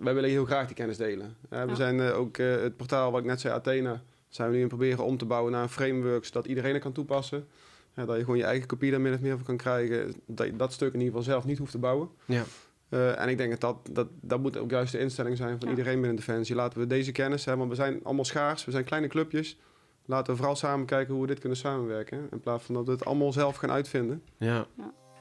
wij 0.00 0.14
willen 0.14 0.30
heel 0.30 0.44
graag 0.44 0.66
die 0.66 0.76
kennis 0.76 0.96
delen. 0.96 1.36
Uh, 1.50 1.62
we 1.62 1.68
Ja. 1.68 1.74
zijn 1.74 2.00
eh, 2.00 2.18
ook 2.18 2.36
eh, 2.38 2.50
het 2.60 2.76
portaal 2.76 3.10
wat 3.10 3.20
ik 3.20 3.26
net 3.26 3.40
zei, 3.40 3.54
Athena, 3.54 4.02
zijn 4.28 4.48
we 4.48 4.54
nu 4.54 4.60
het 4.60 4.68
proberen 4.68 5.04
om 5.04 5.16
te 5.16 5.24
bouwen 5.24 5.52
naar 5.52 5.62
een 5.62 5.68
framework 5.68 6.24
zodat 6.24 6.46
iedereen 6.46 6.72
het 6.72 6.82
kan 6.82 6.92
toepassen. 6.92 7.46
Ja, 7.96 8.04
dat 8.04 8.16
je 8.16 8.20
gewoon 8.22 8.36
je 8.38 8.44
eigen 8.44 8.66
kopie 8.66 8.90
daar 8.90 9.00
min 9.00 9.12
of 9.14 9.20
meer 9.20 9.36
van 9.36 9.44
kan 9.44 9.56
krijgen. 9.56 10.14
Dat 10.26 10.46
je 10.46 10.56
dat 10.56 10.72
stuk 10.72 10.92
in 10.92 10.98
ieder 11.00 11.08
geval 11.16 11.32
zelf 11.32 11.44
niet 11.44 11.58
hoeft 11.58 11.70
te 11.72 11.78
bouwen. 11.78 12.08
Ja. 12.24 12.42
Eh, 12.88 13.20
en 13.20 13.28
ik 13.28 13.36
denk 13.36 13.50
dat 13.50 13.60
dat, 13.60 13.94
dat 13.94 14.08
dat 14.20 14.40
moet 14.40 14.56
ook 14.56 14.70
juist 14.70 14.92
de 14.92 14.98
instelling 14.98 15.36
zijn 15.36 15.58
van 15.58 15.68
Ja. 15.68 15.68
iedereen 15.68 15.94
binnen 15.98 16.16
Defensie. 16.16 16.54
Laten 16.54 16.78
we 16.80 16.86
deze 16.86 17.12
kennis 17.12 17.44
hebben, 17.44 17.66
want 17.66 17.78
we 17.78 17.84
zijn 17.84 18.00
allemaal 18.04 18.24
schaars, 18.24 18.64
we 18.64 18.70
zijn 18.70 18.84
kleine 18.84 19.08
clubjes. 19.08 19.58
Laten 20.04 20.30
we 20.32 20.36
vooral 20.38 20.56
samen 20.56 20.86
kijken 20.86 21.12
hoe 21.12 21.22
we 21.22 21.28
dit 21.28 21.38
kunnen 21.38 21.58
samenwerken. 21.58 22.28
In 22.30 22.40
plaats 22.40 22.64
van 22.64 22.74
dat 22.74 22.86
we 22.86 22.92
het 22.92 23.04
allemaal 23.04 23.32
zelf 23.32 23.56
gaan 23.56 23.70
uitvinden. 23.70 24.22
Ja. 24.36 24.66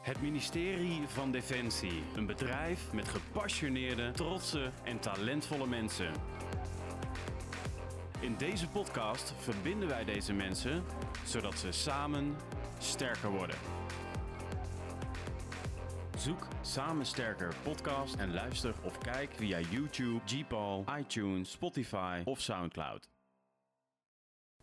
Het 0.09 0.21
ministerie 0.21 1.07
van 1.07 1.31
Defensie. 1.31 2.03
Een 2.15 2.25
bedrijf 2.25 2.93
met 2.93 3.07
gepassioneerde, 3.07 4.11
trotse 4.11 4.71
en 4.83 4.99
talentvolle 4.99 5.67
mensen. 5.67 6.11
In 8.19 8.35
deze 8.37 8.67
podcast 8.67 9.33
verbinden 9.37 9.87
wij 9.87 10.03
deze 10.05 10.33
mensen 10.33 10.83
zodat 11.25 11.59
ze 11.59 11.71
samen 11.71 12.35
sterker 12.79 13.29
worden. 13.29 13.55
Zoek 16.17 16.47
Samen 16.61 17.05
Sterker 17.05 17.55
podcast 17.63 18.15
en 18.15 18.33
luister 18.33 18.73
of 18.81 18.97
kijk 18.97 19.31
via 19.35 19.59
YouTube, 19.59 20.19
Gpal, 20.25 20.85
iTunes, 20.99 21.51
Spotify 21.51 22.21
of 22.25 22.39
Soundcloud. 22.41 23.18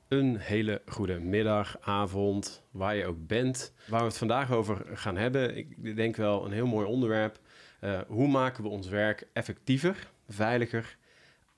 Een 0.09 0.37
hele 0.37 0.83
goede 0.87 1.19
middag, 1.19 1.77
avond, 1.81 2.63
waar 2.71 2.97
je 2.97 3.07
ook 3.07 3.27
bent. 3.27 3.73
Waar 3.89 4.01
we 4.01 4.07
het 4.07 4.19
vandaag 4.19 4.53
over 4.53 4.87
gaan 4.97 5.17
hebben, 5.17 5.57
ik 5.57 5.97
denk 5.97 6.17
wel 6.17 6.45
een 6.45 6.53
heel 6.53 6.67
mooi 6.67 6.87
onderwerp. 6.87 7.39
Eh, 7.81 8.01
hoe 8.07 8.29
maken 8.29 8.63
we 8.63 8.69
ons 8.69 8.89
werk 8.89 9.29
effectiever, 9.33 10.11
veiliger, 10.29 10.97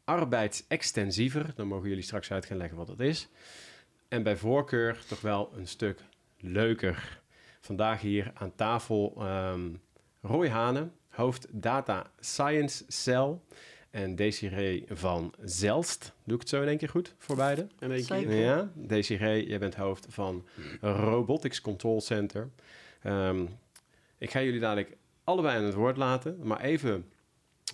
arbeidsextensiever? 0.04 1.52
Dan 1.54 1.66
mogen 1.66 1.88
jullie 1.88 2.04
straks 2.04 2.32
uit 2.32 2.46
gaan 2.46 2.56
leggen 2.56 2.76
wat 2.76 2.86
dat 2.86 3.00
is. 3.00 3.28
En 4.08 4.22
bij 4.22 4.36
voorkeur 4.36 4.98
toch 5.08 5.20
wel 5.20 5.52
een 5.56 5.66
stuk 5.66 6.00
leuker. 6.40 7.20
Vandaag 7.60 8.00
hier 8.00 8.30
aan 8.34 8.54
tafel 8.54 9.14
ehm, 9.18 9.70
Roy 10.20 10.48
Hane, 10.48 10.88
hoofd 11.08 11.46
Data 11.50 12.10
Science 12.20 12.84
Cell. 12.86 13.38
En 13.90 14.16
Desiree 14.16 14.84
van 14.88 15.34
Zelst. 15.44 16.12
Doe 16.24 16.34
ik 16.34 16.40
het 16.40 16.48
zo 16.48 16.62
in 16.62 16.68
één 16.68 16.78
keer 16.78 16.88
goed 16.88 17.14
voor 17.18 17.36
beide? 17.36 17.66
En 17.78 17.92
één 17.92 18.04
keer. 18.04 18.34
Ja, 18.34 18.70
Desiree, 18.74 19.46
jij 19.46 19.58
bent 19.58 19.74
hoofd 19.74 20.06
van 20.08 20.46
Robotics 20.80 21.60
Control 21.60 22.00
Center. 22.00 22.48
Ehm, 23.02 23.46
ik 24.18 24.30
ga 24.30 24.42
jullie 24.42 24.60
dadelijk 24.60 24.96
allebei 25.24 25.58
aan 25.58 25.64
het 25.64 25.74
woord 25.74 25.96
laten, 25.96 26.38
maar 26.42 26.60
even, 26.60 27.10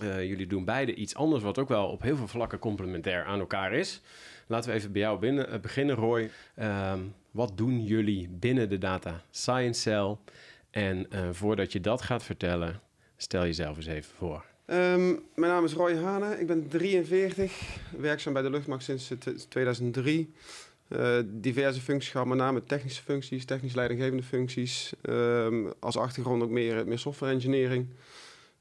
eh, 0.01 0.25
jullie 0.25 0.47
doen 0.47 0.65
beide 0.65 0.95
iets 0.95 1.15
anders 1.15 1.43
wat 1.43 1.59
ook 1.59 1.69
wel 1.69 1.89
op 1.89 2.03
heel 2.03 2.17
veel 2.17 2.29
vlakken 2.29 2.59
complementair 2.59 3.25
aan 3.25 3.41
elkaar 3.41 3.73
is. 3.73 4.01
Laten 4.47 4.71
we 4.71 4.77
even 4.77 4.93
bij 4.93 5.01
jou 5.01 5.19
binnen, 5.19 5.51
eh, 5.51 5.61
beginnen, 5.61 5.97
Roy. 5.97 6.31
Ehm, 6.55 7.01
wat 7.31 7.57
doen 7.57 7.85
jullie 7.85 8.29
binnen 8.29 8.69
de 8.69 8.79
Data 8.79 9.23
Science 9.31 9.81
Cell? 9.81 10.17
En 10.71 11.11
eh, 11.11 11.29
voordat 11.31 11.73
je 11.73 11.81
dat 11.81 12.03
gaat 12.03 12.23
vertellen, 12.23 12.81
stel 13.17 13.43
jezelf 13.43 13.77
eens 13.77 13.87
even 13.87 14.15
voor. 14.15 14.45
Ehm, 14.67 15.07
mijn 15.35 15.53
naam 15.53 15.65
is 15.65 15.73
Roy 15.73 15.97
Hane, 15.97 16.41
ik 16.41 16.47
ben 16.47 16.69
43, 16.69 17.79
werkzaam 17.99 18.33
bij 18.33 18.43
de 18.43 18.51
luchtmacht 18.51 18.85
sinds 18.85 19.11
eh, 19.11 19.19
t- 19.19 19.51
2003. 19.51 20.33
Eh, 20.89 21.19
diverse 21.25 21.81
functies 21.81 22.11
gehad, 22.11 22.27
met 22.27 22.39
name 22.39 22.65
technische 22.65 23.03
functies, 23.03 23.45
technisch 23.45 23.75
leidinggevende 23.75 24.23
functies. 24.23 24.93
Ehm, 25.03 25.71
als 25.81 25.97
achtergrond 25.97 26.43
ook 26.43 26.51
meer, 26.51 26.99
software 26.99 27.33
engineering. 27.33 27.87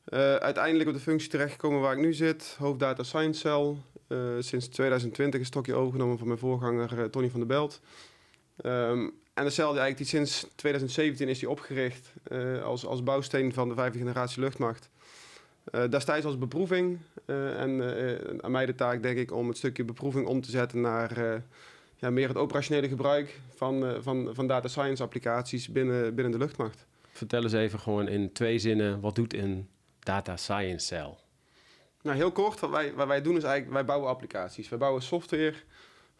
Eh, 0.04 0.36
uiteindelijk 0.36 0.90
op 0.90 0.96
de 0.96 1.02
functie 1.02 1.30
terechtgekomen 1.30 1.82
waar 1.82 1.94
ik 1.94 2.00
nu 2.00 2.14
zit, 2.14 2.56
hoofd 2.60 2.80
Data 2.80 3.04
Science 3.04 3.40
Cell. 3.40 3.76
Eh, 4.08 4.18
sinds 4.40 4.68
2020 4.68 5.40
een 5.40 5.46
stokje 5.46 5.74
overgenomen 5.74 6.18
van 6.18 6.28
mijn 6.28 6.40
voorganger 6.40 7.00
eh, 7.00 7.06
Tony 7.06 7.30
van 7.30 7.40
der 7.40 7.48
Belt. 7.50 7.82
Ehm, 8.58 9.10
en 9.34 9.44
de 9.44 9.50
cel 9.50 9.72
die 9.72 9.80
eigenlijk 9.80 9.98
die 9.98 10.06
sinds 10.20 10.48
2017 10.56 11.28
is 11.28 11.40
die 11.40 11.50
opgericht 11.50 12.14
eh, 12.24 12.64
als, 12.64 12.86
als 12.86 13.04
bouwsteen 13.04 13.54
van 13.54 13.70
de 13.70 13.76
vijfde 13.76 13.98
generatie 13.98 14.42
luchtmacht. 14.42 14.90
Eh, 15.72 15.90
destijds 15.90 16.26
als 16.26 16.38
beproeving. 16.38 17.00
eh, 17.26 17.62
en 17.62 17.98
eh, 17.98 18.38
aan 18.42 18.52
mij 18.52 18.66
de 18.66 18.76
taak, 18.76 19.04
denk 19.04 19.18
ik, 19.18 19.32
om 19.32 19.48
het 19.48 19.58
stukje 19.58 19.84
beproeving 19.84 20.28
om 20.28 20.42
te 20.42 20.52
zetten 20.52 20.82
naar 20.82 21.42
ja, 21.96 22.10
meer 22.10 22.28
het 22.28 22.38
operationele 22.38 22.88
gebruik 22.88 23.40
van, 23.56 23.98
van, 24.02 24.30
van 24.34 24.48
data 24.48 24.68
science 24.68 25.04
applicaties 25.04 25.70
binnen, 25.70 26.16
binnen 26.16 26.32
de 26.32 26.38
luchtmacht. 26.38 26.86
Vertel 27.12 27.44
eens 27.44 27.54
even 27.54 27.80
gewoon 27.80 28.08
in 28.08 28.32
twee 28.32 28.60
zinnen, 28.60 29.00
wat 29.00 29.16
doet 29.16 29.34
een 29.34 29.68
Data 30.00 30.38
Science 30.38 30.86
Cell? 30.86 31.16
Nou, 32.02 32.18
heel 32.18 32.32
kort, 32.32 32.60
wat 32.60 32.70
wij, 32.70 32.94
wat 32.94 33.08
wij 33.08 33.22
doen 33.22 33.38
is 33.38 33.44
eigenlijk, 33.44 33.74
wij 33.74 33.86
bouwen 33.86 34.10
applicaties. 34.10 34.70
Wij 34.70 34.80
bouwen 34.80 35.02
software 35.02 35.56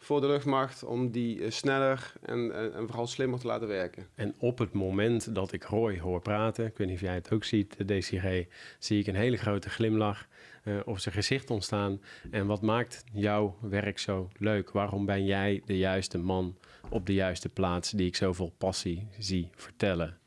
voor 0.04 0.20
de 0.20 0.26
luchtmacht 0.26 0.84
om 0.84 1.10
die 1.10 1.42
eh, 1.42 1.50
sneller 1.50 2.12
en, 2.22 2.54
en, 2.54 2.74
en 2.74 2.86
vooral 2.86 3.06
slimmer 3.06 3.38
te 3.38 3.46
laten 3.46 3.68
werken. 3.68 4.06
En 4.14 4.34
op 4.38 4.58
het 4.58 4.72
moment 4.72 5.34
dat 5.34 5.52
ik 5.52 5.64
Roy 5.64 5.98
hoor 5.98 6.20
praten, 6.20 6.66
ik 6.66 6.76
weet 6.76 6.86
niet 6.86 6.96
of 6.96 7.02
jij 7.02 7.14
het 7.14 7.32
ook 7.32 7.44
ziet, 7.44 7.76
eh, 7.76 7.86
Desiree, 7.86 8.48
zie 8.78 9.00
ik 9.00 9.06
een 9.06 9.14
hele 9.14 9.36
grote 9.36 9.70
glimlach 9.70 10.26
eh, 10.64 10.74
op 10.84 10.98
zijn 10.98 11.14
gezicht 11.14 11.50
ontstaan. 11.50 12.00
En 12.30 12.46
wat 12.46 12.62
maakt 12.62 13.04
jouw 13.12 13.56
werk 13.60 13.98
zo 13.98 14.30
leuk? 14.38 14.70
Waarom 14.70 15.06
ben 15.06 15.24
jij 15.24 15.62
de 15.66 15.78
juiste 15.78 16.18
man 16.18 16.56
op 16.90 17.06
de 17.06 17.14
juiste 17.14 17.48
plaats 17.48 17.90
die 17.90 18.06
ik 18.06 18.16
zoveel 18.16 18.54
passie 18.58 19.08
zie 19.18 19.50
vertellen? 19.54 20.18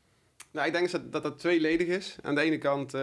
Nou, 0.50 0.66
ik 0.66 0.72
denk 0.72 0.90
dat 0.90 1.12
dat, 1.12 1.22
dat 1.22 1.38
tweeledig 1.38 1.86
is. 1.86 2.16
Aan 2.22 2.34
de 2.34 2.40
ene 2.40 2.58
kant 2.58 2.94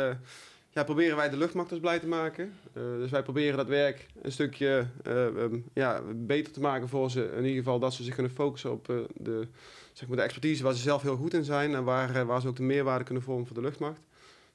ja, 0.76 0.84
proberen 0.84 1.16
wij 1.16 1.30
de 1.30 1.38
luchtmachters 1.38 1.80
blij 1.80 2.00
te 2.00 2.08
maken. 2.08 2.54
Eh, 2.74 2.84
dus 2.84 3.12
wij 3.12 3.24
proberen 3.24 3.58
dat 3.58 3.68
werk 3.68 4.06
een 4.22 4.32
stukje 4.32 4.88
eh, 5.04 5.26
ehm, 5.26 5.60
ja, 5.74 6.02
beter 6.16 6.54
te 6.54 6.60
maken 6.60 6.90
voor 6.90 7.12
ze. 7.12 7.32
In 7.32 7.44
ieder 7.44 7.58
geval 7.58 7.80
dat 7.80 7.94
ze 7.94 8.04
zich 8.04 8.14
kunnen 8.14 8.32
focussen 8.32 8.72
op 8.72 8.90
eh, 8.90 8.96
de, 9.14 9.48
zeg 9.94 10.08
maar 10.08 10.18
de 10.18 10.24
expertise 10.24 10.64
waar 10.64 10.74
ze 10.74 10.82
zelf 10.82 11.02
heel 11.02 11.16
goed 11.16 11.34
in 11.34 11.44
zijn. 11.44 11.76
En 11.76 11.84
waar, 11.84 12.26
waar 12.26 12.42
ze 12.42 12.48
ook 12.48 12.56
de 12.56 12.64
meerwaarde 12.64 13.04
kunnen 13.04 13.24
vormen 13.24 13.46
voor 13.46 13.56
de 13.56 13.62
luchtmacht. 13.62 14.02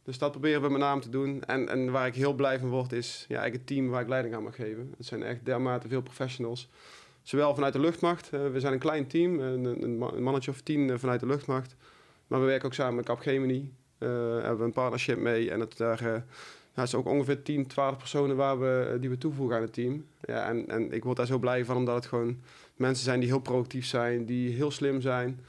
Dus 0.03 0.19
dat 0.19 0.31
proberen 0.31 0.63
we 0.63 0.69
met 0.69 0.81
name 0.81 1.01
te 1.01 1.09
doen. 1.09 1.45
En, 1.45 1.69
en 1.69 1.91
waar 1.91 2.07
ik 2.07 2.15
heel 2.15 2.35
blij 2.35 2.59
van 2.59 2.69
word 2.69 2.93
is 2.93 3.25
ja, 3.29 3.39
eigenlijk 3.39 3.55
het 3.55 3.77
team 3.77 3.89
waar 3.89 4.03
ik 4.03 4.09
leiding 4.09 4.35
aan 4.35 4.43
mag 4.43 4.55
geven. 4.55 4.95
Het 4.97 5.07
zijn 5.07 5.23
echt 5.23 5.45
dermate 5.45 5.89
veel 5.89 6.03
professionals. 6.03 6.69
Zowel 7.23 7.55
vanuit 7.55 7.73
de 7.73 7.81
luchtmacht. 7.81 8.31
we 8.31 8.61
zijn 8.61 8.73
een 8.73 8.79
klein 8.79 9.07
team, 9.07 9.41
een, 9.41 9.65
een, 9.65 9.99
ma- 9.99 10.13
een 10.13 10.23
mannetje 10.23 10.51
of 10.51 10.61
tien 10.61 10.99
vanuit 10.99 11.21
de 11.21 11.27
luchtmacht. 11.27 11.77
Maar 12.27 12.41
we 12.41 12.47
werken 12.47 12.67
ook 12.67 12.75
samen 12.75 12.95
met 12.95 13.05
Capgemini. 13.05 13.73
Eh 14.01 14.09
hebben 14.33 14.59
we 14.59 14.65
een 14.65 14.73
partnership 14.73 15.19
mee. 15.19 15.51
En 15.51 15.61
het, 15.61 15.77
daar 15.77 16.01
eh, 16.01 16.23
ja, 16.75 16.81
het 16.81 16.89
is 16.89 16.95
ook 16.95 17.07
ongeveer 17.07 17.43
10, 17.43 17.67
12 17.67 17.97
personen 17.97 18.37
waar 18.37 18.61
we, 18.61 18.97
die 19.01 19.11
we 19.11 19.19
toevoegen 19.19 19.57
aan 19.57 19.63
het 19.63 19.73
team. 19.73 20.05
Ja, 20.21 20.49
en, 20.49 20.69
en 20.69 20.93
ik 20.93 21.05
word 21.05 21.17
daar 21.17 21.27
zo 21.27 21.39
blij 21.39 21.65
van, 21.65 21.77
omdat 21.77 21.95
het 21.95 22.07
gewoon 22.07 22.39
mensen 22.77 23.05
zijn 23.05 23.21
die 23.21 23.29
heel 23.29 23.41
proactief 23.41 23.87
zijn, 23.87 24.25
die 24.25 24.55
heel 24.55 24.71
slim 24.71 25.01
zijn. 25.01 25.41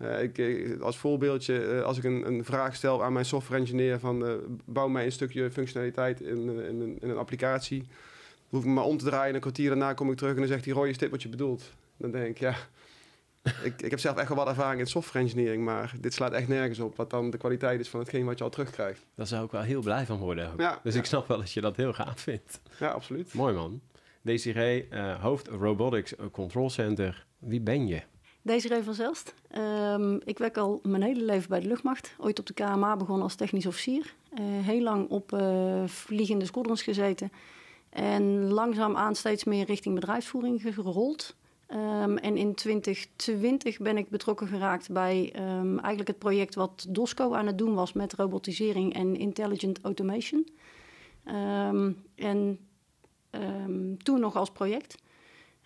Eh, 0.00 0.22
ik, 0.22 0.38
eh, 0.38 0.80
als 0.80 0.98
voorbeeldje, 0.98 1.62
eh, 1.62 1.82
als 1.82 1.98
ik 1.98 2.04
een, 2.04 2.26
een 2.26 2.44
vraag 2.44 2.74
stel 2.74 3.04
aan 3.04 3.12
mijn 3.12 3.24
software 3.24 3.60
engineer 3.60 3.98
van 3.98 4.26
eh, 4.26 4.32
bouw 4.64 4.88
mij 4.88 5.04
een 5.04 5.12
stukje 5.12 5.50
functionaliteit 5.50 6.20
in, 6.20 6.58
eh, 6.58 6.68
in, 6.68 6.98
in 7.00 7.08
een 7.08 7.16
applicatie. 7.16 7.86
Hoef 8.48 8.60
ik 8.60 8.66
me 8.66 8.72
maar 8.72 8.84
om 8.84 8.96
te 8.96 9.04
draaien 9.04 9.28
en 9.28 9.34
een 9.34 9.40
kwartier 9.40 9.68
daarna 9.68 9.92
kom 9.92 10.10
ik 10.10 10.16
terug 10.16 10.32
en 10.32 10.38
dan 10.38 10.48
zegt 10.48 10.64
hij, 10.64 10.74
Roy, 10.74 10.88
is 10.88 10.98
dit 10.98 11.10
wat 11.10 11.22
je 11.22 11.28
bedoelt? 11.28 11.70
Dan 11.96 12.10
denk 12.10 12.26
ik, 12.26 12.38
ja, 12.38 12.56
ik, 13.42 13.82
ik 13.82 13.90
heb 13.90 13.98
zelf 13.98 14.16
echt 14.16 14.28
wel 14.28 14.36
wat 14.36 14.48
ervaring 14.48 14.80
in 14.80 14.86
software 14.86 15.24
engineering, 15.24 15.64
maar 15.64 15.92
dit 16.00 16.14
slaat 16.14 16.32
echt 16.32 16.48
nergens 16.48 16.78
op 16.78 16.96
wat 16.96 17.10
dan 17.10 17.30
de 17.30 17.38
kwaliteit 17.38 17.80
is 17.80 17.88
van 17.88 18.00
hetgeen 18.00 18.24
wat 18.24 18.38
je 18.38 18.44
al 18.44 18.50
terugkrijgt. 18.50 19.06
Daar 19.14 19.26
zou 19.26 19.44
ik 19.44 19.50
wel 19.50 19.62
heel 19.62 19.80
blij 19.80 20.06
van 20.06 20.18
worden. 20.18 20.52
Ook. 20.52 20.60
Ja, 20.60 20.80
dus 20.82 20.94
ja. 20.94 21.00
ik 21.00 21.06
snap 21.06 21.28
wel 21.28 21.38
dat 21.38 21.52
je 21.52 21.60
dat 21.60 21.76
heel 21.76 21.92
gaaf 21.92 22.20
vindt. 22.20 22.60
Ja, 22.78 22.88
absoluut. 22.88 23.34
Mooi 23.34 23.54
man. 23.54 23.80
Desiree, 24.22 24.88
eh, 24.88 25.22
hoofd 25.22 25.48
Robotics 25.48 26.14
Control 26.32 26.70
Center. 26.70 27.26
Wie 27.38 27.60
ben 27.60 27.86
je? 27.86 28.02
Desiree 28.42 28.82
van 28.82 28.94
Zelst. 28.94 29.34
Ehm, 29.50 30.18
ik 30.24 30.38
werk 30.38 30.56
al 30.56 30.80
mijn 30.82 31.02
hele 31.02 31.24
leven 31.24 31.48
bij 31.48 31.60
de 31.60 31.66
luchtmacht. 31.66 32.14
Ooit 32.18 32.38
op 32.38 32.46
de 32.46 32.54
KMA 32.54 32.96
begonnen 32.96 33.22
als 33.22 33.34
technisch 33.34 33.66
officier. 33.66 34.14
Eh, 34.32 34.44
heel 34.44 34.82
lang 34.82 35.08
op 35.08 35.32
eh, 35.32 35.82
vliegende 35.86 36.44
squadrons 36.44 36.82
gezeten. 36.82 37.32
En 37.90 38.48
langzaamaan 38.48 39.14
steeds 39.14 39.44
meer 39.44 39.66
richting 39.66 39.94
bedrijfsvoering 39.94 40.62
gerold. 40.62 41.36
Ehm, 41.70 42.16
en 42.16 42.36
in 42.36 42.54
2020 42.54 43.78
ben 43.78 43.96
ik 43.96 44.08
betrokken 44.08 44.46
geraakt 44.46 44.92
bij 44.92 45.30
ehm, 45.32 45.78
eigenlijk 45.78 46.08
het 46.08 46.18
project 46.18 46.54
wat 46.54 46.86
DOSCO 46.88 47.34
aan 47.34 47.46
het 47.46 47.58
doen 47.58 47.74
was 47.74 47.92
met 47.92 48.12
robotisering 48.12 48.94
en 48.94 49.16
intelligent 49.16 49.80
automation. 49.80 50.48
Ehm, 51.24 51.92
en 52.14 52.58
toen 54.02 54.20
nog 54.20 54.36
als 54.36 54.50
project. 54.50 54.96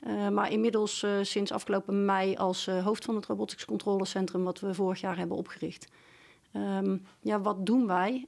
Uh, 0.07 0.29
maar 0.29 0.53
inmiddels 0.53 1.03
uh, 1.03 1.19
sinds 1.23 1.53
afgelopen 1.53 2.05
mei 2.05 2.37
als 2.37 2.67
uh, 2.67 2.85
hoofd 2.85 3.05
van 3.05 3.15
het 3.15 3.27
Robotics 3.27 3.65
Controlecentrum, 3.65 4.45
wat 4.45 4.61
we 4.61 4.75
vorig 4.75 5.01
jaar 5.01 5.17
hebben 5.17 5.37
opgericht. 5.37 5.89
Ja, 7.21 7.41
wat 7.41 7.67
doen 7.67 7.87
wij? 7.87 8.27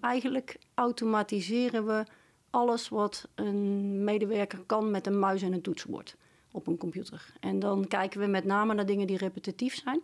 Eigenlijk 0.00 0.58
automatiseren 0.74 1.86
we 1.86 2.04
alles 2.50 2.88
wat 2.88 3.28
een 3.34 4.04
medewerker 4.04 4.58
kan 4.66 4.90
met 4.90 5.06
een 5.06 5.18
muis 5.18 5.42
en 5.42 5.52
een 5.52 5.62
toetsenbord 5.62 6.16
op 6.56 6.66
een 6.66 6.76
computer. 6.76 7.32
En 7.40 7.58
dan 7.58 7.86
kijken 7.88 8.20
we 8.20 8.26
met 8.26 8.44
name 8.44 8.74
naar 8.74 8.86
dingen 8.86 9.06
die 9.06 9.16
repetitief 9.16 9.74
zijn. 9.74 10.00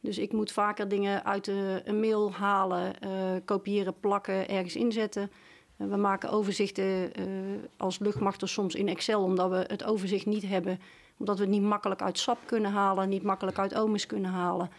Dus 0.00 0.18
ik 0.18 0.32
moet 0.32 0.52
vaker 0.52 0.88
dingen 0.88 1.24
uit 1.24 1.46
een 1.84 2.00
mail 2.00 2.32
halen, 2.32 2.92
uh, 3.04 3.10
kopiëren, 3.44 4.00
plakken, 4.00 4.48
ergens 4.48 4.76
inzetten. 4.76 5.30
Eh, 5.76 5.86
we 5.86 5.96
maken 5.96 6.30
overzichten 6.30 7.20
uh, 7.20 7.58
als 7.76 7.98
luchtmachten 7.98 8.48
soms 8.48 8.74
in 8.74 8.88
Excel, 8.88 9.22
omdat 9.22 9.50
we 9.50 9.64
het 9.66 9.84
overzicht 9.84 10.26
niet 10.26 10.42
hebben. 10.42 10.80
Omdat 11.16 11.38
we 11.38 11.42
het 11.44 11.52
niet 11.52 11.62
makkelijk 11.62 12.02
uit 12.02 12.18
SAP 12.18 12.38
kunnen 12.46 12.70
halen, 12.70 13.08
niet 13.08 13.22
makkelijk 13.22 13.58
uit 13.58 13.74
OMIS 13.74 14.06
kunnen 14.06 14.30
halen. 14.30 14.70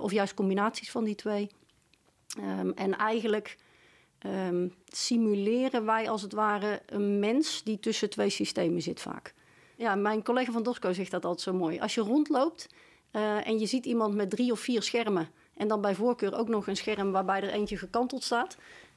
Of 0.00 0.12
juist 0.12 0.34
combinaties 0.34 0.90
van 0.90 1.04
die 1.04 1.14
twee. 1.14 1.50
Um, 2.38 2.72
en 2.74 2.96
eigenlijk 2.96 3.56
um, 4.26 4.74
simuleren 4.86 5.84
wij 5.84 6.10
als 6.10 6.22
het 6.22 6.32
ware 6.32 6.82
een 6.86 7.18
mens 7.18 7.62
die 7.62 7.80
tussen 7.80 8.10
twee 8.10 8.28
systemen 8.28 8.82
zit 8.82 9.00
vaak. 9.00 9.34
Ja, 9.82 9.94
mijn 9.94 10.22
collega 10.22 10.52
van 10.52 10.62
Dosco 10.62 10.92
zegt 10.92 11.10
dat 11.10 11.24
altijd 11.24 11.42
zo 11.42 11.52
mooi. 11.52 11.80
Als 11.80 11.94
je 11.94 12.00
rondloopt 12.00 12.68
uh, 13.12 13.46
en 13.46 13.58
je 13.58 13.66
ziet 13.66 13.86
iemand 13.86 14.14
met 14.14 14.30
drie 14.30 14.52
of 14.52 14.60
vier 14.60 14.82
schermen... 14.82 15.28
en 15.56 15.68
dan 15.68 15.80
bij 15.80 15.94
voorkeur 15.94 16.34
ook 16.34 16.48
nog 16.48 16.66
een 16.66 16.76
scherm 16.76 17.12
waarbij 17.12 17.42
er 17.42 17.48
eentje 17.48 17.76
gekanteld 17.76 18.22
staat... 18.22 18.56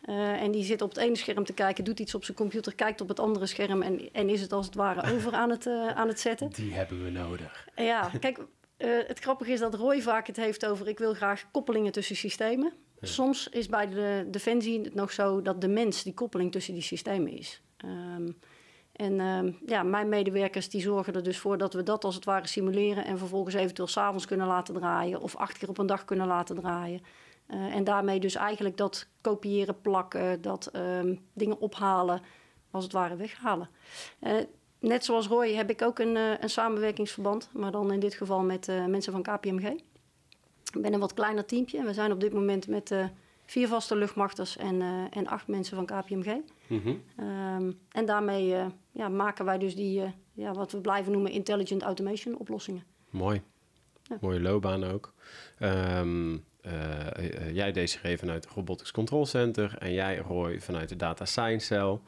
Uh, 0.10 0.42
en 0.42 0.52
die 0.52 0.64
zit 0.64 0.82
op 0.82 0.90
het 0.90 0.98
ene 0.98 1.16
scherm 1.16 1.46
te 1.46 1.54
kijken, 1.54 1.84
doet 1.84 2.00
iets 2.00 2.16
op 2.16 2.24
zijn 2.24 2.38
computer, 2.38 2.76
kijkt 2.76 3.02
op 3.02 3.08
het 3.08 3.20
andere 3.20 3.46
scherm 3.46 3.82
en, 3.82 4.12
en 4.12 4.30
is 4.30 4.42
het 4.42 4.54
als 4.54 4.66
het 4.66 4.76
ware 4.76 5.14
over 5.16 5.34
aan 5.34 5.50
het, 5.50 5.66
uh, 5.66 5.88
aan 5.88 6.08
het 6.08 6.20
zetten. 6.20 6.50
Die 6.50 6.74
hebben 6.74 7.04
we 7.04 7.10
nodig. 7.10 7.68
Ja, 7.76 8.12
kijk, 8.20 8.40
het 9.08 9.20
grappige 9.20 9.52
is 9.52 9.60
dat 9.60 9.74
Roy 9.74 10.02
vaak 10.02 10.28
het 10.28 10.36
heeft 10.36 10.66
over 10.66 10.88
ik 10.88 10.98
wil 10.98 11.14
graag 11.14 11.52
koppelingen 11.52 11.92
tussen 11.92 12.16
systemen. 12.16 12.74
Ja. 13.00 13.08
Soms 13.08 13.50
is 13.50 13.68
bij 13.68 13.88
de 13.90 14.28
Defensie 14.32 14.82
het 14.82 14.96
nog 14.96 15.12
zo 15.12 15.42
dat 15.42 15.62
de 15.62 15.68
mens 15.68 16.04
die 16.04 16.14
koppeling 16.14 16.52
tussen 16.52 16.74
die 16.74 16.84
systemen 16.84 17.32
is. 17.32 17.62
Um, 17.86 18.38
en 18.96 19.14
uh, 19.14 19.54
ja, 19.66 19.84
mijn 19.84 20.10
medewerkers 20.10 20.70
die 20.70 20.82
zorgen 20.82 21.14
er 21.14 21.24
dus 21.24 21.38
voor 21.38 21.58
dat 21.58 21.74
we 21.74 21.84
dat 21.84 22.04
als 22.04 22.16
het 22.16 22.26
ware 22.26 22.48
simuleren 22.48 23.06
en 23.06 23.18
vervolgens 23.18 23.56
eventueel 23.56 23.88
s'avonds 23.88 24.26
kunnen 24.26 24.48
laten 24.48 24.74
draaien 24.74 25.22
of 25.22 25.36
acht 25.36 25.58
keer 25.58 25.70
op 25.70 25.78
een 25.78 25.86
dag 25.86 26.06
kunnen 26.06 26.28
laten 26.28 26.56
draaien. 26.56 27.02
Uh, 27.48 27.76
en 27.76 27.84
daarmee 27.84 28.20
dus 28.20 28.36
eigenlijk 28.36 28.78
dat 28.78 29.08
kopiëren, 29.22 29.82
plakken, 29.82 30.42
dat 30.42 30.72
um, 30.76 31.22
dingen 31.34 31.60
ophalen, 31.60 32.22
als 32.72 32.84
het 32.84 32.94
ware 32.94 33.16
weghalen. 33.16 33.70
Uh, 34.22 34.34
net 34.80 35.06
zoals 35.06 35.28
Roy 35.28 35.54
heb 35.54 35.70
ik 35.70 35.82
ook 35.82 36.00
een, 36.00 36.16
uh, 36.16 36.40
een 36.40 36.50
samenwerkingsverband, 36.50 37.50
maar 37.54 37.72
dan 37.72 37.92
in 37.92 38.00
dit 38.00 38.14
geval 38.14 38.42
met 38.42 38.68
mensen 38.88 39.12
van 39.12 39.22
KPMG. 39.22 39.66
Ik 40.74 40.82
ben 40.82 40.94
een 40.94 41.00
wat 41.00 41.14
kleiner 41.14 41.46
teampje 41.46 41.78
en 41.78 41.86
we 41.86 41.94
zijn 41.94 42.12
op 42.12 42.20
dit 42.20 42.34
moment 42.34 42.68
met 42.68 42.92
vier 43.46 43.68
vaste 43.68 43.96
luchtmachters 43.96 44.58
en, 44.58 44.82
en 45.12 45.28
acht 45.28 45.48
mensen 45.48 45.76
van 45.76 45.86
KPMG. 45.86 46.36
Mm 46.68 46.82
-hmm. 46.82 47.26
um, 47.28 47.80
en 47.92 48.06
daarmee 48.06 48.56
ja, 48.92 49.10
maken 49.10 49.46
wij 49.46 49.58
dus 49.58 49.76
die, 49.76 50.04
ja, 50.34 50.54
wat 50.54 50.72
we 50.72 50.82
blijven 50.82 51.12
noemen, 51.12 51.32
intelligent 51.32 51.82
automation 51.82 52.38
oplossingen. 52.38 52.84
Mooi. 53.10 53.42
Ja. 54.04 54.18
Mooie 54.22 54.42
loopbaan 54.42 54.84
ook. 54.84 55.14
Um, 55.60 56.44
uh, 56.66 56.74
uh, 57.20 57.54
jij 57.54 57.72
deze 57.72 58.18
vanuit 58.18 58.44
het 58.44 58.54
Robotics 58.54 58.92
Control 58.92 59.26
Center 59.26 59.78
en 59.78 59.94
jij 59.94 60.18
Roy 60.18 60.62
vanuit 60.62 60.90
de 60.90 60.96
Data 60.96 61.26
Science 61.26 61.66
Cell. 61.66 62.00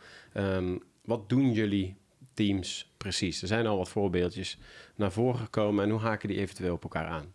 Um, 0.43 0.83
wat 1.01 1.29
doen 1.29 1.51
jullie 1.51 1.95
teams 2.33 2.91
precies? 2.97 3.41
Er 3.41 3.47
zijn 3.47 3.67
al 3.67 3.77
wat 3.77 3.89
voorbeeldjes 3.89 4.57
naar 4.95 5.11
voren 5.11 5.39
gekomen 5.39 5.83
en 5.83 5.89
hoe 5.89 5.99
haken 5.99 6.27
die 6.27 6.37
eventueel 6.37 6.73
op 6.73 6.83
elkaar 6.83 7.07
aan? 7.07 7.33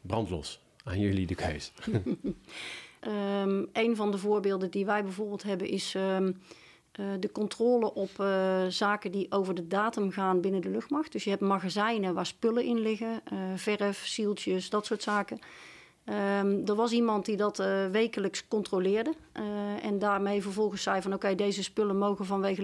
Brandlos, 0.00 0.60
aan 0.84 1.00
jullie 1.00 1.26
de 1.26 1.34
keus. 1.34 1.72
um, 3.06 3.68
een 3.72 3.96
van 3.96 4.10
de 4.10 4.18
voorbeelden 4.18 4.70
die 4.70 4.86
wij 4.86 5.02
bijvoorbeeld 5.02 5.42
hebben 5.42 5.68
is 5.68 5.94
um, 5.94 6.36
uh, 7.00 7.06
de 7.20 7.32
controle 7.32 7.94
op 7.94 8.10
uh, 8.20 8.64
zaken 8.68 9.12
die 9.12 9.26
over 9.30 9.54
de 9.54 9.66
datum 9.66 10.10
gaan 10.10 10.40
binnen 10.40 10.60
de 10.60 10.68
luchtmacht. 10.68 11.12
Dus 11.12 11.24
je 11.24 11.30
hebt 11.30 11.42
magazijnen 11.42 12.14
waar 12.14 12.26
spullen 12.26 12.64
in 12.64 12.78
liggen, 12.78 13.20
uh, 13.32 13.38
verf, 13.56 14.06
zieltjes, 14.06 14.70
dat 14.70 14.86
soort 14.86 15.02
zaken. 15.02 15.38
Um, 16.40 16.66
er 16.66 16.74
was 16.74 16.92
iemand 16.92 17.24
die 17.24 17.36
dat 17.36 17.56
wekelijks 17.90 18.48
controleerde. 18.48 19.14
En 19.82 19.98
daarmee 19.98 20.42
vervolgens 20.42 20.82
zei 20.82 21.02
van 21.02 21.14
oké, 21.14 21.34
deze 21.34 21.62
spullen 21.62 21.98
mogen 21.98 22.24
vanwege 22.24 22.62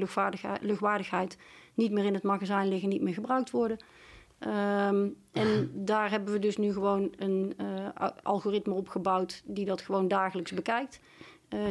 luchtwaardigheid 0.61 1.37
niet 1.75 1.93
meer 1.93 2.05
in 2.05 2.15
het 2.15 2.23
magazijn 2.23 2.69
liggen, 2.69 2.89
niet 2.89 3.03
meer 3.03 3.15
gebruikt 3.15 3.51
worden. 3.51 3.79
Um, 4.47 5.17
en 5.33 5.71
daar 5.75 6.11
hebben 6.11 6.33
we 6.33 6.39
dus 6.39 6.57
nu 6.57 6.73
gewoon 6.73 7.13
een 7.17 7.55
uh, 7.61 8.09
algoritme 8.23 8.75
op 8.75 8.89
gebouwd 8.89 9.43
die 9.45 9.65
dat 9.65 9.81
gewoon 9.81 10.09
dagelijks 10.09 10.53
bekijkt. 10.53 11.01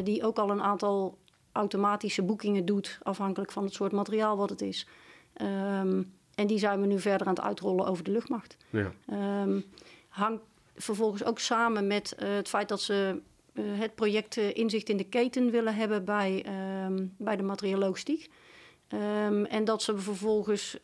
die 0.03 0.23
ook 0.23 0.37
al 0.37 0.49
een 0.49 0.61
aantal 0.61 1.17
automatische 1.51 2.23
boekingen 2.23 2.65
doet, 2.65 2.99
afhankelijk 3.03 3.51
van 3.51 3.63
het 3.63 3.73
soort 3.73 3.91
materiaal 3.91 4.37
wat 4.37 4.49
het 4.49 4.61
is. 4.61 4.87
Um, 5.41 6.13
en 6.35 6.47
die 6.47 6.59
zijn 6.59 6.81
we 6.81 6.87
nu 6.87 6.99
verder 6.99 7.27
aan 7.27 7.33
het 7.33 7.43
uitrollen 7.43 7.85
over 7.85 8.03
de 8.03 8.11
luchtmacht. 8.11 8.57
Ja. 8.69 8.91
hangt 10.09 10.43
vervolgens 10.75 11.23
ook 11.23 11.39
samen 11.39 11.87
met 11.87 12.15
uh, 12.19 12.29
het 12.35 12.49
feit 12.49 12.69
dat 12.69 12.81
ze 12.81 13.21
uh, 13.53 13.63
het 13.79 13.95
project 13.95 14.37
uh, 14.37 14.55
Inzicht 14.55 14.89
in 14.89 14.97
de 14.97 15.03
Keten 15.03 15.51
willen 15.51 15.75
hebben 15.75 16.05
bij, 16.05 16.45
bij 17.17 17.35
de 17.35 17.43
materialogistiek. 17.43 18.29
Um, 18.93 19.45
en 19.45 19.63
dat 19.63 19.83
ze 19.83 19.97
vervolgens 19.97 20.77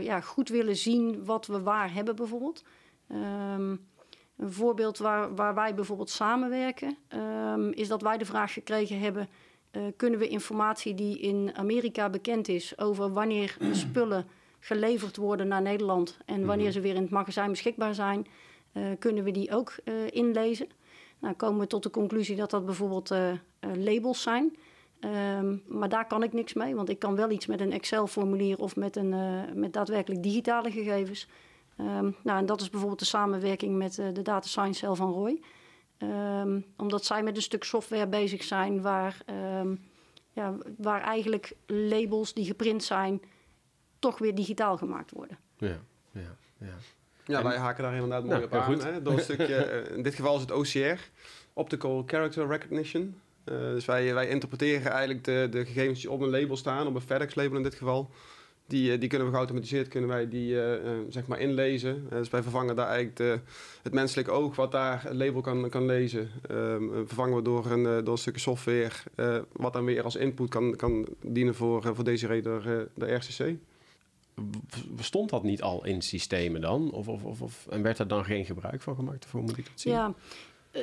ja, 0.00 0.20
goed 0.20 0.48
willen 0.48 0.76
zien 0.76 1.24
wat 1.24 1.46
we 1.46 1.62
waar 1.62 1.92
hebben 1.92 2.16
bijvoorbeeld. 2.16 2.64
Um, 3.12 3.90
een 4.36 4.52
voorbeeld 4.52 4.98
waar, 4.98 5.34
waar 5.34 5.54
wij 5.54 5.74
bijvoorbeeld 5.74 6.10
samenwerken, 6.10 6.96
is 7.70 7.88
dat 7.88 8.02
wij 8.02 8.18
de 8.18 8.24
vraag 8.24 8.52
gekregen 8.52 8.98
hebben... 8.98 9.28
kunnen 9.96 10.18
we 10.18 10.28
informatie 10.28 10.94
die 10.94 11.18
in 11.18 11.50
Amerika 11.54 12.10
bekend 12.10 12.48
is 12.48 12.78
over 12.78 13.12
wanneer 13.12 13.56
spullen 13.72 14.26
geleverd 14.60 15.16
worden 15.16 15.48
naar 15.48 15.62
Nederland... 15.62 16.18
en 16.24 16.46
wanneer 16.46 16.70
ze 16.70 16.80
weer 16.80 16.94
in 16.94 17.02
het 17.02 17.10
magazijn 17.10 17.50
beschikbaar 17.50 17.94
zijn... 17.94 18.26
Uh, 18.72 18.84
kunnen 18.98 19.24
we 19.24 19.30
die 19.30 19.54
ook 19.54 19.74
inlezen. 20.10 20.68
Nou 21.18 21.34
komen 21.34 21.60
we 21.60 21.66
tot 21.66 21.82
de 21.82 21.90
conclusie 21.90 22.36
dat 22.36 22.50
dat 22.50 22.66
bijvoorbeeld 22.66 23.14
labels 23.60 24.22
zijn. 24.22 24.56
Um, 25.04 25.62
maar 25.66 25.88
daar 25.88 26.06
kan 26.06 26.22
ik 26.22 26.32
niks 26.32 26.52
mee, 26.52 26.74
want 26.74 26.88
ik 26.88 26.98
kan 26.98 27.16
wel 27.16 27.30
iets 27.30 27.46
met 27.46 27.60
een 27.60 27.72
Excel-formulier 27.72 28.58
of 28.58 28.76
met, 28.76 28.96
een, 28.96 29.14
met 29.54 29.72
daadwerkelijk 29.72 30.22
digitale 30.22 30.70
gegevens. 30.70 31.28
Um, 31.80 32.16
nou, 32.22 32.38
en 32.38 32.46
dat 32.46 32.60
is 32.60 32.70
bijvoorbeeld 32.70 33.00
de 33.00 33.04
samenwerking 33.04 33.76
met 33.76 33.94
de 33.94 34.22
Data 34.22 34.48
Science 34.48 34.78
Cell 34.78 34.94
van 34.94 35.12
Roy. 35.12 35.42
Um, 35.98 36.64
omdat 36.76 37.04
zij 37.04 37.22
met 37.22 37.36
een 37.36 37.42
stuk 37.42 37.64
software 37.64 38.06
bezig 38.06 38.42
zijn 38.42 38.82
waar, 38.82 39.16
ja, 40.30 40.54
waar 40.76 41.02
eigenlijk 41.02 41.52
labels 41.66 42.34
die 42.34 42.44
geprint 42.44 42.84
zijn 42.84 43.22
toch 43.98 44.18
weer 44.18 44.34
digitaal 44.34 44.76
gemaakt 44.76 45.10
worden. 45.10 45.38
Ja, 45.56 45.78
ja, 46.12 46.36
ja. 46.58 46.74
Ja, 47.24 47.38
en, 47.38 47.44
wij 47.44 47.56
haken 47.56 47.82
daar 47.82 47.94
inderdaad 47.94 48.24
mooi 48.24 48.38
nou, 48.38 48.44
op 48.44 48.54
aan. 48.54 48.92
Hè? 48.92 49.02
Door 49.02 49.12
een 49.12 49.20
stukje, 49.20 49.84
uh, 49.88 49.96
in 49.96 50.02
dit 50.02 50.14
geval 50.14 50.34
is 50.34 50.40
het 50.40 50.50
OCR, 50.50 51.00
Optical 51.52 52.02
Character 52.06 52.46
Recognition. 52.46 53.20
Uh, 53.44 53.58
dus 53.58 53.84
wij, 53.84 54.14
wij 54.14 54.28
interpreteren 54.28 54.90
eigenlijk 54.90 55.24
de, 55.24 55.48
de 55.50 55.64
gegevens 55.64 56.00
die 56.00 56.10
op 56.10 56.20
een 56.20 56.30
label 56.30 56.56
staan, 56.56 56.86
op 56.86 56.94
een 56.94 57.00
FedEx-label 57.00 57.56
in 57.56 57.62
dit 57.62 57.74
geval. 57.74 58.10
Die, 58.66 58.98
die 58.98 59.08
kunnen 59.08 59.26
we 59.26 59.32
geautomatiseerd 59.32 59.88
kunnen 59.88 60.08
wij 60.08 60.28
die, 60.28 60.54
uh, 60.54 60.72
zeg 61.08 61.26
maar 61.26 61.40
inlezen. 61.40 62.06
dus 62.10 62.30
wij 62.30 62.42
vervangen 62.42 62.76
daar 62.76 62.86
eigenlijk 62.86 63.16
de, 63.16 63.38
het 63.82 63.92
menselijk 63.92 64.28
oog 64.28 64.56
wat 64.56 64.72
daar 64.72 65.02
het 65.02 65.14
label 65.14 65.40
kan, 65.40 65.68
kan 65.68 65.86
lezen. 65.86 66.30
vervangen 67.06 67.36
we 67.36 67.42
door 67.42 67.70
een, 67.70 67.82
door 67.82 68.12
een 68.12 68.18
stukje 68.18 68.40
software 68.40 68.92
wat 69.52 69.72
dan 69.72 69.84
weer 69.84 70.02
als 70.02 70.16
input 70.16 70.48
kan, 70.48 70.76
kan 70.76 71.06
dienen 71.26 71.54
voor, 71.54 71.94
voor 71.94 72.04
deze 72.04 72.26
reden 72.26 72.52
door 72.52 72.88
de 72.94 73.14
RCC 73.14 73.56
stond 74.98 75.30
dat 75.30 75.42
niet 75.42 75.62
al 75.62 75.84
in 75.84 76.02
systemen 76.02 76.60
dan? 76.60 76.92
Of, 76.92 77.08
of, 77.08 77.24
of, 77.24 77.42
of, 77.42 77.66
en 77.70 77.82
werd 77.82 77.98
er 77.98 78.08
dan 78.08 78.24
geen 78.24 78.44
gebruik 78.44 78.82
van 78.82 78.94
gemaakt? 78.94 79.24
Of 79.24 79.30
hoe 79.30 79.42
moet 79.42 79.58
ik 79.58 79.66
dat 79.66 79.80
zien? 79.80 79.92
Ja, 79.92 80.14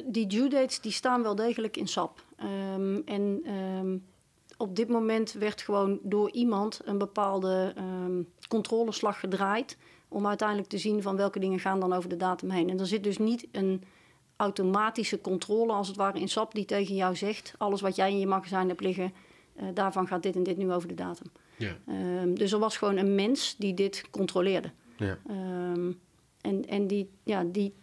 die 0.06 0.28
due 0.28 0.50
dates 0.50 0.80
die 0.82 0.92
staan 0.92 1.24
wel 1.24 1.36
degelijk 1.36 1.78
in 1.78 1.88
SAP. 1.88 2.24
Um, 2.76 3.02
en 3.06 3.54
um, 3.54 4.06
op 4.58 4.76
dit 4.76 4.90
moment 4.90 5.34
werd 5.34 5.62
gewoon 5.62 6.00
door 6.04 6.32
iemand 6.32 6.82
een 6.84 6.98
bepaalde 6.98 7.74
um, 7.78 8.28
controleslag 8.48 9.20
gedraaid... 9.20 9.78
om 10.08 10.28
uiteindelijk 10.28 10.70
te 10.70 10.78
zien 10.78 11.02
van 11.02 11.16
welke 11.16 11.40
dingen 11.40 11.60
gaan 11.60 11.80
dan 11.80 11.94
over 11.94 12.10
de 12.10 12.18
datum 12.18 12.50
heen. 12.50 12.70
En 12.70 12.80
er 12.80 12.88
zit 12.88 13.04
dus 13.04 13.18
niet 13.18 13.48
een 13.52 13.84
automatische 14.36 15.22
controle 15.22 15.74
als 15.74 15.88
het 15.88 15.98
ware 15.98 16.20
in 16.20 16.30
SAP... 16.30 16.54
die 16.54 16.66
tegen 16.66 16.96
jou 16.96 17.16
zegt, 17.16 17.54
alles 17.58 17.82
wat 17.82 17.96
jij 17.96 18.12
in 18.12 18.20
je 18.20 18.28
magazijn 18.28 18.68
hebt 18.68 18.82
liggen... 18.82 19.14
Uh, 19.56 19.68
daarvan 19.74 20.08
gaat 20.08 20.24
dit 20.24 20.36
en 20.36 20.44
dit 20.44 20.58
nu 20.58 20.72
over 20.72 20.88
de 20.88 20.94
datum. 20.94 21.32
Ja. 21.58 21.76
Dus 22.26 22.52
er 22.52 22.60
was 22.60 22.78
gewoon 22.78 22.98
een 22.98 23.16
mens 23.16 23.56
die 23.58 23.74
dit 23.74 24.04
controleerde. 24.10 24.72
Ja. 24.98 25.18
En 26.42 26.68
en 26.68 26.88
die, 26.88 27.10
ja, 27.24 27.44
die, 27.44 27.74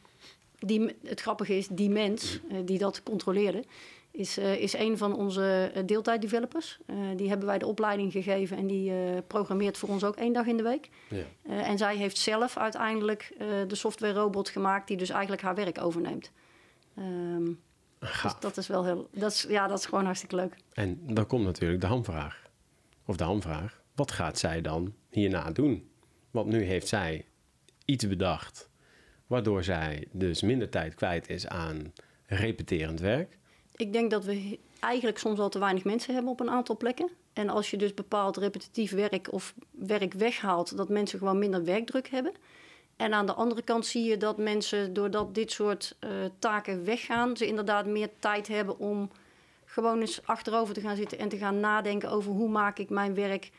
die, 0.59 0.97
het 1.05 1.21
grappige 1.21 1.57
is, 1.57 1.69
die 1.69 1.91
mens 1.91 2.41
uh, 2.53 2.59
die 2.65 2.79
dat 2.79 3.03
controleerde, 3.03 3.65
is, 4.11 4.39
uh, 4.39 4.55
is 4.55 4.73
een 4.73 4.99
van 4.99 5.17
onze 5.17 5.73
uh, 5.77 5.83
deeltijddevelopers. 5.87 6.79
die 7.17 7.29
hebben 7.29 7.47
wij 7.47 7.59
de 7.59 7.67
opleiding 7.67 8.13
gegeven 8.13 8.57
en 8.57 8.67
die 8.67 8.93
programmeert 9.23 9.79
voor 9.79 9.89
ons 9.89 10.05
ook 10.05 10.17
één 10.17 10.33
dag 10.33 10.47
in 10.47 10.57
de 10.57 10.63
week. 10.63 10.89
Ja. 11.09 11.25
en 11.63 11.79
zij 11.79 11.97
heeft 11.97 12.19
zelf 12.19 12.57
uiteindelijk 12.57 13.35
de 13.69 13.75
software 13.75 14.13
robot 14.13 14.49
gemaakt 14.49 14.89
die 14.89 14.97
dus 14.97 15.11
eigenlijk 15.11 15.43
haar 15.43 15.55
werk 15.55 15.83
overneemt. 15.83 16.31
Um, 16.99 17.61
dus 17.99 18.35
dat 18.41 18.57
is 18.57 18.67
wel 18.67 18.85
heel, 18.85 19.09
dat 19.13 19.33
is, 19.33 19.47
ja, 19.49 19.67
dat 19.67 19.79
is 19.79 19.87
gewoon 19.87 20.05
hartstikke 20.05 20.37
leuk. 20.37 20.57
En 20.73 21.01
dan 21.15 21.27
komt 21.27 21.45
natuurlijk 21.45 21.81
de 21.81 21.87
hamvraag 21.87 22.43
of 23.05 23.17
de 23.17 23.25
hamvraag, 23.25 23.83
wat 23.95 24.11
gaat 24.11 24.39
zij 24.39 24.61
dan 24.61 24.95
hierna 25.11 25.51
doen? 25.51 25.91
Want 26.31 26.47
nu 26.47 26.63
heeft 26.63 26.89
zij 26.89 27.27
iets 27.85 28.09
bedacht, 28.09 28.71
waardoor 29.27 29.65
zij 29.65 30.07
dus 30.11 30.43
minder 30.43 30.69
tijd 30.69 30.95
kwijt 30.95 31.29
is 31.29 31.49
aan 31.49 31.93
repeterend 32.27 33.01
werk. 33.01 33.39
Ik 33.77 33.93
denk 33.93 34.11
dat 34.11 34.25
we 34.25 34.59
eigenlijk 34.81 35.19
soms 35.19 35.39
al 35.39 35.49
te 35.49 35.59
weinig 35.59 35.85
mensen 35.85 36.15
hebben 36.15 36.33
op 36.33 36.41
een 36.41 36.51
aantal 36.51 36.77
plekken. 36.77 37.11
En 37.33 37.49
als 37.49 37.71
je 37.71 37.77
dus 37.77 37.95
bepaald 37.95 38.37
repetitief 38.37 38.93
werk 38.93 39.33
of 39.33 39.55
werk 39.71 40.13
weghaalt, 40.13 40.77
dat 40.77 40.89
mensen 40.89 41.19
gewoon 41.19 41.39
minder 41.39 41.65
werkdruk 41.65 42.09
hebben. 42.09 42.33
En 42.97 43.13
aan 43.13 43.27
de 43.27 43.33
andere 43.33 43.63
kant 43.63 43.87
zie 43.87 44.05
je 44.05 44.17
dat 44.17 44.39
mensen, 44.39 44.93
doordat 44.95 45.35
dit 45.35 45.53
soort 45.53 45.97
uh, 46.01 46.11
taken 46.39 46.85
weggaan, 46.85 47.37
ze 47.37 47.47
inderdaad 47.47 47.87
meer 47.87 48.09
tijd 48.19 48.49
hebben 48.49 48.79
om 48.79 49.11
gewoon 49.65 50.01
eens 50.01 50.27
achterover 50.27 50.75
te 50.75 50.81
gaan 50.81 50.97
zitten 50.97 51.19
en 51.19 51.29
te 51.29 51.37
gaan 51.37 51.61
nadenken 51.61 52.11
over 52.11 52.33
hoe 52.33 52.49
maak 52.49 52.79
ik 52.79 52.91
mijn 52.91 53.15
werk 53.15 53.51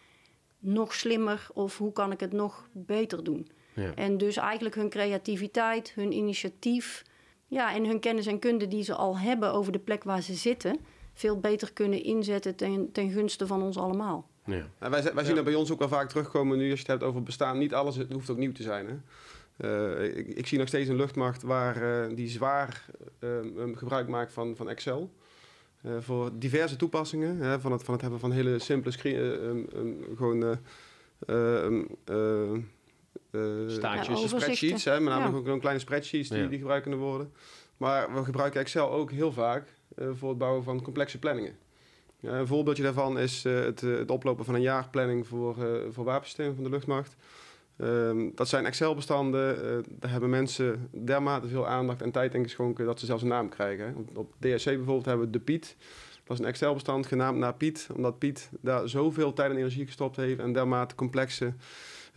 nog 0.60 0.94
slimmer 0.94 1.48
of 1.54 1.78
hoe 1.78 1.94
kan 1.94 2.12
ik 2.12 2.20
het 2.20 2.32
nog 2.32 2.70
beter 2.72 3.24
doen. 3.24 3.48
Ja. 3.78 3.96
En 3.96 4.18
dus 4.18 4.38
eigenlijk 4.38 4.76
hun 4.76 4.90
creativiteit, 4.90 5.92
hun 5.96 6.12
initiatief 6.12 7.04
ja, 7.48 7.76
en 7.76 7.86
hun 7.86 8.00
kennis 8.00 8.26
en 8.26 8.40
kunde 8.40 8.68
die 8.68 8.84
ze 8.84 8.96
al 8.96 9.18
hebben 9.18 9.54
over 9.54 9.72
de 9.72 9.80
plek 9.80 10.04
waar 10.04 10.22
ze 10.22 10.34
zitten, 10.34 10.78
veel 11.14 11.40
beter 11.40 11.74
kunnen 11.74 12.04
inzetten 12.04 12.56
ten, 12.56 12.92
ten 12.92 13.12
gunste 13.12 13.48
van 13.48 13.62
ons 13.62 13.78
allemaal. 13.78 14.30
Ja. 14.46 14.90
wij, 14.90 15.14
wij 15.14 15.24
zien 15.24 15.36
dat 15.36 15.44
bij 15.44 15.56
ons 15.56 15.72
ook 15.72 15.80
wel 15.80 15.88
vaak 15.88 16.10
terugkomen 16.10 16.58
nu 16.58 16.70
als 16.70 16.80
je 16.80 16.86
het 16.86 16.88
hebt 16.88 17.04
over 17.04 17.24
bestaan. 17.24 17.58
Niet 17.58 17.74
alles 17.74 17.96
het 17.96 18.12
hoeft 18.12 18.30
ook 18.30 18.38
nieuw 18.38 18.52
te 18.52 18.64
zijn. 18.64 18.88
Hè? 18.88 18.96
Uh, 19.58 20.18
ik, 20.18 20.28
ik, 20.28 20.48
zie 20.48 20.58
nog 20.58 20.68
steeds 20.68 20.90
een 20.90 20.96
luchtmacht 20.96 21.42
waar 21.42 21.82
uh, 21.82 22.16
die 22.16 22.30
zwaar 22.30 22.86
uh, 23.20 23.30
gebruik 23.74 24.08
maakt 24.08 24.34
van, 24.34 24.56
van 24.56 24.70
Excel. 24.70 25.12
voor 26.00 26.32
diverse 26.34 26.76
toepassingen. 26.76 27.62
van, 27.62 27.72
het, 27.72 27.84
van 27.84 27.94
het 27.94 28.02
hebben 28.02 28.20
van 28.20 28.32
hele 28.32 28.60
simpele 28.60 28.92
screen, 28.92 29.70
gewoon 30.16 30.58
Staartjes. 33.68 34.22
Ja, 34.22 34.28
spreadsheets. 34.28 34.86
Hè, 34.86 35.00
met 35.00 35.14
name 35.14 35.36
ja. 35.36 35.42
gewoon 35.42 35.60
kleine 35.60 35.82
spreadsheets 35.82 36.30
die, 36.30 36.48
die 36.48 36.58
gebruikt 36.58 36.82
kunnen 36.82 37.02
worden. 37.02 37.32
Maar 37.78 38.14
we 38.14 38.24
gebruiken 38.24 38.62
Excel 38.62 38.92
ook 38.92 39.12
heel 39.12 39.32
vaak 39.32 39.74
voor 39.96 40.30
het 40.30 40.38
bouwen 40.38 40.64
van 40.64 40.82
complexe 40.82 41.20
planningen. 41.20 41.56
een 42.22 42.48
voorbeeldje 42.48 42.84
daarvan 42.84 43.20
is 43.20 43.44
het, 43.44 43.82
het, 43.82 44.12
oplopen 44.12 44.46
van 44.46 44.56
een 44.56 44.62
jaarplanning 44.62 45.28
voor, 45.28 45.56
voor 45.90 46.06
wapensystemen 46.06 46.56
van 46.56 46.64
de 46.64 46.70
luchtmacht. 46.70 47.16
Um, 47.78 48.32
dat 48.36 48.48
zijn 48.48 48.66
Excel-bestanden. 48.66 49.56
Uh, 49.56 49.84
daar 49.90 50.12
hebben 50.12 50.30
mensen 50.30 50.90
dermate 50.92 51.48
veel 51.48 51.68
aandacht 51.68 52.02
en 52.02 52.12
tijd 52.12 52.34
in 52.34 52.44
geschonken 52.44 52.86
dat 52.86 53.00
ze 53.00 53.06
zelfs 53.06 53.22
een 53.22 53.28
naam 53.28 53.50
krijgen. 53.50 53.96
Op, 53.96 54.18
op 54.18 54.34
DSC 54.40 54.66
bijvoorbeeld 54.66 55.06
hebben 55.06 55.26
we 55.26 55.32
de 55.32 55.40
Piet. 55.40 55.76
Dat 56.24 56.38
is 56.38 56.44
een 56.44 56.50
Excel-bestand 56.50 57.06
genaamd 57.06 57.38
naar 57.38 57.54
Piet, 57.54 57.90
omdat 57.96 58.20
Piet 58.20 58.50
daar 58.62 58.90
zoveel 58.90 59.34
tijd 59.34 59.52
en 59.52 59.58
energie 59.58 59.86
gestopt 59.86 60.16
heeft 60.16 60.40
en 60.40 60.54
dermate 60.54 60.96
complexe 60.96 61.46
uh, 61.46 61.52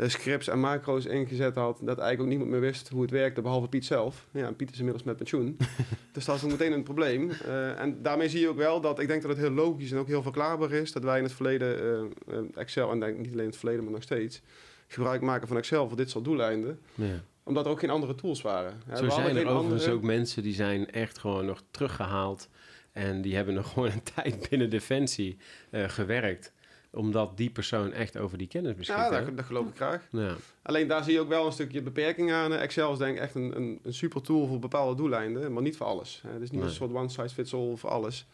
scripts 0.09 0.49
en 0.49 0.61
macro's 0.61 1.05
ingezet 1.05 1.55
had, 1.55 1.79
dat 1.81 1.99
eigenlijk 1.99 2.21
ook 2.21 2.29
niemand 2.29 2.51
meer 2.51 2.61
wist 2.61 2.89
hoe 2.89 3.03
het 3.03 3.11
werkte, 3.11 3.43
behalve 3.43 3.69
Piet 3.69 3.85
zelf. 3.85 4.27
Ja, 4.31 4.53
Piet 4.53 4.71
is 4.71 4.79
inmiddels 4.79 5.05
met 5.05 5.17
pensioen. 5.17 5.57
dus 6.13 6.25
dat 6.25 6.37
is 6.37 6.45
ook 6.45 6.51
meteen 6.51 6.73
een 6.73 6.83
probleem. 6.83 7.31
Uh, 7.31 7.81
en 7.81 8.03
daarmee 8.03 8.29
zie 8.29 8.41
je 8.41 8.49
ook 8.49 8.57
wel 8.57 8.81
dat 8.81 8.99
ik 8.99 9.09
denk 9.09 9.23
dat 9.23 9.31
het 9.31 9.41
heel 9.41 9.51
logisch 9.51 9.93
en 9.93 9.99
ook 9.99 10.07
heel 10.07 10.23
verklaarbaar 10.23 10.73
is 10.73 10.93
dat 10.93 11.03
wij 11.03 11.19
in 11.19 11.25
het 11.25 11.33
verleden 11.33 12.13
Excel, 12.55 12.91
en 12.91 13.01
denk 13.01 13.19
niet 13.19 13.33
alleen 13.33 13.39
in 13.39 13.47
het 13.47 13.57
verleden, 13.57 13.85
maar 13.85 13.93
nog 13.93 14.03
steeds, 14.03 14.43
gebruik 14.87 15.21
maken 15.21 15.49
van 15.49 15.57
Excel 15.57 15.89
voor 15.89 15.97
dit 15.97 16.11
soort 16.11 16.25
doeleinden. 16.25 16.81
Ja. 16.95 17.23
Omdat 17.43 17.65
er 17.65 17.71
ook 17.71 17.81
geen 17.81 17.91
andere 17.91 18.15
tools 18.15 18.43
waren. 18.43 18.83
Zo 18.95 19.05
we 19.05 19.11
zijn 19.11 19.37
er 19.37 19.47
overigens 19.47 19.83
andere... 19.83 19.93
ook 19.93 20.03
mensen 20.03 20.43
die 20.43 20.55
zijn 20.55 20.91
echt 20.91 21.19
gewoon 21.19 21.47
nog 21.47 21.63
teruggehaald. 21.71 22.49
En 22.93 23.23
die 23.23 23.35
hebben 23.37 23.55
nog 23.55 23.73
gewoon 23.73 23.91
een 23.91 24.03
tijd 24.15 24.49
binnen 24.49 24.71
Defensie 24.71 25.37
uh, 25.71 25.89
gewerkt 25.89 26.53
omdat 26.93 27.37
die 27.37 27.51
persoon 27.51 27.93
echt 27.93 28.19
over 28.19 28.39
die 28.39 28.47
kennis 28.47 28.75
beschikt. 28.75 28.99
Ja, 28.99 29.11
dat, 29.11 29.37
dat, 29.37 29.47
geloof 29.47 29.69
ik 29.69 29.77
graag. 29.77 30.09
Ja. 30.11 30.35
Alleen 30.63 30.89
daar 30.89 31.05
zie 31.05 31.13
je 31.13 31.21
ook 31.21 31.29
wel 31.29 31.47
een 31.47 31.53
stukje 31.53 31.83
beperking 31.83 32.33
aan. 32.33 32.53
Excel 32.53 32.93
is 32.93 32.99
denk 32.99 33.17
ik 33.17 33.23
echt 33.23 33.35
een, 33.35 33.57
een, 33.57 33.81
een 33.83 33.95
super 33.95 34.23
tool 34.23 34.47
voor 34.47 34.59
bepaalde 34.59 34.95
doeleinden, 34.95 35.53
maar 35.53 35.63
niet 35.63 35.77
voor 35.77 35.87
alles. 35.87 36.23
Het 36.27 36.43
is 36.43 36.51
niet 36.51 36.63
een 36.63 36.71
soort 36.71 36.95
one 36.95 37.09
size 37.09 37.35
fits 37.35 37.55
all 37.55 37.77
voor 37.77 37.91
alles. 37.91 38.27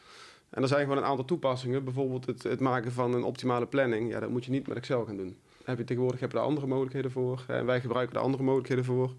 En 0.51 0.63
er 0.63 0.69
zijn 0.69 0.83
gewoon 0.83 0.99
een 0.99 1.05
aantal 1.05 1.25
toepassingen. 1.25 1.85
Bijvoorbeeld 1.85 2.27
het, 2.27 2.43
het 2.43 2.61
maken 2.61 2.93
van 2.93 3.15
een 3.15 3.25
optimale 3.25 3.67
planning. 3.67 4.11
Ja, 4.11 4.21
dat 4.21 4.31
moet 4.31 4.45
je 4.45 4.51
niet 4.51 4.67
met 4.67 4.77
Excel 4.77 5.05
gaan 5.05 5.17
doen 5.17 5.37
heb 5.67 5.79
je 5.79 5.85
tegenwoordig 5.85 6.21
heb 6.21 6.31
je 6.31 6.37
daar 6.37 6.47
andere 6.47 6.67
mogelijkheden 6.67 7.11
voor. 7.11 7.45
En 7.47 7.67
wij 7.67 7.81
gebruiken 7.81 8.15
daar 8.15 8.23
andere 8.23 8.43
mogelijkheden 8.43 8.85
voor. 8.85 9.15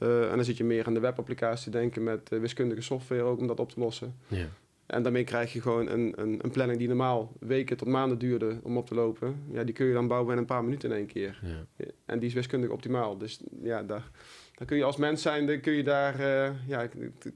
Uh, 0.00 0.30
en 0.30 0.36
dan 0.36 0.44
zit 0.44 0.56
je 0.56 0.64
meer 0.64 0.86
aan 0.86 0.94
de 0.94 1.00
webapplicatie 1.00 1.70
denken 1.70 2.02
met 2.02 2.32
uh, 2.32 2.40
wiskundige 2.40 2.82
software 2.82 3.22
ook 3.22 3.38
om 3.38 3.46
dat 3.46 3.60
op 3.60 3.70
te 3.70 3.80
lossen. 3.80 4.16
Ja. 4.26 4.46
En 4.92 5.02
daarmee 5.02 5.24
krijg 5.24 5.52
je 5.52 5.60
gewoon 5.60 5.88
een, 5.88 6.12
een, 6.16 6.38
een, 6.42 6.50
planning 6.50 6.78
die 6.78 6.88
normaal 6.88 7.32
weken 7.40 7.76
tot 7.76 7.88
maanden 7.88 8.18
duurde 8.18 8.60
om 8.62 8.76
op 8.76 8.86
te 8.86 8.94
lopen. 8.94 9.44
Ja, 9.50 9.64
die 9.64 9.74
kun 9.74 9.86
je 9.86 9.92
dan 9.92 10.08
bouwen 10.08 10.32
in 10.32 10.38
een 10.38 10.46
paar 10.46 10.64
minuten 10.64 10.90
in 10.90 10.96
één 10.96 11.06
keer. 11.06 11.40
Ja. 11.42 11.86
En 12.06 12.18
die 12.18 12.28
is 12.28 12.34
wiskundig 12.34 12.70
optimaal. 12.70 13.18
Dus 13.18 13.40
ja, 13.62 13.82
daar, 13.82 14.10
dan 14.54 14.66
kun 14.66 14.76
je 14.76 14.84
als 14.84 14.96
mens 14.96 15.22
zijn, 15.22 15.60
kun 15.60 15.72
je, 15.72 15.82
daar, 15.82 16.20
uh, 16.20 16.50
ja, 16.68 16.86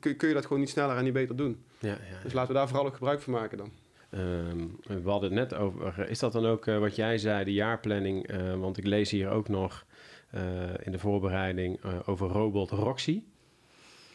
kun, 0.01 0.17
kun, 0.17 0.29
je 0.29 0.35
dat 0.35 0.43
gewoon 0.43 0.61
niet 0.61 0.69
sneller 0.69 0.97
en 0.97 1.05
niet 1.05 1.13
beter 1.13 1.37
doen. 1.37 1.65
Ja, 1.79 1.89
ja, 1.89 2.23
Dus 2.23 2.33
laten 2.33 2.53
we 2.53 2.59
daar 2.59 2.69
vooral 2.69 2.87
ook 2.87 2.95
gebruik 2.95 3.21
van 3.21 3.33
maken 3.33 3.59
dan. 3.59 3.71
Um, 4.11 4.79
we 4.83 5.11
hadden 5.11 5.37
het 5.37 5.51
net 5.51 5.59
over. 5.59 6.09
Is 6.09 6.19
dat 6.19 6.33
dan 6.33 6.47
ook 6.47 6.67
uh, 6.67 6.79
wat 6.79 6.97
jij 6.97 7.19
zei, 7.19 7.45
de 7.45 7.53
jaarplanning? 7.53 8.31
Uh, 8.31 8.55
want 8.55 8.79
ik 8.79 8.87
lees 8.87 9.11
hier 9.11 9.31
ook 9.31 9.49
nog 9.49 9.87
in 10.83 10.93
de 10.93 10.99
voorbereiding 10.99 11.81
over 12.05 12.29
robot 12.29 12.71
Roxy. 12.71 13.23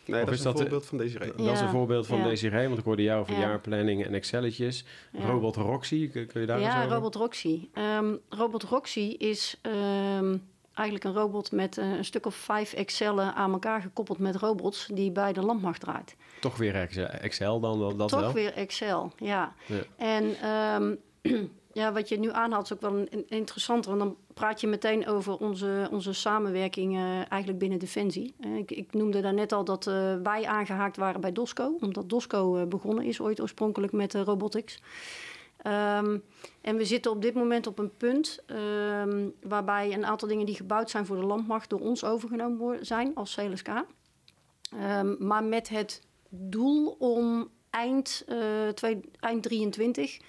Nee, 0.06 0.22
of 0.22 0.30
dat 0.30 0.38
is, 0.38 0.46
een 0.46 0.58
voorbeeld 0.58 0.86
van 0.86 0.98
Desiree. 0.98 1.32
Ja. 1.38 1.44
Dat 1.44 1.54
is 1.54 1.60
een 1.60 1.70
voorbeeld 1.70 2.08
van 2.08 2.18
ja. 2.18 2.24
Desiree, 2.24 2.68
want 2.68 2.80
ik 2.80 2.86
hoorde 2.86 3.04
jou 3.04 3.22
over 3.22 3.34
ja. 3.34 3.40
jaarplanning 3.40 4.06
en 4.06 4.14
Excelletjes. 4.14 4.86
Robot 5.14 5.56
Roxy, 5.56 6.10
kun, 6.10 6.28
kun 6.28 6.42
je 6.42 6.48
daar 6.48 6.60
Ja, 6.60 6.88
Robot 6.88 7.16
Roxy. 7.16 7.68
Um, 7.74 8.20
robot 8.30 8.64
Roxy 8.64 9.16
is 9.18 9.60
um, 9.62 10.50
eigenlijk 10.74 11.06
een 11.06 11.14
robot 11.14 11.52
met 11.52 11.78
uh, 11.78 11.98
een 11.98 12.06
stuk 12.06 12.26
of 12.26 12.36
vijf 12.36 12.74
Excellen 12.74 13.34
aan 13.34 13.52
elkaar 13.52 13.82
gekoppeld 13.82 14.18
met 14.18 14.36
robots 14.36 14.90
die 14.94 15.12
bij 15.12 15.34
de 15.34 15.42
landmacht 15.42 15.80
draait. 15.80 16.16
Toch 16.40 16.58
weer 16.58 16.76
Excel 17.22 17.60
dan 17.60 17.80
dat 17.80 18.10
Toch 18.10 18.20
wel? 18.20 18.22
Toch 18.22 18.34
weer 18.34 18.54
Excel, 18.54 19.12
ja. 19.18 19.54
ja. 19.66 19.84
En 19.98 20.50
um, 20.82 21.00
ja, 21.74 21.92
wat 21.92 22.10
je 22.10 22.20
nu 22.20 22.32
aanhaalt 22.32 22.64
is 22.64 22.74
ook 22.74 22.82
wel 22.82 23.08
interessant, 23.28 23.86
want 23.86 24.00
dan 24.00 24.18
praat 24.34 24.62
je 24.62 24.68
meteen 24.68 25.08
over 25.08 25.38
onze, 25.38 25.88
onze 25.92 26.14
samenwerking 26.14 26.96
uh, 26.96 27.32
eigenlijk 27.32 27.60
binnen 27.60 27.80
Defensie. 27.80 28.34
Uh, 28.40 28.58
ik, 28.58 28.72
ik, 28.72 28.94
noemde 28.94 29.22
daar 29.22 29.34
net 29.34 29.52
al 29.52 29.64
dat 29.64 29.88
uh, 29.88 30.16
wij 30.24 30.46
aangehaakt 30.46 30.98
waren 30.98 31.22
bij 31.22 31.32
DOSCO, 31.32 31.78
omdat 31.80 32.10
DOSCO 32.10 32.66
begonnen 32.68 33.06
is 33.06 33.22
ooit 33.22 33.42
oorspronkelijk 33.42 33.94
met 33.94 34.14
robotics. 34.14 34.80
Um, 35.68 36.24
en 36.62 36.78
we 36.78 36.86
zitten 36.86 37.12
op 37.12 37.22
dit 37.22 37.34
moment 37.34 37.68
op 37.68 37.80
een 37.80 37.98
punt 37.98 38.44
um, 38.48 39.34
waarbij 39.42 39.94
een 39.94 40.06
aantal 40.06 40.28
dingen 40.28 40.46
die 40.46 40.56
gebouwd 40.56 40.90
zijn 40.90 41.06
voor 41.06 41.16
de 41.16 41.26
landmacht 41.26 41.70
door 41.70 41.80
ons 41.80 42.04
overgenomen 42.04 42.86
zijn 42.86 43.16
als 43.16 43.36
CLSK. 43.36 43.68
Um, 43.68 45.16
maar 45.20 45.44
met 45.44 45.70
het 45.70 46.02
doel 46.30 46.96
om 47.00 47.50
eind, 47.70 48.26
eind 49.20 49.44
23 49.44 50.20
uh, 50.20 50.26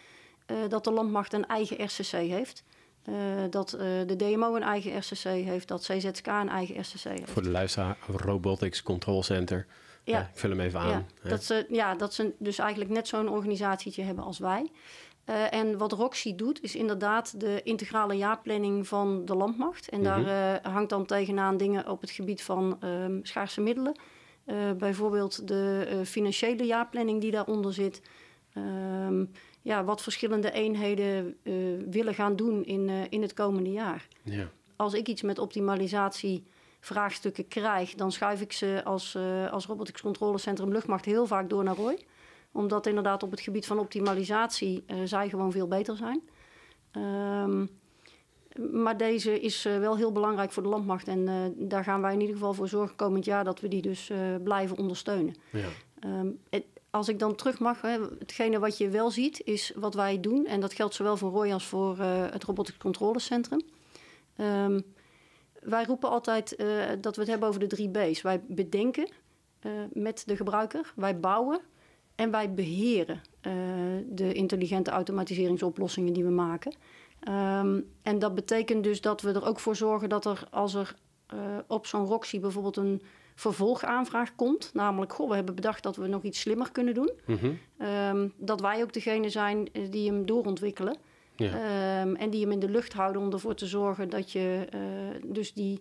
dat 0.68 0.84
de 0.84 0.92
landmacht 0.92 1.32
een 1.32 1.46
eigen 1.46 1.84
RCC 1.84 2.10
heeft. 2.10 2.64
Uh, 3.08 3.14
dat 3.50 3.74
uh, 3.74 3.80
de 3.80 4.16
DMO 4.16 4.54
een 4.54 4.62
eigen 4.62 4.96
RCC 4.98 5.22
heeft, 5.22 5.68
dat 5.68 5.80
CZK 5.80 6.26
een 6.26 6.48
eigen 6.48 6.80
RCC 6.80 7.02
heeft. 7.02 7.30
Voor 7.30 7.42
de 7.42 7.50
luisteraar, 7.50 7.96
Robotics 8.06 8.82
Control 8.82 9.22
Center. 9.22 9.66
Ja. 10.04 10.20
ik 10.20 10.26
vul 10.32 10.50
hem 10.50 10.60
even 10.60 10.80
aan. 10.80 11.06
Ja, 11.22 11.28
dat, 11.28 11.44
ze, 11.44 11.66
ja, 11.68 11.94
dat 11.94 12.14
ze 12.14 12.34
dus 12.38 12.58
eigenlijk 12.58 12.90
net 12.90 13.08
zo'n 13.08 13.28
organisatietje 13.28 14.02
hebben 14.02 14.24
als 14.24 14.38
wij. 14.38 14.70
Uh, 15.26 15.52
en 15.52 15.78
wat 15.78 15.92
Roxy 15.92 16.34
doet, 16.34 16.62
is 16.62 16.74
inderdaad 16.74 17.40
de 17.40 17.60
integrale 17.62 18.14
jaarplanning 18.14 18.88
van 18.88 19.24
de 19.24 19.34
landmacht. 19.34 19.88
En 19.88 20.02
daar 20.02 20.20
uh, 20.64 20.72
hangt 20.72 20.90
dan 20.90 21.06
tegenaan 21.06 21.56
dingen 21.56 21.88
op 21.88 22.00
het 22.00 22.10
gebied 22.10 22.42
van 22.42 22.78
um, 22.84 23.20
schaarse 23.22 23.60
middelen. 23.60 23.96
Bijvoorbeeld 24.78 25.48
de 25.48 26.00
financiële 26.04 26.64
jaarplanning 26.64 27.20
die 27.20 27.30
daaronder 27.30 27.72
zit. 27.72 28.02
Um, 28.56 29.30
ja, 29.62 29.84
wat 29.84 30.02
verschillende 30.02 30.50
eenheden 30.50 31.36
willen 31.90 32.14
gaan 32.14 32.36
doen 32.36 32.64
in, 32.64 32.88
in 33.10 33.22
het 33.22 33.34
komende 33.34 33.70
jaar. 33.70 34.08
Ja. 34.22 34.48
Als 34.76 34.94
ik 34.94 35.08
iets 35.08 35.22
met 35.22 35.38
optimalisatie 35.38 36.44
vraagstukken 36.80 37.48
krijg, 37.48 37.94
dan 37.94 38.12
schuif 38.12 38.40
ik 38.40 38.52
ze 38.52 38.80
als, 38.84 39.18
als 39.50 39.66
Robotics 39.66 40.02
Controlecentrum 40.02 40.72
Luchtmacht 40.72 41.04
heel 41.04 41.26
vaak 41.26 41.50
door 41.50 41.64
naar 41.64 41.76
Roy 41.76 41.98
omdat 42.52 42.86
inderdaad 42.86 43.22
op 43.22 43.30
het 43.30 43.40
gebied 43.40 43.66
van 43.66 43.78
optimalisatie 43.78 44.84
zij 45.04 45.28
gewoon 45.28 45.52
veel 45.52 45.68
beter 45.68 45.96
zijn. 45.96 46.22
Um, 46.92 47.68
maar 48.72 48.96
deze 48.96 49.40
is 49.40 49.62
wel 49.62 49.96
heel 49.96 50.12
belangrijk 50.12 50.52
voor 50.52 50.62
de 50.62 50.68
landmacht. 50.68 51.08
En 51.08 51.18
uh, 51.18 51.68
daar 51.68 51.84
gaan 51.84 52.00
wij 52.00 52.12
in 52.12 52.20
ieder 52.20 52.34
geval 52.34 52.54
voor 52.54 52.68
zorgen 52.68 52.96
komend 52.96 53.24
jaar 53.24 53.44
dat 53.44 53.60
we 53.60 53.68
die 53.68 53.82
dus 53.82 54.10
blijven 54.44 54.76
ondersteunen. 54.76 55.34
Ja. 55.50 55.68
Um, 56.20 56.38
het, 56.50 56.64
als 56.92 57.08
ik 57.08 57.18
dan 57.18 57.34
terug 57.34 57.58
mag, 57.58 57.80
hetgene 58.18 58.58
wat 58.58 58.78
je 58.78 58.88
wel 58.88 59.10
ziet 59.10 59.40
is 59.44 59.72
wat 59.74 59.94
wij 59.94 60.20
doen. 60.20 60.46
En 60.46 60.60
dat 60.60 60.72
geldt 60.72 60.94
zowel 60.94 61.16
voor 61.16 61.30
Roy 61.30 61.52
als 61.52 61.66
voor 61.66 61.98
het 61.98 62.44
Robotics 62.44 62.78
Controlecentrum. 62.78 63.60
Um, 64.36 64.82
wij 65.60 65.84
roepen 65.84 66.10
altijd 66.10 66.56
dat 67.00 67.14
we 67.14 67.20
het 67.20 67.30
hebben 67.30 67.48
over 67.48 67.60
de 67.60 67.66
drie 67.66 67.90
B's. 67.90 68.22
Wij 68.22 68.40
bedenken 68.48 69.08
met 69.92 70.22
de 70.26 70.36
gebruiker, 70.36 70.92
wij 70.96 71.20
bouwen 71.20 71.60
en 72.14 72.30
wij 72.30 72.54
beheren 72.54 73.20
de 74.06 74.32
intelligente 74.32 74.90
automatiseringsoplossingen 74.90 76.12
die 76.12 76.24
we 76.24 76.30
maken. 76.30 76.74
Um, 77.28 77.90
en 78.02 78.18
dat 78.18 78.34
betekent 78.34 78.84
dus 78.84 79.00
dat 79.00 79.20
we 79.20 79.32
er 79.32 79.46
ook 79.46 79.60
voor 79.60 79.76
zorgen 79.76 80.08
dat 80.08 80.24
er, 80.24 80.44
als 80.50 80.74
er 80.74 80.94
eh, 81.32 81.38
op 81.66 81.86
zo'n 81.86 82.06
Roxy 82.06 82.40
bijvoorbeeld 82.40 82.76
een 82.76 83.02
vervolgaanvraag 83.34 84.34
komt. 84.34 84.70
Namelijk, 84.74 85.12
goh, 85.12 85.28
we 85.28 85.34
hebben 85.34 85.54
bedacht 85.54 85.82
dat 85.82 85.96
we 85.96 86.06
nog 86.06 86.22
iets 86.22 86.40
slimmer 86.40 86.72
kunnen 86.72 86.94
doen. 86.94 87.10
Mhm. 87.26 87.50
Ehm, 87.78 88.28
dat 88.36 88.60
wij 88.60 88.82
ook 88.82 88.92
degene 88.92 89.28
zijn 89.28 89.68
eh, 89.72 89.82
die 89.90 90.10
hem 90.10 90.26
doorontwikkelen. 90.26 90.96
Ja. 91.36 91.48
Ehm, 91.48 92.14
en 92.14 92.30
die 92.30 92.40
hem 92.42 92.50
in 92.52 92.58
de 92.58 92.68
lucht 92.70 92.92
houden 92.92 93.22
om 93.22 93.32
ervoor 93.32 93.54
te 93.54 93.66
zorgen 93.66 94.08
dat 94.10 94.32
je 94.32 94.66
eh, 94.70 94.80
dus 95.24 95.52
die, 95.52 95.80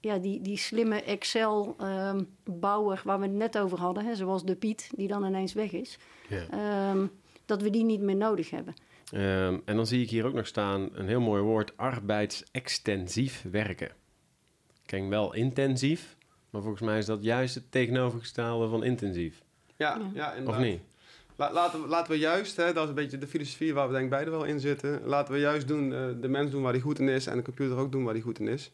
ja, 0.00 0.18
die, 0.18 0.40
die 0.40 0.56
slimme 0.56 1.02
Excel-bouwer 1.02 3.00
waar 3.04 3.18
we 3.18 3.26
het 3.26 3.34
net 3.34 3.58
over 3.58 3.78
hadden, 3.78 4.04
hè, 4.04 4.14
zoals 4.14 4.44
de 4.44 4.56
Piet, 4.56 4.90
die 4.96 5.08
dan 5.08 5.24
ineens 5.24 5.52
weg 5.52 5.72
is, 5.72 5.98
Ja. 6.28 6.46
ehm, 6.50 7.06
dat 7.44 7.62
we 7.62 7.70
die 7.70 7.84
niet 7.84 8.00
meer 8.00 8.16
nodig 8.16 8.50
hebben. 8.50 8.74
Ehm, 9.12 9.58
en 9.64 9.76
dan 9.76 9.86
zie 9.86 10.02
ik 10.02 10.10
hier 10.10 10.26
ook 10.26 10.34
nog 10.34 10.46
staan 10.46 10.88
een 10.92 11.06
heel 11.08 11.20
mooi 11.20 11.42
woord: 11.42 11.76
arbeidsextensief 11.76 13.44
werken. 13.50 13.90
Klinkt 14.86 15.08
wel 15.08 15.34
intensief, 15.34 16.16
maar 16.50 16.62
volgens 16.62 16.82
mij 16.82 16.98
is 16.98 17.06
dat 17.06 17.22
juist 17.22 17.54
het 17.54 17.64
tegenovergestelde 17.70 18.68
van 18.68 18.84
intensief. 18.84 19.42
Ja, 19.76 20.00
Ja. 20.14 20.34
Of 20.46 20.58
niet? 20.58 20.80
La- 21.36 21.52
laten, 21.52 21.82
we, 21.82 21.88
laten 21.88 22.12
we 22.12 22.18
juist, 22.18 22.56
hè, 22.56 22.72
dat 22.72 22.82
is 22.82 22.88
een 22.88 22.94
beetje 22.94 23.18
de 23.18 23.26
filosofie 23.26 23.74
waar 23.74 23.86
we 23.86 23.92
denk 23.92 24.04
ik 24.04 24.10
beide 24.10 24.30
wel 24.30 24.44
in 24.44 24.60
zitten. 24.60 25.00
Laten 25.04 25.34
we 25.34 25.40
juist 25.40 25.68
doen, 25.68 25.92
eh, 25.94 26.00
de 26.20 26.28
mens 26.28 26.50
doen 26.50 26.62
waar 26.62 26.72
hij 26.72 26.80
goed 26.80 26.98
in 26.98 27.08
is 27.08 27.26
en 27.26 27.36
de 27.36 27.42
computer 27.42 27.76
ook 27.76 27.92
doen 27.92 28.04
waar 28.04 28.12
hij 28.12 28.22
goed 28.22 28.38
in 28.38 28.48
is. 28.48 28.70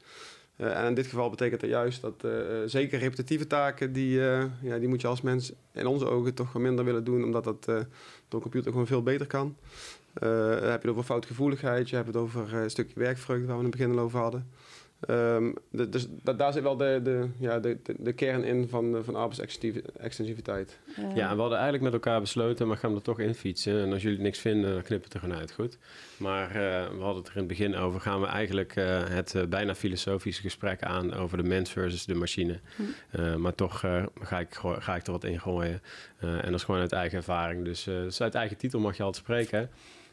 Eh, 0.56 0.78
en 0.80 0.86
in 0.86 0.94
dit 0.94 1.06
geval 1.06 1.30
betekent 1.30 1.60
dat 1.60 1.70
juist 1.70 2.00
dat 2.00 2.24
eh, 2.24 2.30
zeker 2.66 2.98
repetitieve 2.98 3.46
taken, 3.46 3.92
die, 3.92 4.28
eh, 4.30 4.44
ja, 4.62 4.78
die 4.78 4.88
moet 4.88 5.00
je 5.00 5.06
als 5.06 5.20
mens 5.20 5.52
in 5.72 5.86
onze 5.86 6.06
ogen 6.06 6.34
toch 6.34 6.54
minder 6.54 6.84
willen 6.84 7.04
doen, 7.04 7.24
omdat 7.24 7.44
dat 7.44 7.68
eh, 7.68 7.74
door 7.74 7.84
een 8.28 8.40
computer 8.40 8.70
gewoon 8.70 8.86
veel 8.86 9.02
beter 9.02 9.26
kan. 9.26 9.56
Eh, 10.12 10.28
dan 10.28 10.48
heb 10.70 10.82
je 10.82 10.88
het 10.88 10.90
over 10.90 11.02
foutgevoeligheid, 11.04 11.88
je 11.90 11.94
hebt 11.96 12.06
het 12.08 12.16
over 12.16 12.54
een 12.54 12.70
stukje 12.70 13.00
werkvreugde 13.00 13.46
waar 13.46 13.56
we 13.58 13.64
in 13.64 13.68
het 13.70 13.78
begin 13.78 13.92
al 13.98 14.04
over 14.04 14.20
hadden. 14.20 14.48
Ehm, 15.06 15.52
de- 15.70 15.88
dus 15.88 16.06
da- 16.22 16.32
daar 16.32 16.52
zit 16.52 16.62
wel 16.62 16.76
de, 16.76 17.00
de, 17.02 17.28
ja, 17.38 17.58
de, 17.60 17.78
de, 17.82 17.94
de 17.98 18.12
kern 18.12 18.44
in 18.44 18.68
van, 18.68 18.96
eh, 18.96 19.02
van 19.02 19.14
arbeidsextensiviteit. 19.16 20.78
Ja, 21.14 21.28
en 21.30 21.34
we 21.34 21.40
hadden 21.40 21.58
eigenlijk 21.58 21.82
met 21.82 21.92
elkaar 21.92 22.20
besloten, 22.20 22.66
maar 22.68 22.76
gaan 22.76 22.90
we 22.90 22.96
er 22.96 23.02
toch 23.02 23.18
in 23.20 23.34
fietsen. 23.34 23.82
En 23.82 23.92
als 23.92 24.02
jullie 24.02 24.18
niks 24.18 24.38
vinden, 24.38 24.72
dan 24.72 24.82
knippen 24.82 24.98
we 24.98 25.04
het 25.04 25.14
er 25.14 25.20
gewoon 25.20 25.36
uit, 25.36 25.52
goed? 25.52 25.78
Maar 26.16 26.48
eh, 26.48 26.88
we 26.90 27.02
hadden 27.02 27.16
het 27.22 27.26
er 27.28 27.32
in 27.32 27.38
het 27.38 27.48
begin 27.48 27.76
over. 27.76 28.00
Gaan 28.00 28.20
we 28.20 28.26
eigenlijk 28.26 28.76
eh, 28.76 29.00
het 29.08 29.36
bijna 29.48 29.74
filosofische 29.74 30.42
gesprek 30.42 30.82
aan 30.82 31.14
over 31.14 31.36
de 31.36 31.48
mens 31.48 31.70
versus 31.70 32.04
de 32.04 32.14
machine. 32.14 32.60
Hm. 32.76 32.82
Eh, 33.20 33.34
maar 33.36 33.54
toch 33.54 33.84
eh, 33.84 34.02
ga, 34.20 34.38
ik, 34.38 34.54
ga 34.78 34.96
ik 34.96 35.06
er 35.06 35.12
wat 35.12 35.24
in 35.24 35.40
gooien. 35.40 35.80
Eh, 36.18 36.34
en 36.34 36.44
dat 36.50 36.54
is 36.54 36.64
gewoon 36.64 36.80
uit 36.80 36.92
eigen 36.92 37.18
ervaring. 37.18 37.64
Dus, 37.64 37.86
eh, 37.86 37.94
dus 37.94 38.20
uit 38.20 38.34
eigen 38.34 38.56
titel 38.56 38.80
mag 38.80 38.96
je 38.96 39.02
altijd 39.02 39.24
spreken. 39.24 39.70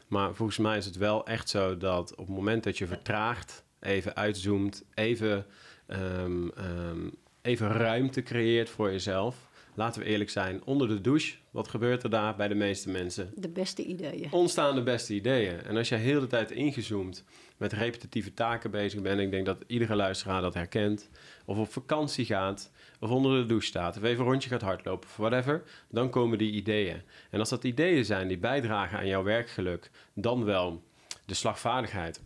Maar 0.08 0.34
volgens 0.34 0.58
mij 0.58 0.76
is 0.76 0.84
het 0.84 0.96
wel 0.96 1.26
echt 1.26 1.48
zo 1.48 1.76
dat 1.76 2.10
op 2.10 2.26
het 2.26 2.36
moment 2.36 2.64
dat 2.64 2.78
je 2.78 2.86
vertraagt, 2.86 3.64
even 3.80 4.16
uitzoomt, 4.16 4.84
even, 4.94 5.46
ehm, 5.86 6.48
ehm, 6.48 7.08
even 7.42 7.68
ruimte 7.68 8.22
creëert 8.22 8.68
voor 8.68 8.90
jezelf. 8.90 9.48
Laten 9.74 10.02
we 10.02 10.08
eerlijk 10.08 10.30
zijn, 10.30 10.64
onder 10.64 10.88
de 10.88 11.00
douche, 11.00 11.36
wat 11.50 11.68
gebeurt 11.68 12.02
er 12.02 12.10
daar 12.10 12.36
bij 12.36 12.48
de 12.48 12.54
meeste 12.54 12.90
mensen? 12.90 13.32
de 13.34 13.48
beste 13.48 13.84
ideeën. 13.84 14.32
Ontstaan 14.32 14.74
de 14.74 14.82
beste 14.82 15.14
ideeën. 15.14 15.62
En 15.62 15.76
als 15.76 15.88
jij 15.88 15.98
heel 15.98 16.20
de 16.20 16.26
tijd 16.26 16.50
ingezoomd 16.50 17.24
met 17.56 17.72
repetitieve 17.72 18.34
taken 18.34 18.70
bezig 18.70 19.02
bent, 19.02 19.20
ik 19.20 19.30
denk 19.30 19.46
dat 19.46 19.64
iedere 19.66 19.94
luisteraar 19.94 20.42
dat 20.42 20.54
herkent, 20.54 21.10
of 21.44 21.58
op 21.58 21.72
vakantie 21.72 22.24
gaat, 22.24 22.72
of 23.00 23.10
onder 23.10 23.40
de 23.40 23.46
douche 23.46 23.66
staat, 23.66 23.96
of 23.96 24.02
even 24.02 24.24
een 24.24 24.30
rondje 24.30 24.48
gaat 24.48 24.62
hardlopen, 24.62 25.08
of 25.08 25.16
whatever, 25.16 25.62
dan 25.88 26.10
komen 26.10 26.38
die 26.38 26.52
ideeën. 26.52 27.02
En 27.30 27.38
als 27.38 27.48
dat 27.48 27.64
ideeën 27.64 28.04
zijn 28.04 28.28
die 28.28 28.38
bijdragen 28.38 28.98
aan 28.98 29.06
jouw 29.06 29.22
werkgeluk, 29.22 29.90
dan 30.14 30.44
wel 30.44 30.82
de 31.26 31.34
slagvaardigheid 31.34 32.22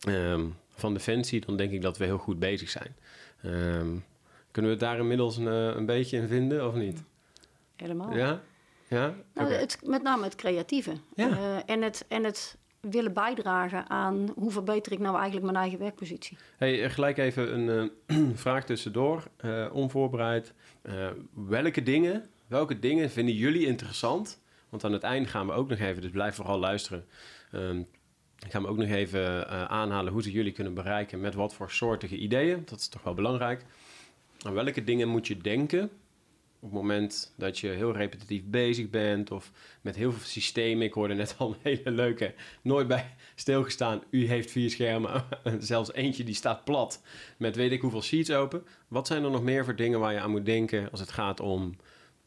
ehm, 0.00 0.46
van 0.74 0.94
Defensie, 0.94 1.40
dan 1.46 1.56
denk 1.56 1.72
ik 1.72 1.82
dat 1.82 1.98
we 1.98 2.04
heel 2.04 2.18
goed 2.18 2.38
bezig 2.38 2.68
zijn. 2.70 2.96
Ehm, 3.42 3.96
kunnen 4.50 4.70
we 4.70 4.76
daar 4.76 4.98
inmiddels 4.98 5.36
een, 5.36 5.48
eh, 5.48 5.76
een 5.76 5.86
beetje 5.86 6.16
in 6.16 6.28
vinden, 6.28 6.68
of 6.68 6.74
niet? 6.74 7.02
Helemaal. 7.76 8.16
Ja? 8.16 8.40
Ja? 8.88 9.14
Nou, 9.34 9.52
het, 9.52 9.78
met 9.84 10.02
name 10.02 10.24
het 10.24 10.34
creatieve. 10.34 10.92
Ja. 11.14 11.28
Eh, 11.28 11.56
en, 11.74 11.82
het, 11.82 12.04
en 12.08 12.24
het 12.24 12.56
willen 12.80 13.12
bijdragen 13.12 13.90
aan 13.90 14.32
hoe 14.34 14.50
verbeter 14.50 14.92
ik 14.92 14.98
nou 14.98 15.14
eigenlijk 15.14 15.44
mijn 15.44 15.56
eigen 15.56 15.78
werkpositie. 15.78 16.36
Hey, 16.56 16.84
eh, 16.84 16.90
gelijk 16.90 17.18
even 17.18 17.68
een 17.68 17.90
vraag 18.44 18.64
tussendoor, 18.64 19.22
onvoorbereid. 19.72 20.52
Welke 21.34 21.82
dingen, 21.82 22.30
welke 22.46 22.78
dingen 22.78 23.10
vinden 23.10 23.34
jullie 23.34 23.66
interessant? 23.66 24.42
Want 24.68 24.84
aan 24.84 24.92
het 24.92 25.02
eind 25.02 25.28
gaan 25.28 25.46
we 25.46 25.52
ook 25.52 25.68
nog 25.68 25.78
even, 25.78 26.02
dus 26.02 26.10
blijf 26.10 26.34
vooral 26.34 26.58
luisteren. 26.58 27.06
Ehm, 28.38 28.50
gaan 28.50 28.62
we 28.62 28.68
ook 28.68 28.76
nog 28.76 28.88
even 28.88 29.48
eh, 29.48 29.64
aanhalen 29.64 30.12
hoe 30.12 30.22
ze 30.22 30.30
jullie 30.30 30.52
kunnen 30.52 30.74
bereiken 30.74 31.20
met 31.20 31.34
wat 31.34 31.54
voor 31.54 31.70
soortige 31.70 32.16
ideeën. 32.16 32.62
Dat 32.64 32.78
is 32.78 32.88
toch 32.88 33.02
wel 33.02 33.14
belangrijk. 33.14 33.64
Aan 34.42 34.54
welke 34.54 34.84
dingen 34.84 35.08
moet 35.08 35.26
je 35.26 35.36
denken 35.36 35.90
op 36.64 36.70
het 36.70 36.80
moment 36.80 37.32
dat 37.36 37.58
je 37.58 37.68
heel 37.68 37.92
repetitief 37.92 38.42
bezig 38.44 38.90
bent 38.90 39.30
of 39.30 39.52
met 39.80 39.96
heel 39.96 40.12
veel 40.12 40.26
systemen. 40.26 40.86
Ik 40.86 40.92
hoorde 40.92 41.14
net 41.14 41.34
al 41.38 41.48
een 41.48 41.56
hele 41.62 41.90
leuke, 41.90 42.34
nooit 42.62 42.88
bij 42.88 43.14
stilgestaan. 43.34 44.02
U 44.10 44.26
heeft 44.26 44.50
vier 44.50 44.70
schermen, 44.70 45.24
zelfs 45.58 45.92
eentje 45.92 46.24
die 46.24 46.34
staat 46.34 46.64
plat 46.64 47.02
met 47.36 47.56
weet 47.56 47.72
ik 47.72 47.80
hoeveel 47.80 48.02
sheets 48.02 48.30
open. 48.30 48.64
Wat 48.88 49.06
zijn 49.06 49.24
er 49.24 49.30
nog 49.30 49.42
meer 49.42 49.64
voor 49.64 49.76
dingen 49.76 50.00
waar 50.00 50.12
je 50.12 50.20
aan 50.20 50.30
moet 50.30 50.46
denken 50.46 50.90
als 50.90 51.00
het 51.00 51.10
gaat 51.10 51.40
om 51.40 51.76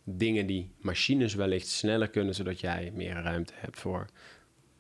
dingen 0.04 0.46
die 0.46 0.70
machines 0.82 1.34
wellicht 1.34 1.68
sneller 1.68 2.10
kunnen, 2.10 2.36
zodat 2.36 2.60
jij 2.60 2.92
meer 2.96 3.14
ruimte 3.14 3.54
hebt 3.56 3.80
voor 3.80 4.06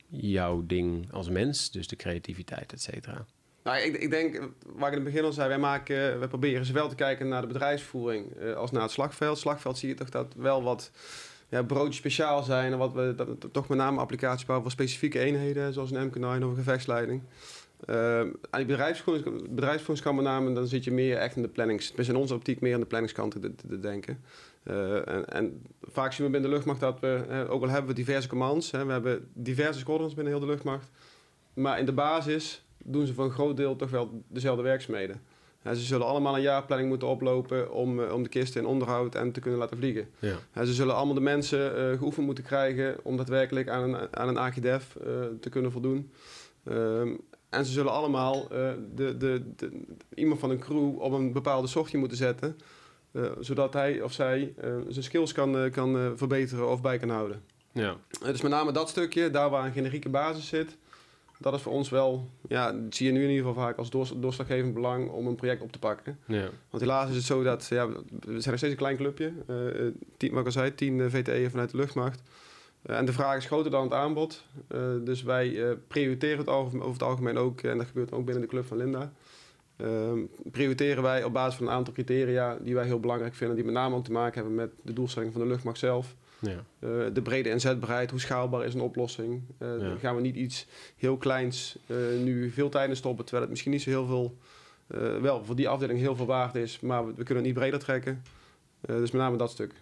jouw 0.10 0.64
ding 0.66 1.12
als 1.12 1.30
mens, 1.30 1.72
dus 1.72 1.88
de 1.88 1.96
creativiteit, 1.96 2.74
et 2.74 2.82
cetera. 2.82 3.26
Nou, 3.64 3.80
ik, 3.80 3.96
ik 3.98 4.10
denk, 4.10 4.50
waar 4.66 4.92
ik 4.92 4.98
in 4.98 5.04
het 5.04 5.12
begin 5.14 5.24
al 5.26 5.32
zei, 5.32 5.48
wij, 5.48 5.58
maken, 5.60 6.20
wij 6.20 6.28
proberen 6.28 6.66
zowel 6.66 6.90
te 6.90 6.96
kijken 6.96 7.28
naar 7.28 7.42
de 7.42 7.48
bedrijfsvoering 7.48 8.34
eh, 8.36 8.54
als 8.54 8.72
naar 8.72 8.82
het 8.82 8.92
slagveld. 8.92 9.38
Slagveld 9.38 9.78
zie 9.78 9.90
je 9.90 9.96
toch 9.96 10.10
dat 10.10 10.34
wel 10.38 10.64
wat 10.64 10.92
ja, 11.50 11.64
broodjes 11.64 11.96
speciaal 11.98 12.44
zijn 12.44 12.72
en 12.72 12.78
wat 12.78 12.94
we 12.94 13.14
dat, 13.16 13.28
toch 13.54 13.68
met 13.68 13.78
name 13.78 14.00
applicaties 14.00 14.46
bouwen 14.46 14.62
voor 14.72 14.78
specifieke 14.80 15.20
eenheden, 15.20 15.74
zoals 15.74 15.92
een 15.92 16.10
MK9 16.12 16.22
of 16.24 16.50
een 16.50 16.56
gevechtsleiding. 16.56 17.22
Eh, 17.86 18.20
aan 18.20 18.34
die 18.52 18.66
bedrijfsvoering, 18.66 19.50
bedrijfsvoering 19.50 20.06
kan 20.06 20.16
met 20.16 20.24
name, 20.26 20.54
dan 20.54 20.68
zit 20.68 20.84
je 20.84 20.92
meer 20.92 21.18
echt 21.18 21.36
in 21.36 21.42
de 21.42 21.48
plannings, 21.48 21.94
dus 21.96 22.08
in 22.08 22.16
onze 22.16 22.34
optiek 22.34 22.60
meer 22.62 22.74
aan 22.74 22.80
de 22.80 22.86
planningskant 22.86 23.32
te- 23.42 23.56
te 23.68 23.80
denken. 23.80 24.20
Eh, 24.68 25.08
en, 25.08 25.26
en 25.26 25.62
vaak 25.82 26.14
zien 26.14 26.26
we 26.26 26.32
binnen 26.32 26.50
de 26.50 26.56
luchtmacht 26.56 26.80
dat 26.80 27.00
we, 27.00 27.46
ook 27.50 27.62
al 27.62 27.70
hebben 27.70 27.90
we 27.90 27.96
diverse 27.96 28.28
commands, 28.28 28.72
hè, 28.72 28.86
we 28.86 28.92
hebben 28.92 29.30
diverse 29.34 29.80
squadrons 29.80 30.14
binnen 30.14 30.34
heel 30.34 30.42
de 30.42 30.52
luchtmacht, 30.52 30.90
maar 31.54 31.80
in 31.80 31.86
de 31.86 31.94
basis 31.94 32.66
doen 32.84 33.06
ze 33.06 33.14
voor 33.14 33.26
een 33.26 33.32
groot 33.32 33.58
deel 33.58 33.76
toch 33.76 33.90
wel 33.90 34.24
dezelfde 34.28 34.64
werkzaamheden. 34.64 35.22
Ze 35.64 35.76
zullen 35.76 36.08
allemaal 36.08 36.36
een 36.36 36.42
jaarplanning 36.42 36.90
moeten 36.90 37.08
oplopen 37.08 37.72
om, 37.72 38.04
eh, 38.04 38.14
om 38.14 38.24
de 38.24 38.30
kisten 38.30 38.62
in 38.62 38.68
onderhoud 38.68 39.16
en 39.16 39.32
te 39.32 39.40
kunnen 39.40 39.60
laten 39.60 39.78
vliegen. 39.78 40.10
Ja. 40.20 40.66
Ze 40.66 40.74
zullen 40.74 40.96
allemaal 40.96 41.14
de 41.14 41.22
mensen 41.22 41.78
eh, 41.78 41.98
geoefend 41.98 42.26
moeten 42.26 42.44
krijgen 42.44 42.98
om 43.04 43.18
daadwerkelijk 43.18 43.70
aan 43.70 43.94
een, 43.94 44.16
aan 44.16 44.28
een 44.28 44.40
AGDF 44.40 44.98
te 45.40 45.50
kunnen 45.50 45.72
voldoen. 45.72 46.12
Ehm, 46.64 47.16
en 47.50 47.66
ze 47.66 47.72
zullen 47.72 47.92
allemaal 47.92 48.48
de, 48.48 49.16
de, 49.18 49.42
de, 49.56 49.70
iemand 50.16 50.40
van 50.40 50.50
een 50.50 50.60
crew 50.60 51.00
op 51.00 51.12
een 51.12 51.32
bepaalde 51.34 51.68
soortje 51.68 51.98
moeten 51.98 52.18
zetten. 52.18 52.58
Eh, 53.12 53.24
zodat 53.40 53.74
hij 53.74 54.02
of 54.02 54.14
zij 54.14 54.54
eh, 54.58 54.72
zijn 54.88 55.04
skills 55.04 55.32
kan, 55.32 55.58
eh, 55.58 55.72
kan 55.72 56.18
verbeteren 56.18 56.70
of 56.70 56.82
bij 56.82 56.98
kan 56.98 57.10
houden. 57.10 57.42
Ja. 57.72 57.96
Dus 58.24 58.42
met 58.42 58.52
name 58.52 58.72
dat 58.72 58.90
stukje, 58.90 59.32
daar 59.32 59.50
waar 59.50 59.66
een 59.66 59.72
generieke 59.72 60.10
basis 60.10 60.48
zit, 60.48 60.78
dat 61.40 61.54
is 61.54 61.62
voor 61.62 61.74
ons 61.74 61.90
wel, 61.90 62.30
ja, 62.48 62.72
dat 62.72 62.96
zie 62.96 63.06
je 63.06 63.12
nu 63.12 63.24
in 63.24 63.30
ieder 63.30 63.46
geval 63.46 63.64
vaak 63.64 63.78
als 63.78 63.90
doors- 63.90 64.14
doorslaggevend 64.16 64.74
belang 64.74 65.10
om 65.10 65.28
een 65.28 65.36
project 65.36 65.62
op 65.62 65.72
te 65.72 65.80
pakken. 65.80 66.20
Ja. 66.26 66.50
Want 66.70 66.84
helaas 66.84 67.10
is 67.10 67.16
het 67.16 67.26
zo 67.26 67.44
dat, 67.44 67.68
ja, 67.70 67.88
we 67.88 67.96
zijn 68.20 68.34
nog 68.34 68.42
steeds 68.44 68.62
een 68.62 68.76
klein 68.76 68.98
clubje, 68.98 69.34
tien, 70.18 70.32
wat 70.32 70.40
ik 70.40 70.46
al 70.46 70.52
zei, 70.52 70.76
10 70.76 71.02
eh, 71.02 71.10
VTE'en 71.10 71.50
vanuit 71.50 71.72
de 71.72 71.78
luchtmacht. 71.78 72.22
En 72.82 73.06
de 73.06 73.14
vraag 73.14 73.38
is 73.38 73.46
groter 73.46 73.72
dan 73.72 73.84
het 73.84 73.94
aanbod. 73.94 74.44
Dus 75.04 75.24
wij 75.24 75.64
eh, 75.64 75.76
prioriteren 75.88 76.38
het 76.38 76.48
over, 76.48 76.80
over 76.80 76.94
het 76.94 77.04
algemeen 77.04 77.38
ook, 77.38 77.62
en 77.62 77.78
dat 77.78 77.88
gebeurt 77.88 78.12
ook 78.12 78.26
binnen 78.26 78.44
de 78.44 78.50
club 78.50 78.66
van 78.66 78.78
Linda. 78.78 79.12
Ehm, 79.78 80.20
prioriteren 80.52 81.04
wij 81.04 81.24
op 81.24 81.34
basis 81.34 81.58
van 81.58 81.68
een 81.68 81.74
aantal 81.74 81.94
criteria 81.94 82.58
die 82.62 82.76
wij 82.76 82.86
heel 82.86 83.00
belangrijk 83.00 83.36
vinden, 83.36 83.56
die 83.56 83.66
met 83.66 83.74
name 83.74 83.96
ook 83.96 84.04
te 84.04 84.12
maken 84.12 84.36
hebben 84.36 84.56
met 84.56 84.72
de 84.82 84.94
doelstelling 84.94 85.32
van 85.32 85.42
de 85.42 85.48
luchtmacht 85.48 85.80
zelf. 85.80 86.16
Ja. 86.40 86.64
Eh, 86.80 86.90
de 87.14 87.22
brede 87.22 87.50
inzetbaarheid, 87.50 88.12
hoe 88.12 88.20
schaalbaar 88.20 88.66
is 88.66 88.74
een 88.74 88.82
oplossing? 88.82 89.42
Eh, 89.58 89.68
Ja. 89.68 89.78
Dan 89.78 90.00
gaan 90.00 90.16
we 90.16 90.22
niet 90.22 90.36
iets 90.36 90.68
heel 90.98 91.18
kleins 91.18 91.78
eh, 91.86 91.96
nu 92.24 92.50
veel 92.52 92.70
tijd 92.70 92.90
in 92.90 92.96
stoppen, 92.96 93.24
terwijl 93.24 93.42
het 93.42 93.52
misschien 93.52 93.72
niet 93.72 93.82
zo 93.82 93.90
heel 93.90 94.06
veel, 94.06 94.38
wel 95.22 95.46
voor 95.46 95.56
die 95.56 95.70
afdeling 95.70 96.00
heel 96.00 96.16
veel 96.16 96.26
waard 96.26 96.56
is, 96.56 96.80
maar 96.80 97.06
we, 97.06 97.14
we 97.16 97.24
kunnen 97.24 97.36
het 97.36 97.46
niet 97.46 97.54
breder 97.54 97.80
trekken. 97.80 98.24
Dus 98.82 99.12
met 99.12 99.22
name 99.22 99.38
dat 99.38 99.52
stuk. 99.52 99.74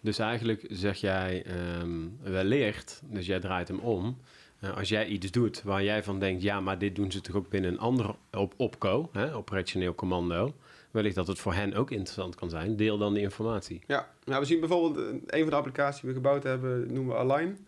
Dus 0.00 0.18
eigenlijk 0.18 0.66
zeg 0.68 0.96
jij 0.96 1.44
ehm, 1.44 2.00
wellicht, 2.22 3.02
dus 3.04 3.26
jij 3.26 3.40
draait 3.40 3.68
hem 3.68 3.78
om. 3.78 4.16
Eh, 4.60 4.76
als 4.76 4.88
jij 4.88 5.06
iets 5.06 5.30
doet 5.30 5.62
waar 5.62 5.82
jij 5.82 6.02
van 6.02 6.18
denkt, 6.18 6.42
ja, 6.42 6.60
maar 6.60 6.78
dit 6.78 6.96
doen 6.96 7.12
ze 7.12 7.20
toch 7.20 7.36
ook 7.36 7.48
binnen 7.48 7.72
een 7.72 7.78
ander 7.78 8.14
op 8.32 8.54
opco, 8.56 9.08
hè, 9.12 9.34
operationeel 9.34 9.94
commando. 9.94 10.54
Wellicht 10.90 11.14
dat 11.14 11.26
het 11.26 11.38
voor 11.38 11.54
hen 11.54 11.74
ook 11.74 11.90
interessant 11.90 12.34
kan 12.34 12.50
zijn. 12.50 12.76
Deel 12.76 12.98
dan 12.98 13.14
die 13.14 13.22
informatie. 13.22 13.80
Ja, 13.86 14.08
nou, 14.24 14.40
we 14.40 14.46
zien 14.46 14.60
bijvoorbeeld 14.60 15.06
eh, 15.06 15.14
een 15.26 15.40
van 15.40 15.50
de 15.50 15.56
applicaties 15.56 16.00
die 16.00 16.10
we 16.10 16.16
gebouwd 16.16 16.42
hebben, 16.42 16.92
noemen 16.92 17.14
we 17.14 17.20
Align. 17.20 17.66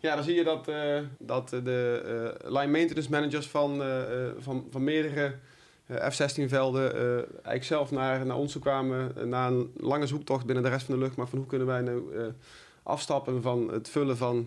Ja, 0.00 0.14
dan 0.14 0.24
zie 0.24 0.34
je 0.34 0.44
dat, 0.44 0.68
eh, 0.68 1.00
dat 1.18 1.48
de 1.48 2.02
eh, 2.42 2.50
line 2.52 2.70
maintenance 2.70 3.10
managers 3.10 3.46
van, 3.46 3.82
van, 4.38 4.66
van 4.70 4.84
meerdere 4.84 5.34
eh, 5.86 6.10
F-16-velden 6.10 6.96
uh, 6.96 7.14
eigenlijk 7.14 7.64
zelf 7.64 7.90
naar, 7.90 8.26
naar 8.26 8.36
ons 8.36 8.52
toe 8.52 8.60
kwamen 8.60 9.12
uh, 9.18 9.24
na 9.24 9.46
een 9.46 9.72
lange 9.76 10.06
zoektocht 10.06 10.46
binnen 10.46 10.64
de 10.64 10.70
rest 10.70 10.86
van 10.86 10.94
de 10.94 11.00
luchtmacht 11.00 11.30
van 11.30 11.38
hoe 11.38 11.48
kunnen 11.48 11.66
wij 11.66 11.80
nou 11.80 12.14
uh, 12.14 12.26
afstappen 12.82 13.42
van 13.42 13.72
het 13.72 13.88
vullen 13.88 14.16
van 14.16 14.46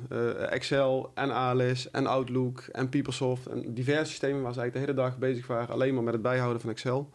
Excel 0.50 1.12
en 1.14 1.32
ALIS 1.32 1.92
en 1.92 2.06
Outlook 2.08 2.60
en 2.72 2.90
PeopleSoft 2.90 3.48
en 3.48 3.74
diverse 3.74 4.12
systemen 4.12 4.42
waar 4.42 4.54
ze 4.54 4.60
eigenlijk 4.60 4.74
de 4.88 4.94
hele 4.94 5.10
dag 5.10 5.20
bezig 5.20 5.48
waren 5.48 5.74
alleen 5.74 5.94
maar 5.94 6.04
met 6.04 6.14
het 6.14 6.22
bijhouden 6.22 6.62
van 6.62 6.70
Excel. 6.70 7.10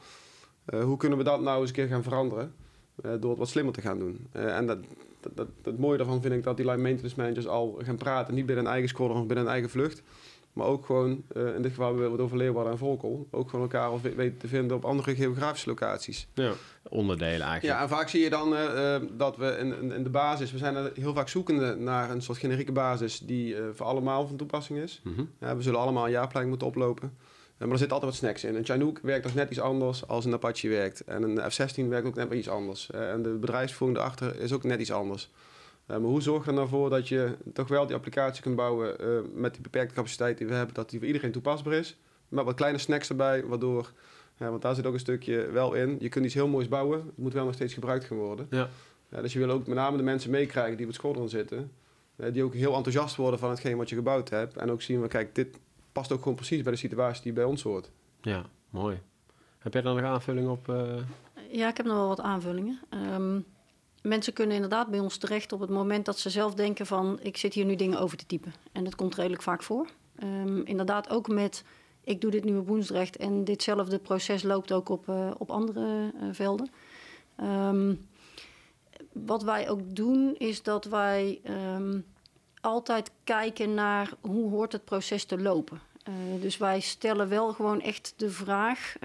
hoe 0.64 0.96
kunnen 0.96 1.18
we 1.18 1.24
dat 1.24 1.40
nou 1.40 1.60
eens 1.60 1.68
een 1.68 1.74
keer 1.74 1.86
gaan 1.86 2.02
veranderen 2.02 2.54
door 2.94 3.30
het 3.30 3.38
wat 3.38 3.48
slimmer 3.48 3.74
te 3.74 3.80
gaan 3.80 3.98
doen? 3.98 4.26
en 4.32 4.66
dat, 4.66 4.78
dat, 5.34 5.48
het 5.62 5.78
mooie 5.78 5.96
daarvan 5.96 6.22
vind 6.22 6.34
ik 6.34 6.42
dat 6.42 6.56
die 6.56 6.66
line 6.66 6.82
maintenance 6.82 7.16
managers 7.16 7.46
al 7.46 7.80
gaan 7.82 7.96
praten, 7.96 8.34
niet 8.34 8.46
binnen 8.46 8.64
een 8.64 8.70
eigen 8.70 8.88
squadron 8.88 9.20
of 9.20 9.26
binnen 9.26 9.44
een 9.44 9.52
eigen 9.52 9.70
vlucht, 9.70 10.02
maar 10.52 10.66
ook 10.66 10.86
gewoon, 10.86 11.24
uh, 11.36 11.54
in 11.54 11.62
dit 11.62 11.70
geval 11.70 11.86
hebben 11.86 12.04
we 12.04 12.12
het 12.12 12.20
over 12.20 12.36
Leeuwarden 12.36 12.72
en 12.72 12.78
Volkel, 12.78 13.28
ook 13.30 13.50
gewoon 13.50 13.64
elkaar 13.64 13.88
al 13.88 14.00
weten 14.00 14.36
te 14.36 14.48
vinden 14.48 14.76
op 14.76 14.84
andere 14.84 15.14
geografische 15.14 15.68
locaties. 15.68 16.28
Ja, 16.34 16.52
onderdelen 16.88 17.46
eigenlijk. 17.46 17.62
Ja, 17.62 17.82
en 17.82 17.88
vaak 17.88 18.08
zie 18.08 18.22
je 18.22 18.30
dan 18.30 18.52
uh, 18.52 18.96
dat 19.12 19.36
we 19.36 19.56
in, 19.58 19.92
in, 19.92 20.02
de 20.02 20.10
basis, 20.10 20.52
we 20.52 20.58
zijn 20.58 20.76
er 20.76 20.92
heel 20.94 21.14
vaak 21.14 21.28
zoekende 21.28 21.76
naar 21.76 22.10
een 22.10 22.22
soort 22.22 22.38
generieke 22.38 22.72
basis 22.72 23.18
die 23.18 23.54
uh, 23.54 23.62
voor 23.74 23.86
allemaal 23.86 24.26
van 24.26 24.36
toepassing 24.36 24.78
is. 24.78 25.00
Mm 25.04 25.14
-hmm. 25.14 25.30
ja, 25.40 25.56
we 25.56 25.62
zullen 25.62 25.80
allemaal 25.80 26.04
een 26.04 26.10
jaarplein 26.10 26.48
moeten 26.48 26.66
oplopen. 26.66 27.16
maar 27.58 27.70
er 27.70 27.78
zit 27.78 27.92
altijd 27.92 28.10
wat 28.10 28.20
snacks 28.20 28.44
in. 28.44 28.54
Een 28.54 28.64
Chinook 28.64 28.98
werkt 29.02 29.22
toch 29.22 29.34
net 29.34 29.50
iets 29.50 29.60
anders 29.60 30.06
als 30.06 30.24
een 30.24 30.32
Apache 30.32 30.68
werkt. 30.68 31.04
En 31.04 31.22
een 31.22 31.50
F-16 31.50 31.88
werkt 31.88 32.06
ook 32.06 32.14
net 32.14 32.32
iets 32.32 32.48
anders. 32.48 32.90
en 32.90 33.22
de 33.22 33.28
bedrijfsvoering 33.28 33.98
erachter 33.98 34.40
is 34.40 34.52
ook 34.52 34.64
net 34.64 34.80
iets 34.80 34.92
anders. 34.92 35.30
Uh, 35.90 35.96
maar 35.96 36.10
hoe 36.10 36.22
zorg 36.22 36.44
je 36.44 36.50
er 36.50 36.56
nou 36.56 36.68
voor 36.68 36.90
dat 36.90 37.08
je 37.08 37.36
toch 37.52 37.68
wel 37.68 37.86
die 37.86 37.96
applicatie 37.96 38.42
kunt 38.42 38.56
bouwen 38.56 38.96
uh, 39.00 39.20
met 39.34 39.52
die 39.52 39.62
beperkte 39.62 39.94
capaciteit 39.94 40.38
die 40.38 40.46
we 40.46 40.54
hebben, 40.54 40.74
dat 40.74 40.90
die 40.90 40.98
voor 40.98 41.08
iedereen 41.08 41.32
toepasbaar 41.32 41.72
is. 41.72 41.96
Met 42.28 42.44
wat 42.44 42.54
kleine 42.54 42.78
snacks 42.78 43.08
erbij, 43.08 43.44
waardoor, 43.46 43.92
ja, 44.36 44.50
want 44.50 44.62
daar 44.62 44.74
zit 44.74 44.86
ook 44.86 44.92
een 44.92 44.98
stukje 44.98 45.50
wel 45.50 45.74
in. 45.74 45.96
Je 46.00 46.08
kunt 46.08 46.24
iets 46.24 46.34
heel 46.34 46.48
moois 46.48 46.68
bouwen, 46.68 46.98
het 46.98 47.16
moet 47.16 47.32
wel 47.32 47.44
nog 47.44 47.54
steeds 47.54 47.74
gebruikt 47.74 48.04
gaan 48.04 48.16
worden. 48.16 48.46
Ja. 48.50 48.68
dus 49.08 49.32
je 49.32 49.38
wil 49.38 49.50
ook 49.50 49.66
met 49.66 49.76
name 49.76 49.96
de 49.96 50.02
mensen 50.02 50.30
meekrijgen 50.30 50.76
die 50.76 50.86
op 50.86 50.92
het 50.92 51.00
squadron 51.00 51.28
zitten, 51.28 51.70
uh, 52.16 52.32
die 52.32 52.42
ook 52.42 52.54
heel 52.54 52.74
enthousiast 52.74 53.16
worden 53.16 53.40
van 53.40 53.50
hetgeen 53.50 53.76
wat 53.76 53.88
je 53.88 53.96
gebouwd 53.96 54.28
hebt. 54.28 54.56
En 54.56 54.70
ook 54.70 54.82
zien 54.82 55.00
we, 55.00 55.08
kijk, 55.08 55.34
dit 55.34 55.58
past 55.92 56.12
ook 56.12 56.22
gewoon 56.22 56.36
precies 56.36 56.62
bij 56.62 56.72
de 56.72 56.78
situatie 56.78 57.22
die 57.22 57.32
bij 57.32 57.44
ons 57.44 57.62
hoort. 57.62 57.90
Ja, 58.20 58.44
mooi. 58.70 59.00
Heb 59.58 59.72
jij 59.72 59.82
dan 59.82 59.96
nog 59.96 60.04
aanvulling 60.04 60.48
op? 60.48 60.66
Ja, 61.50 61.68
ik 61.68 61.76
heb 61.76 61.86
nog 61.86 61.96
wel 61.96 62.08
wat 62.08 62.20
aanvullingen. 62.20 62.80
Um, 63.14 63.44
mensen 64.00 64.32
kunnen 64.32 64.54
inderdaad 64.54 64.90
bij 64.90 65.00
ons 65.00 65.16
terecht 65.16 65.52
op 65.52 65.60
het 65.60 65.70
moment 65.70 66.04
dat 66.04 66.18
ze 66.18 66.30
zelf 66.30 66.54
denken 66.54 66.86
van 66.86 67.18
ik 67.22 67.36
zit 67.36 67.54
hier 67.54 67.64
nu 67.64 67.76
dingen 67.76 68.00
over 68.00 68.16
te 68.16 68.26
typen. 68.26 68.54
En 68.72 68.84
dat 68.84 68.94
komt 68.94 69.14
redelijk 69.14 69.42
vaak 69.42 69.62
voor. 69.62 69.88
Um, 70.22 70.64
inderdaad 70.64 71.10
ook 71.10 71.28
met 71.28 71.64
ik 72.04 72.20
doe 72.20 72.30
dit 72.30 72.44
nu 72.44 72.56
op 72.56 72.66
Woensdrecht 72.66 73.16
en 73.16 73.44
ditzelfde 73.44 73.98
proces 73.98 74.42
loopt 74.42 74.72
ook 74.72 74.88
op, 74.88 75.08
uh, 75.08 75.30
op 75.38 75.50
andere 75.50 76.12
uh, 76.14 76.28
velden. 76.32 76.70
Um, 77.42 78.08
wat 79.12 79.42
wij 79.42 79.68
ook 79.68 79.80
doen 79.96 80.34
is 80.38 80.62
dat 80.62 80.84
wij 80.84 81.40
um, 81.76 82.04
altijd 82.60 83.10
kijken 83.24 83.74
naar 83.74 84.12
hoe 84.20 84.50
hoort 84.50 84.72
het 84.72 84.84
proces 84.84 85.24
te 85.24 85.38
lopen. 85.38 85.80
Uh, 86.08 86.42
dus 86.42 86.56
wij 86.56 86.80
stellen 86.80 87.28
wel 87.28 87.52
gewoon 87.52 87.80
echt 87.80 88.14
de 88.16 88.30
vraag 88.30 88.96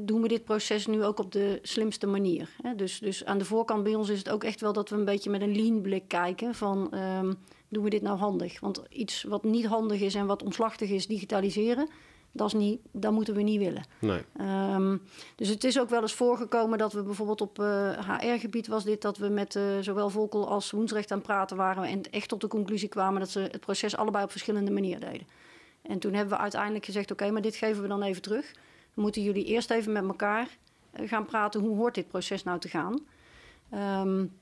doen 0.00 0.22
we 0.22 0.28
dit 0.28 0.44
proces 0.44 0.86
nu 0.86 1.04
ook 1.04 1.18
op 1.18 1.32
de 1.32 1.58
slimste 1.62 2.06
manier. 2.06 2.48
Hè? 2.62 2.74
Dus, 2.74 2.98
dus 2.98 3.24
aan 3.24 3.38
de 3.38 3.44
voorkant 3.44 3.82
bij 3.82 3.94
ons 3.94 4.08
is 4.08 4.18
het 4.18 4.30
ook 4.30 4.44
echt 4.44 4.60
wel 4.60 4.72
dat 4.72 4.88
we 4.88 4.96
een 4.96 5.04
beetje 5.04 5.30
met 5.30 5.42
een 5.42 5.56
lean 5.56 5.80
blik 5.80 6.08
kijken 6.08 6.54
van 6.54 6.94
um, 6.94 7.38
doen 7.68 7.84
we 7.84 7.90
dit 7.90 8.02
nou 8.02 8.18
handig? 8.18 8.60
Want 8.60 8.82
iets 8.88 9.22
wat 9.22 9.44
niet 9.44 9.66
handig 9.66 10.00
is 10.00 10.14
en 10.14 10.26
wat 10.26 10.42
omslachtig 10.42 10.90
is, 10.90 11.06
digitaliseren, 11.06 11.88
dat, 12.32 12.46
is 12.46 12.52
niet, 12.52 12.80
dat 12.92 13.12
moeten 13.12 13.34
we 13.34 13.42
niet 13.42 13.58
willen. 13.58 13.84
Nee. 14.00 14.22
Um, 14.40 15.02
dus 15.36 15.48
het 15.48 15.64
is 15.64 15.80
ook 15.80 15.88
wel 15.88 16.02
eens 16.02 16.14
voorgekomen 16.14 16.78
dat 16.78 16.92
we 16.92 17.02
bijvoorbeeld 17.02 17.40
op 17.40 17.58
uh, 17.58 17.98
HR-gebied 18.08 18.66
was 18.66 18.84
dit, 18.84 19.02
dat 19.02 19.16
we 19.18 19.28
met 19.28 19.54
uh, 19.54 19.62
zowel 19.80 20.10
Volkel 20.10 20.48
als 20.48 20.70
Woensrecht 20.70 21.10
aan 21.10 21.18
het 21.18 21.26
praten 21.26 21.56
waren 21.56 21.84
en 21.84 22.02
echt 22.10 22.28
tot 22.28 22.40
de 22.40 22.48
conclusie 22.48 22.88
kwamen 22.88 23.20
dat 23.20 23.30
ze 23.30 23.40
het 23.40 23.60
proces 23.60 23.96
allebei 23.96 24.24
op 24.24 24.30
verschillende 24.30 24.70
manieren 24.70 25.00
deden. 25.00 25.26
En 25.82 25.98
toen 25.98 26.12
hebben 26.12 26.34
we 26.36 26.42
uiteindelijk 26.42 26.84
gezegd, 26.84 27.10
oké, 27.10 27.22
okay, 27.22 27.32
maar 27.32 27.42
dit 27.42 27.56
geven 27.56 27.82
we 27.82 27.88
dan 27.88 28.02
even 28.02 28.22
terug 28.22 28.52
moeten 28.94 29.22
jullie 29.22 29.44
eerst 29.44 29.70
even 29.70 29.92
met 29.92 30.04
elkaar 30.04 30.48
eh, 30.90 31.08
gaan 31.08 31.24
praten. 31.24 31.60
Hoe 31.60 31.76
hoort 31.76 31.94
dit 31.94 32.08
proces 32.08 32.42
nou 32.42 32.58
te 32.58 32.68
gaan? 32.68 33.00
Um, 33.74 34.40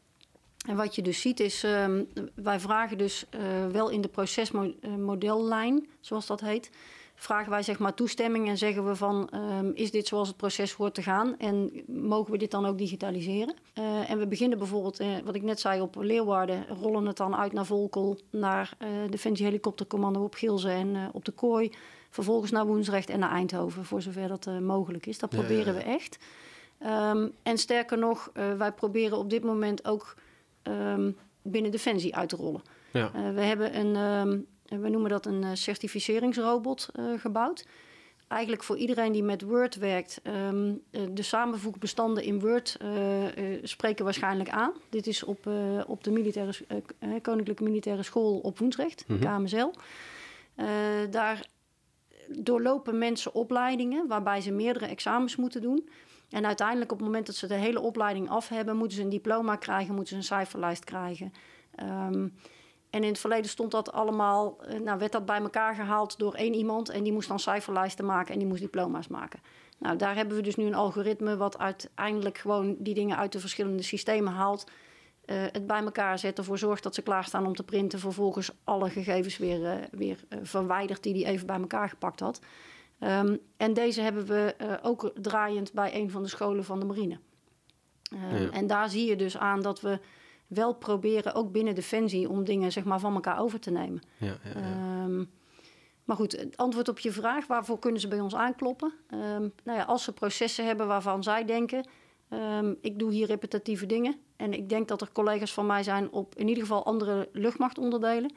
en 0.67 0.77
wat 0.77 0.95
je 0.95 1.03
dus 1.03 1.21
ziet 1.21 1.41
is, 1.41 1.63
um, 1.63 2.09
wij 2.35 2.61
vragen 2.61 2.99
dus 2.99 3.25
uh, 3.35 3.67
wel 3.67 3.89
in 3.89 4.01
de 4.01 4.09
procesmodellijn, 4.09 5.89
zoals 6.01 6.27
dat 6.27 6.41
heet, 6.41 6.71
vragen 7.21 7.51
wij 7.51 7.63
zeg 7.63 7.79
maar 7.79 7.95
toestemming 7.95 8.49
en 8.49 8.59
zeggen 8.59 8.87
we 8.87 8.95
van 8.95 9.29
um, 9.35 9.73
is 9.75 9.91
dit 9.91 10.07
zoals 10.07 10.29
het 10.29 10.37
proces 10.37 10.73
hoort 10.73 10.95
te 10.95 11.03
gaan 11.03 11.39
en 11.39 11.71
mogen 11.87 12.33
we 12.33 12.39
dit 12.39 12.51
dan 12.51 12.67
ook 12.67 12.79
digitaliseren? 12.79 13.55
Uh, 13.79 14.11
en 14.11 14.19
we 14.19 14.27
beginnen 14.27 14.59
bijvoorbeeld, 14.59 15.01
uh, 15.01 15.07
wat 15.25 15.35
ik 15.35 15.43
net 15.43 15.61
zei, 15.61 15.81
op 15.81 15.97
Leeuwarden, 15.97 16.67
rollen 16.69 17.07
het 17.07 17.17
dan 17.17 17.37
uit 17.37 17.53
naar 17.53 17.67
Volkel, 17.67 18.19
naar 18.31 18.77
Defensie 19.11 19.45
Helikoptercommando 19.47 20.23
op 20.23 20.35
Gilze 20.35 20.71
en 20.71 21.11
op 21.13 21.25
de 21.25 21.33
Kooi. 21.33 21.73
Vervolgens 22.11 22.51
naar 22.51 22.67
Woensrecht 22.67 23.11
en 23.11 23.19
naar 23.19 23.31
Eindhoven, 23.31 23.85
voor 23.85 24.03
zover 24.03 24.29
dat 24.29 24.47
uh, 24.47 24.59
mogelijk 24.59 25.07
is. 25.07 25.19
Dat 25.19 25.31
proberen 25.31 25.75
ja, 25.75 25.79
ja, 25.79 25.79
ja. 25.79 25.85
we 25.85 25.91
echt. 25.91 26.19
Um, 26.87 27.33
en 27.43 27.59
sterker 27.59 27.99
nog, 27.99 28.31
uh, 28.35 28.53
wij 28.53 28.73
proberen 28.73 29.19
op 29.19 29.31
dit 29.31 29.45
moment 29.45 29.85
ook 29.85 30.15
um, 30.63 31.17
binnen 31.43 31.71
Defensie 31.71 32.17
uit 32.17 32.29
te 32.29 32.37
rollen. 32.37 32.63
Uh, 32.93 33.05
we 33.13 33.41
hebben 33.41 33.79
een, 33.79 34.47
we 34.71 34.89
noemen 34.89 35.11
dat 35.11 35.27
een 35.27 35.57
certificeringsrobot 35.57 36.89
gebouwd. 37.17 37.67
Eigenlijk 38.29 38.63
voor 38.63 38.77
iedereen 38.77 39.13
die 39.13 39.23
met 39.23 39.43
Word 39.43 39.75
werkt, 39.75 40.21
de 40.91 41.23
samenvoegbestanden 41.23 42.25
in 42.25 42.41
Word 42.41 42.77
spreken 43.63 44.05
waarschijnlijk 44.05 44.49
aan. 44.49 44.73
Dit 44.89 45.07
is 45.07 45.25
op, 45.25 45.51
op 45.87 46.05
de 46.05 46.11
militaire, 46.11 46.53
Koninklijke 47.23 47.63
Militaire 47.63 48.03
School 48.03 48.39
op 48.39 48.59
Woensrecht, 48.59 49.05
mm 49.07 49.19
-hmm. 49.19 49.45
KMSL. 49.45 49.71
daar 51.11 51.47
doorlopen 52.39 52.99
mensen 52.99 53.35
opleidingen 53.35 54.07
waarbij 54.07 54.41
ze 54.41 54.51
meerdere 54.53 54.87
examens 54.87 55.37
moeten 55.37 55.63
doen. 55.63 55.89
En 56.31 56.47
uiteindelijk 56.47 56.93
op 56.93 56.99
het 56.99 57.07
moment 57.07 57.27
dat 57.27 57.35
ze 57.35 57.47
de 57.47 57.55
hele 57.55 57.81
opleiding 57.81 58.29
af 58.29 58.49
hebben, 58.49 58.77
moeten 58.77 58.97
ze 58.97 59.03
een 59.03 59.09
diploma 59.09 59.57
krijgen, 59.57 59.95
moeten 59.95 60.13
ze 60.13 60.17
een 60.17 60.37
cijferlijst 60.39 60.85
krijgen. 60.85 61.33
Um, 62.11 62.35
en 62.91 63.03
in 63.03 63.09
het 63.09 63.19
verleden 63.19 63.51
stond 63.51 63.71
dat 63.71 63.93
allemaal, 63.93 64.57
nou 64.83 64.99
werd 64.99 65.13
dat 65.13 65.27
bij 65.27 65.41
elkaar 65.41 65.75
gehaald 65.75 66.19
door 66.19 66.35
één 66.35 66.55
iemand 66.55 66.89
en 66.89 67.03
die 67.03 67.13
moest 67.13 67.29
dan 67.29 67.39
cijferlijsten 67.39 68.05
maken 68.05 68.33
en 68.33 68.39
die 68.39 68.49
moest 68.49 68.61
diploma's 68.61 69.09
maken. 69.09 69.41
Nou, 69.79 69.97
daar 69.97 70.15
hebben 70.15 70.37
we 70.37 70.43
dus 70.43 70.57
nu 70.57 70.65
een 70.65 70.75
algoritme 70.75 71.37
wat 71.37 71.59
uiteindelijk 71.59 72.39
gewoon 72.39 72.77
die 72.79 72.95
dingen 72.95 73.17
uit 73.17 73.33
de 73.33 73.41
verschillende 73.41 73.83
systemen 73.83 74.33
haalt 74.33 74.65
uh, 75.31 75.43
het 75.53 75.67
bij 75.67 75.83
elkaar 75.83 76.19
zet, 76.19 76.39
ervoor 76.39 76.59
zorgt 76.59 76.83
dat 76.83 76.95
ze 76.95 77.03
klaarstaan 77.03 77.47
om 77.47 77.55
te 77.55 77.63
printen, 77.63 77.99
vervolgens 77.99 78.51
alle 78.65 78.91
gegevens 78.91 79.39
weer, 79.39 79.61
uh, 79.61 79.73
weer 79.91 80.25
uh, 80.29 80.39
verwijdert 80.43 81.03
die 81.03 81.15
hij 81.15 81.33
even 81.33 81.47
bij 81.47 81.61
elkaar 81.61 81.89
gepakt 81.89 82.21
had. 82.21 82.41
Um, 83.01 83.39
en 83.57 83.75
deze 83.75 84.01
hebben 84.01 84.27
we 84.27 84.55
ook 84.83 85.13
draaiend 85.15 85.73
bij 85.73 85.95
een 85.95 86.11
van 86.11 86.23
de 86.23 86.29
scholen 86.29 86.65
van 86.65 86.81
de 86.81 86.87
marine. 86.87 87.19
Ja. 88.03 88.51
En 88.51 88.67
daar 88.67 88.89
zie 88.89 89.09
je 89.09 89.17
dus 89.17 89.37
aan 89.37 89.63
dat 89.63 89.81
we 89.81 90.01
wel 90.51 90.75
proberen, 90.75 91.35
ook 91.35 91.53
binnen 91.53 91.75
Defensie, 91.75 92.29
om 92.29 92.45
dingen 92.45 92.73
zeg 92.73 92.85
maar, 92.85 93.01
van 93.01 93.15
elkaar 93.15 93.41
over 93.41 93.61
te 93.61 93.71
nemen. 93.71 94.03
Ja, 94.17 94.37
ja, 94.45 94.61
ja. 94.61 95.05
Um, 95.05 95.31
maar 96.05 96.17
goed, 96.17 96.33
het 96.33 96.57
antwoord 96.57 96.89
op 96.89 96.99
je 96.99 97.13
vraag, 97.13 97.47
waarvoor 97.47 97.79
kunnen 97.79 98.01
ze 98.01 98.09
bij 98.09 98.21
ons 98.21 98.35
aankloppen? 98.35 98.93
nou 99.65 99.79
ja, 99.79 99.83
als 99.83 100.05
ze 100.05 100.13
processen 100.13 100.67
hebben 100.67 100.87
waarvan 100.87 101.23
zij 101.23 101.45
denken, 101.45 101.85
ik 102.81 102.99
doe 102.99 103.13
hier 103.13 103.27
repetitieve 103.27 103.87
dingen, 103.87 104.17
en 104.41 104.53
ik 104.53 104.69
denk 104.69 104.89
dat 104.89 105.01
er 105.01 105.13
collega's 105.13 105.53
van 105.53 105.67
mij 105.67 105.83
zijn 105.83 106.13
op 106.13 106.35
in 106.35 106.49
ieder 106.49 106.63
geval 106.63 106.85
andere 106.85 107.29
luchtmachtonderdelen. 107.33 108.33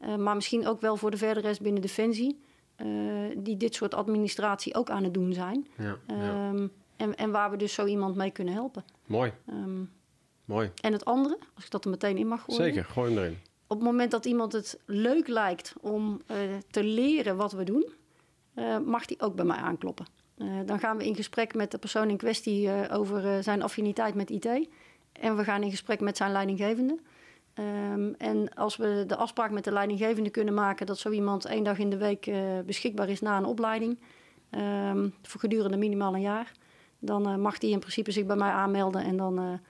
Uh, 0.00 0.16
maar 0.16 0.34
misschien 0.34 0.66
ook 0.66 0.80
wel 0.80 0.96
voor 0.96 1.10
de 1.10 1.16
verdere 1.16 1.46
rest 1.46 1.60
binnen 1.60 1.82
Defensie. 1.82 2.40
Uh, 2.76 3.36
die 3.36 3.56
dit 3.56 3.74
soort 3.74 3.94
administratie 3.94 4.74
ook 4.74 4.90
aan 4.90 5.04
het 5.04 5.14
doen 5.14 5.32
zijn. 5.32 5.66
Ja, 5.78 5.96
ja. 6.06 6.48
Um, 6.48 6.72
en, 6.96 7.16
en, 7.16 7.30
waar 7.30 7.50
we 7.50 7.56
dus 7.56 7.72
zo 7.72 7.86
iemand 7.86 8.16
mee 8.16 8.30
kunnen 8.30 8.54
helpen. 8.54 8.84
Mooi. 9.06 9.32
Um, 9.50 9.90
Mooi. 10.48 10.70
En 10.80 10.92
het 10.92 11.04
andere, 11.04 11.38
als 11.54 11.64
ik 11.64 11.70
dat 11.70 11.84
er 11.84 11.90
meteen 11.90 12.16
in 12.16 12.28
mag 12.28 12.44
gooien. 12.44 12.62
Zeker, 12.62 12.84
gooi 12.84 13.10
hem 13.10 13.18
erin. 13.18 13.38
Op 13.66 13.76
het 13.76 13.86
moment 13.86 14.10
dat 14.10 14.24
iemand 14.24 14.52
het 14.52 14.78
leuk 14.84 15.28
lijkt 15.28 15.74
om 15.80 16.22
uh, 16.30 16.36
te 16.70 16.84
leren 16.84 17.36
wat 17.36 17.52
we 17.52 17.64
doen, 17.64 17.92
mag 18.84 19.06
die 19.06 19.20
ook 19.20 19.34
bij 19.34 19.44
mij 19.44 19.56
aankloppen. 19.56 20.06
dan 20.66 20.78
gaan 20.78 20.96
we 20.96 21.06
in 21.06 21.14
gesprek 21.14 21.54
met 21.54 21.70
de 21.70 21.78
persoon 21.78 22.10
in 22.10 22.16
kwestie 22.16 22.90
over 22.90 23.42
zijn 23.42 23.62
affiniteit 23.62 24.14
met 24.14 24.30
IT. 24.30 24.68
En 25.12 25.36
we 25.36 25.44
gaan 25.44 25.62
in 25.62 25.70
gesprek 25.70 26.00
met 26.00 26.16
zijn 26.16 26.32
leidinggevende. 26.32 26.98
Um, 27.54 28.14
en 28.14 28.54
als 28.54 28.76
we 28.76 29.04
de 29.06 29.16
afspraak 29.16 29.50
met 29.50 29.64
de 29.64 29.72
leidinggevende 29.72 30.30
kunnen 30.30 30.54
maken 30.54 30.86
dat 30.86 30.98
zo 30.98 31.10
iemand 31.10 31.44
één 31.44 31.64
dag 31.64 31.78
in 31.78 31.90
de 31.90 31.96
week 31.96 32.30
beschikbaar 32.66 33.08
is 33.08 33.20
na 33.20 33.36
een 33.36 33.44
opleiding, 33.44 33.98
um, 34.50 35.14
voor 35.22 35.40
gedurende 35.40 35.76
minimaal 35.76 36.14
een 36.14 36.20
jaar, 36.20 36.52
dan 36.98 37.40
mag 37.40 37.58
die 37.58 37.70
in 37.70 37.78
principe 37.78 38.10
zich 38.10 38.26
bij 38.26 38.36
mij 38.36 38.50
aanmelden 38.50 39.02
en 39.02 39.16
dan 39.16 39.60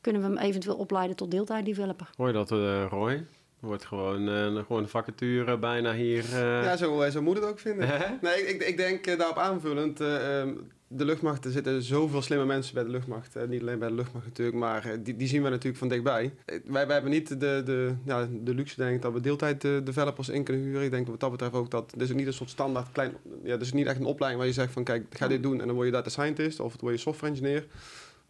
kunnen 0.00 0.22
we 0.22 0.28
hem 0.28 0.38
eventueel 0.38 0.76
opleiden 0.76 1.16
tot 1.16 1.30
deeltijd 1.30 1.64
developer. 1.64 2.10
Hoor 2.16 2.26
je 2.26 2.32
dat, 2.32 2.50
Roy? 2.90 3.26
Wordt 3.60 3.84
gewoon, 3.84 4.28
eh, 4.28 4.56
gewoon 4.66 4.82
een 4.82 4.88
vacature 4.88 5.58
bijna 5.58 5.92
hier. 5.94 6.24
eh. 6.24 6.40
Ja, 6.64 6.76
zo, 6.76 7.00
eh, 7.00 7.10
zo 7.10 7.22
moet 7.22 7.36
het 7.36 7.44
ook 7.44 7.58
vinden. 7.58 7.88
Nee, 8.20 8.46
ik, 8.46 8.62
ik 8.62 8.76
denk 8.76 9.06
eh, 9.06 9.18
daarop 9.18 9.38
aanvullend, 9.38 10.00
eh, 10.00 10.40
ehm, 10.40 10.52
de 10.88 11.04
luchtmacht, 11.04 11.44
er 11.44 11.50
zitten 11.50 11.82
zoveel 11.82 12.22
slimme 12.22 12.44
mensen 12.44 12.74
bij 12.74 12.84
de 12.84 12.90
luchtmacht. 12.90 13.36
Eh, 13.36 13.48
niet 13.48 13.60
alleen 13.60 13.78
bij 13.78 13.88
de 13.88 13.94
luchtmacht 13.94 14.26
natuurlijk, 14.26 14.56
maar 14.56 14.84
eh, 14.84 14.98
die, 15.02 15.16
die 15.16 15.28
zien 15.28 15.42
we 15.42 15.48
natuurlijk 15.48 15.76
van 15.78 15.88
dichtbij. 15.88 16.34
Eh, 16.44 16.58
wij, 16.64 16.84
wij 16.86 16.92
hebben 16.94 17.10
niet 17.12 17.28
de, 17.28 17.62
de, 17.64 17.94
ja, 18.04 18.28
de 18.42 18.54
luxe, 18.54 18.76
denk 18.76 18.94
ik, 18.94 19.02
dat 19.02 19.12
we 19.12 19.20
deeltijd 19.20 19.64
eh, 19.64 19.70
developers 19.84 20.28
in 20.28 20.44
kunnen 20.44 20.62
huren. 20.62 20.82
Ik 20.82 20.90
denk 20.90 21.06
wat 21.06 21.20
dat 21.20 21.30
betreft 21.30 21.52
ook 21.54 21.70
dat, 21.70 21.90
dit 21.96 22.08
is 22.08 22.14
niet 22.14 22.26
een 22.26 22.32
soort 22.32 22.50
standaard 22.50 22.92
klein, 22.92 23.12
ja, 23.44 23.52
dit 23.56 23.66
is 23.66 23.72
niet 23.72 23.86
echt 23.86 23.98
een 24.00 24.04
opleiding 24.04 24.42
waar 24.42 24.50
je 24.52 24.60
zegt 24.60 24.72
van, 24.72 24.84
kijk, 24.84 25.06
ga 25.10 25.28
dit 25.28 25.42
doen 25.42 25.60
en 25.60 25.66
dan 25.66 25.74
word 25.74 25.86
je 25.86 25.92
data 25.92 26.10
scientist 26.10 26.60
of 26.60 26.70
dan 26.70 26.80
word 26.80 26.94
je 26.94 27.00
software 27.00 27.32
engineer. 27.32 27.66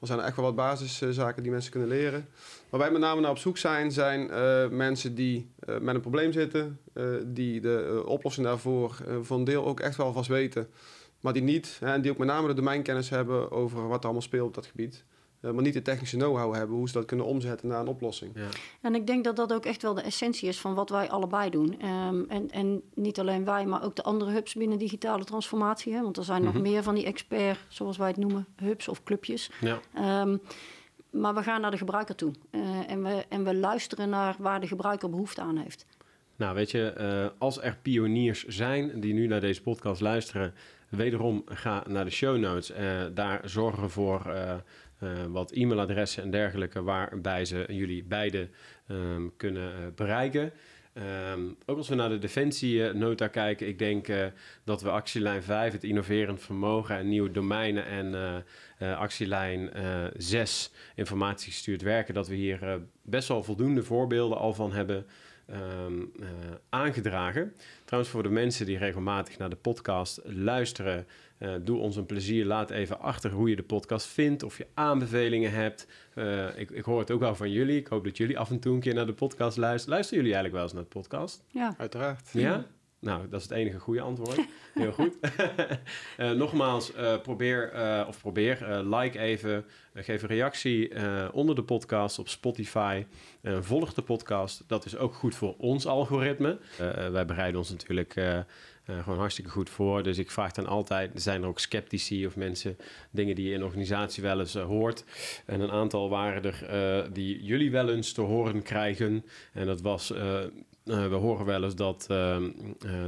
Er 0.01 0.07
zijn 0.07 0.21
echt 0.21 0.37
wel 0.37 0.45
wat 0.45 0.55
basiszaken 0.55 1.43
die 1.43 1.53
mensen 1.53 1.71
kunnen 1.71 1.89
leren. 1.89 2.29
Waar 2.69 2.81
wij 2.81 2.91
met 2.91 3.01
name 3.01 3.21
naar 3.21 3.31
op 3.31 3.39
zoek 3.39 3.59
zijn, 3.59 3.93
zijn 3.93 4.31
eh, 4.31 4.69
mensen 4.69 5.15
die 5.15 5.51
eh, 5.59 5.79
met 5.79 5.95
een 5.95 6.01
probleem 6.01 6.33
zitten, 6.33 6.81
eh, 6.93 7.05
die 7.27 7.61
de 7.61 8.03
oplossing 8.07 8.47
daarvoor 8.47 8.97
voor 9.23 9.39
een 9.39 9.45
deel 9.45 9.67
ook 9.67 9.81
echt 9.81 9.97
wel 9.97 10.13
vast 10.13 10.29
weten, 10.29 10.69
maar 11.21 11.33
die 11.33 11.43
niet, 11.43 11.79
en 11.81 12.03
die 12.03 12.11
ook 12.11 12.19
met 12.19 12.29
name 12.29 12.49
de 12.49 12.55
domeinkennis 12.55 13.11
hebben 13.11 13.51
over 13.51 13.89
wat 13.89 13.99
er 13.99 14.05
allemaal 14.05 14.23
speelt 14.23 14.49
op 14.49 14.55
dat 14.55 14.67
gebied, 14.67 15.05
maar 15.41 15.63
niet 15.63 15.73
de 15.75 15.83
technische 15.83 16.17
know-how 16.17 16.55
hebben, 16.55 16.77
hoe 16.77 16.87
ze 16.89 16.93
dat 16.93 17.05
kunnen 17.05 17.27
omzetten 17.27 17.69
naar 17.69 17.81
een 17.81 17.89
oplossing. 17.89 18.33
Ja. 18.35 18.49
En 18.81 18.95
ik 18.95 19.07
denk 19.07 19.25
dat 19.25 19.37
dat 19.37 19.53
ook 19.53 19.65
echt 19.65 19.83
wel 19.83 19.95
de 19.95 20.01
essentie 20.01 20.49
is 20.49 20.61
van 20.61 20.75
wat 20.75 20.91
wij 20.91 21.11
allebei 21.11 21.51
doen. 21.51 21.81
Ehm, 21.81 22.23
en, 22.29 22.51
en 22.51 22.83
niet 22.95 23.19
alleen 23.21 23.45
wij, 23.45 23.67
maar 23.67 23.85
ook 23.85 23.97
de 23.97 24.03
andere 24.03 24.31
hubs 24.31 24.55
binnen 24.55 24.79
digitale 24.79 25.25
transformatie. 25.25 25.93
Hè? 25.95 26.03
Want 26.03 26.17
er 26.17 26.25
zijn 26.25 26.43
Mhm. 26.43 26.53
nog 26.53 26.63
meer 26.63 26.83
van 26.83 26.95
die 26.95 27.05
expert, 27.05 27.59
zoals 27.69 27.97
wij 27.97 28.09
het 28.09 28.17
noemen, 28.17 28.47
hubs 28.57 28.89
of 28.89 29.03
clubjes. 29.03 29.51
Ja. 29.61 29.79
Ehm, 29.95 30.37
maar 31.11 31.35
we 31.35 31.43
gaan 31.43 31.61
naar 31.61 31.71
de 31.71 31.77
gebruiker 31.79 32.15
toe. 32.15 32.33
Eh, 32.51 32.61
en, 32.91 33.03
we, 33.03 33.25
en 33.29 33.45
we 33.45 33.55
luisteren 33.55 34.09
naar 34.09 34.37
waar 34.39 34.61
de 34.61 34.67
gebruiker 34.67 35.11
behoefte 35.11 35.41
aan 35.41 35.57
heeft. 35.57 35.87
Nou, 36.37 36.55
weet 36.55 36.71
je, 36.71 36.91
eh, 36.91 37.27
als 37.39 37.61
er 37.63 37.77
pioniers 37.83 38.45
zijn 38.47 39.01
die 39.01 39.15
nu 39.15 39.27
naar 39.27 39.41
deze 39.41 39.63
podcast 39.63 40.01
luisteren, 40.01 40.55
wederom 40.89 41.43
ga 41.47 41.85
naar 41.89 42.05
de 42.05 42.11
show 42.11 42.37
notes. 42.39 42.71
Eh, 42.71 43.01
daar 43.15 43.41
zorgen 43.45 43.83
we 43.83 43.89
voor 43.89 44.35
eh, 45.01 45.11
eh, 45.11 45.27
wat 45.29 45.51
e-mailadressen 45.51 46.23
en 46.23 46.31
dergelijke 46.31 46.83
waarbij 46.83 47.45
ze 47.45 47.65
jullie 47.69 48.05
beide 48.05 48.49
ehm, 48.87 49.29
kunnen 49.37 49.73
eh, 49.73 49.79
bereiken. 49.95 50.53
Ehm, 50.93 51.41
ook 51.67 51.77
als 51.77 51.89
we 51.89 51.95
naar 51.95 52.09
de 52.09 52.19
defensienota 52.19 53.29
kijken, 53.29 53.69
ik 53.69 53.79
denk 53.79 54.09
eh, 54.09 54.27
dat 54.65 54.83
we 54.83 54.91
actielijn 54.91 55.43
5, 55.43 55.73
het 55.73 55.85
innoverend 55.85 56.41
vermogen 56.41 56.97
en 56.97 57.09
nieuwe 57.09 57.31
domeinen 57.31 57.87
en 57.87 58.15
eh, 58.15 58.37
eh, 58.79 58.99
actielijn 58.99 59.73
eh 59.73 60.05
6, 60.17 60.71
informatiegestuurd 60.95 61.83
werken, 61.83 62.15
dat 62.15 62.29
we 62.29 62.35
hier 62.35 62.63
eh, 62.63 62.75
best 63.03 63.29
wel 63.29 63.43
voldoende 63.43 63.83
voorbeelden 63.83 64.39
al 64.39 64.55
van 64.55 64.73
hebben 64.73 65.07
ehm, 65.47 66.01
eh, 66.21 66.29
aangedragen. 66.69 67.55
Trouwens, 67.85 68.13
voor 68.13 68.23
de 68.23 68.29
mensen 68.29 68.67
die 68.67 68.79
regelmatig 68.79 69.39
naar 69.39 69.51
de 69.51 69.57
podcast 69.57 70.21
luisteren, 70.25 71.07
eh, 71.41 71.55
doe 71.63 71.79
ons 71.79 71.97
een 71.97 72.07
plezier. 72.07 72.45
Laat 72.45 72.71
even 72.71 73.01
achter 73.01 73.31
hoe 73.31 73.49
je 73.49 73.57
de 73.57 73.63
podcast 73.63 74.07
vindt, 74.07 74.43
of 74.43 74.59
je 74.59 74.67
aanbevelingen 74.75 75.53
hebt. 75.53 75.87
Eh, 76.15 76.59
ik, 76.59 76.71
ik 76.71 76.85
hoor 76.85 76.99
het 76.99 77.11
ook 77.11 77.21
wel 77.21 77.35
van 77.35 77.51
jullie. 77.51 77.77
Ik 77.77 77.87
hoop 77.87 78.05
dat 78.05 78.17
jullie 78.17 78.39
af 78.39 78.51
en 78.51 78.61
toe 78.61 78.75
een 78.75 78.81
keer 78.81 78.95
naar 78.95 79.07
de 79.07 79.13
podcast 79.13 79.57
luisteren. 79.57 79.95
Luisteren 79.95 80.25
jullie 80.25 80.37
eigenlijk 80.37 80.55
wel 80.55 80.63
eens 80.63 80.73
naar 80.73 80.83
de 80.83 80.99
podcast? 80.99 81.45
Ja, 81.49 81.75
Uiteraard. 81.79 82.29
Ja? 82.33 82.67
Nou, 83.01 83.29
dat 83.29 83.41
is 83.41 83.49
het 83.49 83.57
enige 83.57 83.79
goede 83.79 84.01
antwoord. 84.01 84.41
Heel 84.75 84.93
goed. 84.93 85.19
Eh, 86.17 86.31
nogmaals, 86.31 86.93
eh, 86.95 87.21
probeer, 87.21 87.73
eh, 87.73 88.05
of 88.09 88.21
probeer, 88.21 88.63
eh, 88.63 88.99
like 89.01 89.19
even, 89.19 89.65
geef 89.95 90.23
een 90.23 90.29
reactie 90.29 90.89
eh, 90.89 91.29
onder 91.33 91.55
de 91.55 91.63
podcast 91.63 92.19
op 92.19 92.29
Spotify. 92.29 93.07
Eh, 93.41 93.57
volg 93.61 93.95
de 93.95 94.03
podcast, 94.03 94.65
dat 94.67 94.85
is 94.85 94.97
ook 94.97 95.15
goed 95.15 95.35
voor 95.35 95.55
ons 95.59 95.87
algoritme. 95.87 96.59
Wij 97.13 97.25
bereiden 97.25 97.61
ons 97.61 97.71
natuurlijk 97.71 98.15
eh, 98.91 99.03
gewoon 99.03 99.19
hartstikke 99.19 99.51
goed 99.51 99.71
voor. 99.71 100.03
Dus 100.03 100.19
ik 100.19 100.31
vraag 100.31 100.53
dan 100.53 100.67
altijd, 100.67 101.11
zijn 101.15 101.43
er 101.43 101.49
ook 101.49 101.59
sceptici 101.59 102.27
of 102.27 102.37
mensen, 102.37 102.77
dingen 103.11 103.35
die 103.35 103.49
je 103.49 103.55
in 103.55 103.65
organisatie 103.65 104.23
wel 104.23 104.41
eens 104.41 104.55
eh, 104.55 104.65
hoort. 104.65 105.05
En 105.47 105.61
een 105.61 105.71
aantal 105.71 106.09
waren 106.09 106.43
er 106.43 106.67
eh, 106.67 107.13
die 107.13 107.43
jullie 107.43 107.71
wel 107.71 107.91
eens 107.91 108.13
te 108.13 108.21
horen 108.21 108.63
krijgen. 108.63 109.25
En 109.53 109.67
dat 109.67 109.81
was... 109.81 110.09
we 110.85 111.15
horen 111.15 111.47
wel 111.47 111.65
eens 111.65 111.75
dat, 111.75 112.07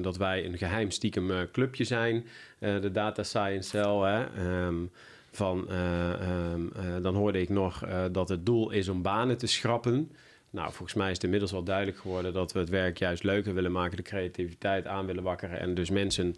dat 0.00 0.16
wij 0.16 0.44
een 0.44 0.58
geheim 0.58 0.90
stiekem 0.90 1.50
clubje 1.52 1.84
zijn, 1.84 2.26
de 2.58 2.90
Data 2.92 3.22
Science 3.22 3.68
Cell. 3.68 3.96
Hè? 3.96 4.24
Ehm, 4.24 4.84
van, 5.32 5.68
eh, 5.68 6.12
ehm, 6.12 6.66
eh, 6.76 7.02
dan 7.02 7.14
hoorde 7.14 7.40
ik 7.40 7.48
nog 7.48 7.84
dat 8.12 8.28
het 8.28 8.46
doel 8.46 8.70
is 8.70 8.88
om 8.88 9.02
banen 9.02 9.38
te 9.38 9.46
schrappen. 9.46 10.10
Nou, 10.52 10.72
volgens 10.72 10.94
mij 10.94 11.06
is 11.08 11.14
het 11.14 11.24
inmiddels 11.24 11.52
wel 11.52 11.62
duidelijk 11.62 11.98
geworden 11.98 12.32
dat 12.32 12.52
we 12.52 12.58
het 12.58 12.68
werk 12.68 12.98
juist 12.98 13.22
leuker 13.22 13.54
willen 13.54 13.72
maken, 13.72 13.96
de 13.96 14.02
creativiteit 14.02 14.86
aan 14.86 15.06
willen 15.06 15.22
wakkeren 15.22 15.60
en 15.60 15.74
dus 15.74 15.90
mensen 15.90 16.36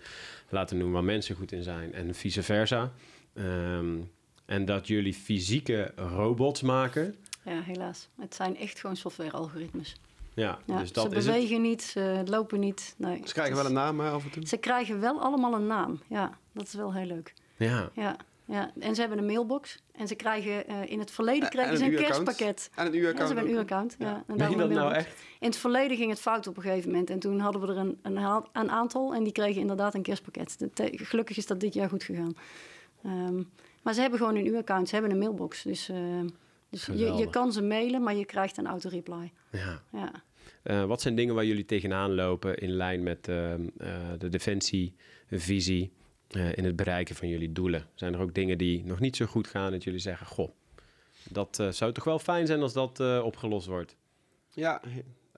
laten 0.48 0.78
doen 0.78 0.92
waar 0.92 1.04
mensen 1.04 1.36
goed 1.36 1.52
in 1.52 1.62
zijn 1.62 1.94
en 1.94 2.14
vice 2.14 2.42
versa. 2.42 2.92
Ehm, 3.34 3.96
en 4.44 4.64
dat 4.64 4.86
jullie 4.86 5.14
fysieke 5.14 5.92
robots 5.96 6.62
maken. 6.62 7.14
ja, 7.44 7.60
helaas. 7.60 8.08
Het 8.20 8.34
zijn 8.34 8.56
echt 8.56 8.80
gewoon 8.80 8.96
software-algoritmes. 8.96 9.96
Ja, 10.34 10.58
Ja, 10.66 10.78
dus 10.78 10.88
ze 10.88 10.94
dat 10.94 11.12
is 11.12 11.16
het. 11.24 11.26
bewegen 11.26 11.62
niet, 11.62 11.82
ze 11.82 12.22
lopen 12.24 12.60
niet. 12.60 12.94
Nee, 12.98 13.20
Ze 13.24 13.32
krijgen 13.32 13.56
wel 13.56 13.66
een 13.66 13.72
naam 13.72 14.00
hè, 14.00 14.10
af 14.10 14.24
en 14.24 14.30
toe. 14.30 14.46
Ze 14.46 14.56
krijgen 14.56 15.00
wel 15.00 15.20
allemaal 15.20 15.54
een 15.54 15.66
naam. 15.66 16.00
Ja, 16.08 16.38
dat 16.52 16.66
is 16.66 16.74
wel 16.74 16.94
heel 16.94 17.06
leuk. 17.06 17.34
Ja. 17.56 17.90
Ja, 17.94 18.16
ja. 18.46 18.72
En 18.80 18.94
ze 18.94 19.00
hebben 19.00 19.18
een 19.18 19.26
mailbox. 19.26 19.82
En 19.92 20.08
ze 20.08 20.14
krijgen 20.14 20.66
eh, 20.66 20.90
in 20.90 20.98
het 20.98 21.10
verleden 21.10 21.42
En- 21.42 21.48
kregen 21.50 21.70
en 21.70 21.76
ze 21.78 21.84
een 21.84 21.94
kerstpakket. 21.96 22.70
En 22.74 22.86
een 22.86 22.92
Ja, 22.92 22.98
uuraccount. 22.98 23.28
ze 23.28 23.34
hebben 23.34 23.44
een 23.44 23.50
uuraccount. 23.58 23.96
Ja. 23.98 24.06
Ja. 24.06 24.24
En 24.26 24.36
daarom 24.36 24.58
dat 24.58 24.70
nou 24.70 24.92
echt? 24.92 25.22
In 25.40 25.46
het 25.48 25.56
verleden 25.56 25.96
ging 25.96 26.10
het 26.10 26.20
fout 26.20 26.46
op 26.46 26.56
een 26.56 26.62
gegeven 26.62 26.90
moment. 26.90 27.10
En 27.10 27.18
toen 27.18 27.38
hadden 27.38 27.60
we 27.60 27.66
er 27.66 27.76
een, 27.76 27.98
een, 28.52 28.70
aantal. 28.70 29.14
En 29.14 29.22
die 29.24 29.32
kregen 29.32 29.60
inderdaad 29.60 29.94
een 29.94 30.02
kerstpakket. 30.02 30.58
De- 30.74 30.90
Gelukkig 30.92 31.36
is 31.36 31.46
dat 31.46 31.60
dit 31.60 31.74
jaar 31.74 31.88
goed 31.88 32.02
gegaan. 32.04 32.36
Ehm, 33.04 33.42
maar 33.82 33.94
ze 33.94 34.00
hebben 34.00 34.18
gewoon 34.18 34.36
een 34.36 34.46
uuraccount. 34.46 34.88
Ze 34.88 34.94
hebben 34.94 35.12
een 35.12 35.18
mailbox. 35.18 35.62
Dus, 35.62 35.88
eh, 35.88 35.96
dus 36.70 36.86
je, 36.86 37.12
je 37.12 37.30
kan 37.30 37.52
ze 37.52 37.62
mailen, 37.62 38.02
maar 38.02 38.14
je 38.14 38.24
krijgt 38.24 38.56
een 38.56 38.66
auto-reply. 38.66 39.32
Ja. 39.50 39.82
Ja. 39.92 40.10
Eh, 40.62 40.84
wat 40.84 41.00
zijn 41.00 41.14
dingen 41.14 41.34
waar 41.34 41.44
jullie 41.44 41.64
tegenaan 41.64 42.14
lopen 42.14 42.56
in 42.56 42.70
lijn 42.70 43.02
met 43.02 43.28
ehm, 43.28 43.60
eh, 43.78 43.88
de 44.18 44.28
defensievisie 44.28 45.92
eh, 46.30 46.56
in 46.56 46.64
het 46.64 46.76
bereiken 46.76 47.14
van 47.14 47.28
jullie 47.28 47.52
doelen? 47.52 47.86
Zijn 47.94 48.14
er 48.14 48.20
ook 48.20 48.34
dingen 48.34 48.58
die 48.58 48.84
nog 48.84 49.00
niet 49.00 49.16
zo 49.16 49.26
goed 49.26 49.46
gaan 49.46 49.72
dat 49.72 49.84
jullie 49.84 50.00
zeggen, 50.00 50.26
goh, 50.26 50.50
dat 51.28 51.58
eh, 51.58 51.68
zou 51.68 51.92
toch 51.92 52.04
wel 52.04 52.18
fijn 52.18 52.46
zijn 52.46 52.60
als 52.60 52.72
dat 52.72 53.00
eh, 53.00 53.22
opgelost 53.24 53.66
wordt? 53.66 53.96
Ja, 54.48 54.82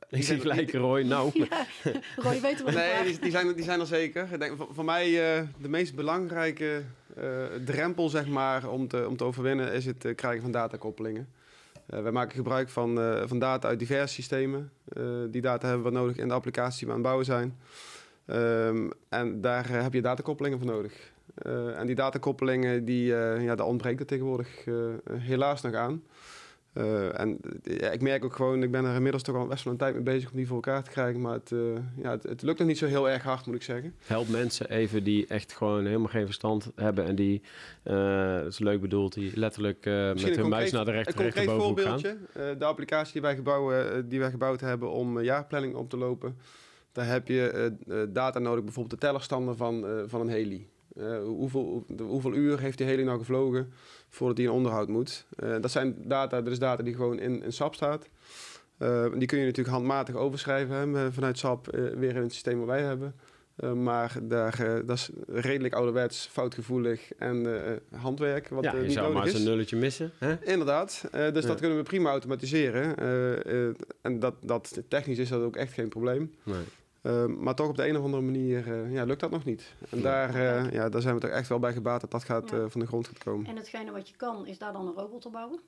Ik 0.09 0.23
zie 0.23 0.41
gelijk 0.41 0.73
Roy, 0.73 1.03
nou, 1.03 1.33
Roy, 2.17 2.41
weet 2.41 2.63
wat 2.63 2.75
Nee, 2.75 3.05
die, 3.05 3.19
die, 3.19 3.31
zijn, 3.31 3.55
die 3.55 3.65
zijn 3.65 3.81
er 3.81 3.87
zeker. 3.87 4.33
Ik 4.33 4.41
denk, 4.41 4.57
voor, 4.57 4.69
voor 4.71 4.85
mij 4.85 5.37
eh, 5.37 5.43
de 5.61 5.69
meest 5.69 5.95
belangrijke 5.95 6.83
eh, 7.17 7.45
drempel 7.65 8.09
zeg 8.09 8.27
maar, 8.27 8.69
om, 8.69 8.89
te, 8.89 9.09
om 9.09 9.17
te 9.17 9.25
overwinnen 9.25 9.73
is 9.73 9.87
het 9.87 10.13
krijgen 10.15 10.43
van 10.43 10.51
datakoppelingen. 10.51 11.29
Eh 11.87 12.03
wij 12.03 12.13
maken 12.13 12.37
gebruik 12.37 12.69
van, 12.69 13.01
eh, 13.01 13.23
van 13.27 13.39
data 13.39 13.69
uit 13.69 13.79
diverse 13.79 14.15
systemen. 14.15 14.71
Eh, 14.89 15.03
die 15.31 15.41
data 15.41 15.69
hebben 15.69 15.87
we 15.87 15.99
nodig 15.99 16.17
in 16.17 16.29
de 16.29 16.35
applicatie 16.35 16.79
die 16.79 16.87
we 16.87 16.93
aan 16.93 16.99
het 16.99 17.07
bouwen 17.07 17.27
zijn. 17.27 17.59
Ehm, 18.27 18.91
en 19.09 19.41
daar 19.41 19.71
eh, 19.71 19.83
heb 19.83 19.93
je 19.93 20.03
datakoppelingen 20.03 20.59
voor 20.59 20.67
nodig. 20.67 21.13
Eh, 21.35 21.79
en 21.79 21.87
die 21.87 21.95
datakoppelingen, 21.95 22.85
die, 22.85 23.17
eh, 23.17 23.45
ja, 23.45 23.55
daar 23.55 23.67
ontbreekt 23.67 24.01
er 24.01 24.07
tegenwoordig 24.07 24.65
helaas 25.13 25.63
nog 25.63 25.75
aan. 25.75 26.03
En 27.13 27.39
ja, 27.63 27.91
ik 27.91 28.01
merk 28.01 28.25
ook 28.25 28.37
gewoon, 28.37 28.63
ik 28.63 28.71
ben 28.71 28.85
er 28.85 28.95
inmiddels 28.95 29.23
toch 29.23 29.37
al 29.37 29.47
best 29.47 29.65
wel 29.65 29.73
een 29.73 29.79
tijd 29.79 29.95
mee 29.95 30.03
bezig 30.03 30.31
om 30.31 30.37
die 30.37 30.47
voor 30.47 30.57
elkaar 30.57 30.83
te 30.83 30.91
krijgen. 30.91 31.21
Maar 31.21 31.33
het, 31.33 31.53
ja, 32.03 32.11
het, 32.11 32.23
het 32.23 32.43
lukt 32.43 32.59
nog 32.59 32.69
niet 32.69 32.79
zo 32.79 32.87
heel 32.87 33.11
erg 33.11 33.23
hard, 33.23 33.47
moet 33.47 33.55
ik 33.55 33.63
zeggen. 33.63 33.95
help 34.07 34.29
mensen 34.29 34.71
even 34.71 35.05
die 35.05 35.27
echt 35.27 35.53
gewoon 35.53 35.87
helemaal 35.87 36.09
geen 36.09 36.25
verstand 36.25 36.71
hebben 36.75 37.05
en 37.05 37.15
die, 37.15 37.43
dat 37.83 38.47
is 38.47 38.59
leuk 38.59 38.81
bedoeld, 38.81 39.15
die 39.15 39.37
letterlijk 39.39 39.85
met 39.85 39.93
hun 40.23 40.39
een 40.39 40.49
muis 40.49 40.71
concreet- 40.71 40.73
naar 40.73 40.85
de 40.85 40.91
Een 40.91 40.97
rechter, 40.97 41.15
concreet 41.15 41.35
rechterbovenhoek 41.35 41.81
gaan. 41.81 42.01
voorbeeldje. 42.01 42.57
de 42.59 42.65
applicatie 42.65 43.13
die 43.13 43.23
wij, 43.23 43.35
gebouwen, 43.35 44.09
die 44.09 44.21
wij 44.21 44.31
gebouwd 44.31 44.61
hebben 44.61 44.91
om 44.91 45.21
jaarplanning 45.21 45.75
op 45.75 45.91
te 45.91 45.97
lopen. 45.97 46.37
Daar 46.97 47.07
heb 47.07 47.29
je 47.29 47.49
eh, 47.49 47.67
eh, 48.03 48.09
data 48.13 48.39
nodig, 48.39 48.65
bijvoorbeeld 48.65 49.01
de 49.01 49.07
tellerstanden 49.07 49.57
van, 49.57 49.87
eh, 49.87 50.03
van 50.07 50.21
een 50.21 50.29
heli. 50.29 50.69
Hoeveel, 51.25 51.63
hoe- 51.97 52.03
hoeveel 52.07 52.35
uur 52.35 52.61
heeft 52.61 52.79
die 52.79 52.87
heli 52.87 53.05
nou 53.05 53.19
gevlogen 53.19 53.73
voordat 54.09 54.37
die 54.37 54.47
in 54.47 54.53
onderhoud 54.53 54.89
moet? 54.89 55.27
Dat 55.61 55.71
zijn 55.71 55.97
data, 56.09 56.43
dat 56.43 56.53
is 56.53 56.59
data 56.59 56.83
die 56.83 56.95
gewoon 56.95 57.19
in, 57.19 57.43
in 57.43 57.53
SAP 57.53 57.75
staat. 57.75 58.09
Die 59.19 59.27
kun 59.27 59.39
je 59.39 59.45
natuurlijk 59.45 59.69
handmatig 59.77 60.15
overschrijven 60.15 60.77
hè, 60.95 61.13
vanuit 61.13 61.39
SAP 61.39 61.67
weer 61.97 62.17
in 62.17 62.23
het 62.23 62.33
systeem 62.33 62.59
wat 62.59 62.67
wij 62.67 62.83
hebben. 62.83 63.15
Maar 63.83 64.17
daar, 64.23 64.83
dat 64.87 64.97
is 64.97 65.11
redelijk 65.27 65.75
ouderwets, 65.75 66.27
foutgevoelig 66.33 67.13
en 67.19 67.47
handwerk 67.97 68.49
wat 68.49 68.65
Ja, 68.65 68.75
je 68.75 68.83
niet 68.83 68.93
zou 68.93 69.13
maar 69.15 69.25
eens 69.27 69.35
een 69.35 69.45
nulletje 69.45 69.77
missen. 69.77 70.11
Hè? 70.19 70.45
Inderdaad, 70.45 71.01
dus 71.13 71.21
Ja. 71.43 71.49
dat 71.49 71.61
kunnen 71.61 71.79
we 71.79 71.83
prima 71.85 72.11
automatiseren. 72.11 72.97
En 74.03 74.19
dat, 74.19 74.35
dat, 74.41 74.83
technisch 74.89 75.19
is 75.19 75.29
dat 75.29 75.43
ook 75.43 75.57
echt 75.57 75.73
geen 75.73 75.89
probleem. 75.89 76.35
Nee. 76.43 76.57
Eh, 77.07 77.25
maar 77.27 77.55
toch 77.55 77.69
op 77.69 77.77
de 77.77 77.89
een 77.89 77.97
of 77.97 78.05
andere 78.05 78.23
manier 78.23 78.73
eh, 78.73 78.93
ja, 78.93 79.05
lukt 79.05 79.21
dat 79.21 79.31
nog 79.31 79.45
niet. 79.45 79.75
En 79.91 79.97
Ja. 79.99 80.03
daar, 80.03 80.35
eh, 80.35 80.73
ja, 80.73 80.89
daar 80.89 81.01
zijn 81.03 81.15
we 81.15 81.21
toch 81.21 81.31
echt 81.31 81.49
wel 81.49 81.59
bij 81.59 81.73
gebaat 81.73 82.01
dat 82.01 82.11
dat 82.11 82.25
gaat, 82.25 82.51
Ja. 82.51 82.57
eh, 82.57 82.65
van 82.69 82.81
de 82.81 82.87
grond 82.87 83.07
gaat 83.07 83.19
komen. 83.19 83.47
En 83.47 83.57
hetgene 83.57 83.91
wat 83.93 84.09
je 84.09 84.17
kan, 84.17 84.47
is 84.47 84.59
daar 84.59 84.73
dan 84.73 84.87
een 84.87 84.93
robot 84.95 85.27
op 85.27 85.33
bouwen. 85.33 85.61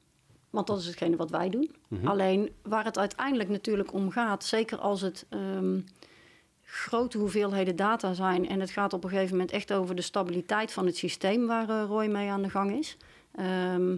Want 0.51 0.66
dat 0.66 0.79
is 0.79 0.87
hetgene 0.87 1.16
wat 1.16 1.31
wij 1.31 1.48
doen. 1.48 1.70
Alleen 2.05 2.53
waar 2.62 2.85
het 2.85 2.98
uiteindelijk 2.98 3.48
natuurlijk 3.48 3.92
om 3.92 4.11
gaat, 4.11 4.44
zeker 4.44 4.79
als 4.79 5.01
het 5.01 5.27
ehm, 5.29 5.81
grote 6.62 7.18
hoeveelheden 7.18 7.77
data 7.77 8.12
zijn 8.12 8.48
en 8.48 8.61
het 8.61 8.70
gaat 8.70 8.92
op 8.92 9.05
een 9.05 9.11
gegeven 9.11 9.31
moment 9.33 9.51
echt 9.51 9.72
over 9.72 9.94
de 9.94 10.03
stabiliteit 10.03 10.72
van 10.72 10.87
het 10.87 10.96
systeem 10.96 11.46
waar 11.46 11.68
Roy 11.87 12.07
mee 12.07 12.31
aan 12.31 12.42
de 12.42 12.51
gang 12.51 12.72
is. 12.79 12.96
ehm, 13.35 13.96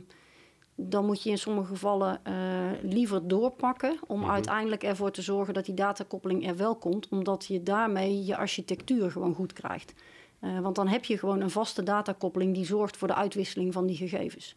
dan 0.89 1.07
moet 1.07 1.23
je 1.23 1.31
in 1.31 1.39
sommige 1.39 1.67
gevallen 1.67 2.25
eh, 2.25 2.35
liever 2.83 3.29
doorpakken 3.29 3.99
om 4.07 4.31
uiteindelijk 4.31 4.83
ervoor 4.83 5.11
te 5.11 5.23
zorgen 5.23 5.55
dat 5.55 5.65
die 5.65 5.75
datakoppeling 5.75 6.47
er 6.49 6.57
wel 6.57 6.77
komt, 6.77 7.09
omdat 7.09 7.47
je 7.47 7.63
daarmee 7.63 8.25
je 8.25 8.37
architectuur 8.37 9.11
gewoon 9.11 9.35
goed 9.35 9.53
krijgt. 9.53 9.95
Eh, 10.41 10.61
want 10.61 10.77
dan 10.77 10.89
heb 10.89 11.05
je 11.05 11.19
gewoon 11.19 11.41
een 11.41 11.51
vaste 11.51 11.83
datakoppeling 11.83 12.55
die 12.55 12.65
zorgt 12.65 12.97
voor 12.97 13.09
de 13.09 13.15
uitwisseling 13.15 13.73
van 13.73 13.87
die 13.87 13.97
gegevens. 13.97 14.57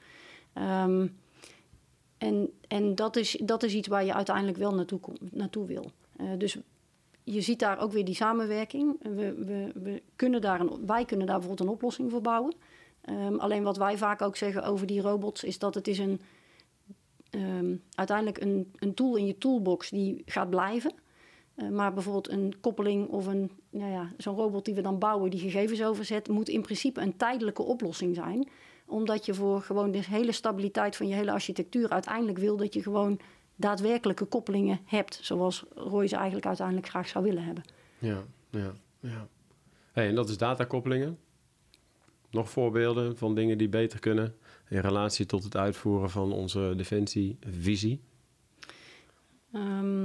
Ehm, 0.54 1.08
en 2.18 2.50
en 2.68 2.96
dat, 2.96 3.16
is, 3.16 3.40
dat 3.44 3.64
is 3.64 3.74
iets 3.74 3.88
waar 3.88 4.06
je 4.06 4.14
uiteindelijk 4.14 4.58
wel 4.58 4.76
naartoe, 4.76 5.00
kom- 5.00 5.18
naartoe 5.32 5.66
wil. 5.66 5.92
Eh, 6.18 6.28
dus 6.38 6.58
je 7.24 7.42
ziet 7.42 7.60
daar 7.60 7.80
ook 7.80 7.92
weer 7.92 8.06
die 8.06 8.16
samenwerking. 8.16 8.96
We, 9.02 9.34
we, 9.34 9.72
we 9.74 10.02
kunnen 10.16 10.42
daar 10.42 10.60
een, 10.60 10.86
wij 10.86 11.06
kunnen 11.06 11.28
daar 11.28 11.40
bijvoorbeeld 11.40 11.68
een 11.68 11.76
oplossing 11.76 12.12
voor 12.12 12.22
bouwen. 12.22 12.54
Ehm, 13.04 13.36
alleen 13.36 13.64
wat 13.64 13.78
wij 13.78 13.98
vaak 13.98 14.22
ook 14.22 14.36
zeggen 14.36 14.64
over 14.64 14.88
die 14.88 15.02
robots 15.02 15.44
is 15.44 15.60
dat 15.60 15.76
het 15.76 15.88
is 15.88 16.00
een, 16.00 16.22
ehm, 17.30 17.76
uiteindelijk 17.96 18.42
een, 18.42 18.74
een 18.76 18.94
tool 18.94 19.16
in 19.16 19.26
je 19.26 19.38
toolbox 19.38 19.90
die 19.90 20.22
gaat 20.26 20.50
blijven. 20.50 20.94
Eh, 21.56 21.70
maar 21.70 21.94
bijvoorbeeld 21.94 22.30
een 22.30 22.54
koppeling 22.62 23.08
of 23.08 23.26
een, 23.26 23.52
nou 23.70 23.92
ja, 23.92 24.12
zo'n 24.18 24.36
robot 24.36 24.66
die 24.66 24.74
we 24.74 24.82
dan 24.82 25.00
bouwen, 25.00 25.32
die 25.32 25.40
gegevens 25.40 25.84
overzet, 25.84 26.28
moet 26.28 26.50
in 26.50 26.62
principe 26.62 27.02
een 27.02 27.18
tijdelijke 27.18 27.64
oplossing 27.64 28.16
zijn. 28.16 28.48
Omdat 28.86 29.26
je 29.26 29.34
voor 29.34 29.62
gewoon 29.62 29.92
de 29.92 30.04
hele 30.04 30.32
stabiliteit 30.32 30.96
van 30.96 31.08
je 31.08 31.16
hele 31.16 31.32
architectuur 31.32 31.90
uiteindelijk 31.90 32.38
wil 32.38 32.58
dat 32.58 32.74
je 32.74 32.82
gewoon 32.82 33.20
daadwerkelijke 33.56 34.26
koppelingen 34.26 34.80
hebt. 34.86 35.20
Zoals 35.22 35.64
Roy 35.76 36.08
ze 36.08 36.16
eigenlijk 36.16 36.46
uiteindelijk 36.46 36.88
graag 36.88 37.08
zou 37.08 37.24
willen 37.24 37.44
hebben. 37.44 37.64
Ja, 38.00 38.24
ja, 38.50 38.74
ja. 39.00 39.28
En 39.94 40.16
dat 40.16 40.30
is 40.30 40.38
datakoppelingen. 40.38 41.18
Nog 42.34 42.50
voorbeelden 42.50 43.18
van 43.18 43.36
dingen 43.36 43.58
die 43.58 43.70
beter 43.70 44.00
kunnen 44.00 44.36
in 44.70 44.80
relatie 44.80 45.26
tot 45.26 45.44
het 45.44 45.58
uitvoeren 45.58 46.10
van 46.10 46.32
onze 46.32 46.74
defensievisie. 46.78 48.02
Ehm, 49.52 50.04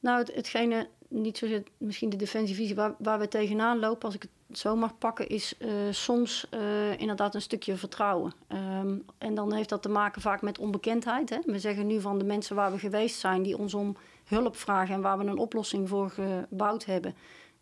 nou, 0.00 0.18
het, 0.18 0.34
hetgene, 0.34 0.88
niet 1.08 1.38
zozeer 1.38 1.62
misschien 1.78 2.10
de 2.10 2.16
defensievisie, 2.16 2.74
waar, 2.74 2.94
waar 2.98 3.18
we 3.18 3.28
tegenaan 3.28 3.78
lopen, 3.78 4.04
als 4.04 4.14
ik 4.14 4.22
het 4.22 4.58
zo 4.58 4.76
mag 4.76 4.98
pakken, 4.98 5.28
is 5.28 5.54
eh, 5.58 5.70
soms 5.90 6.46
eh, 6.50 6.98
inderdaad 6.98 7.34
een 7.34 7.42
stukje 7.42 7.76
vertrouwen. 7.76 8.32
Ehm, 8.46 8.96
en 9.18 9.34
dan 9.34 9.52
heeft 9.52 9.68
dat 9.68 9.82
te 9.82 9.88
maken 9.88 10.22
vaak 10.22 10.42
met 10.42 10.58
onbekendheid. 10.58 11.30
Hè? 11.30 11.38
We 11.44 11.58
zeggen 11.58 11.86
nu 11.86 12.00
van 12.00 12.18
de 12.18 12.24
mensen 12.24 12.56
waar 12.56 12.72
we 12.72 12.78
geweest 12.78 13.18
zijn, 13.18 13.42
die 13.42 13.58
ons 13.58 13.74
om 13.74 13.96
hulp 14.24 14.56
vragen 14.56 14.94
en 14.94 15.00
waar 15.00 15.18
we 15.18 15.24
een 15.24 15.38
oplossing 15.38 15.88
voor 15.88 16.10
gebouwd 16.10 16.84
hebben, 16.84 17.14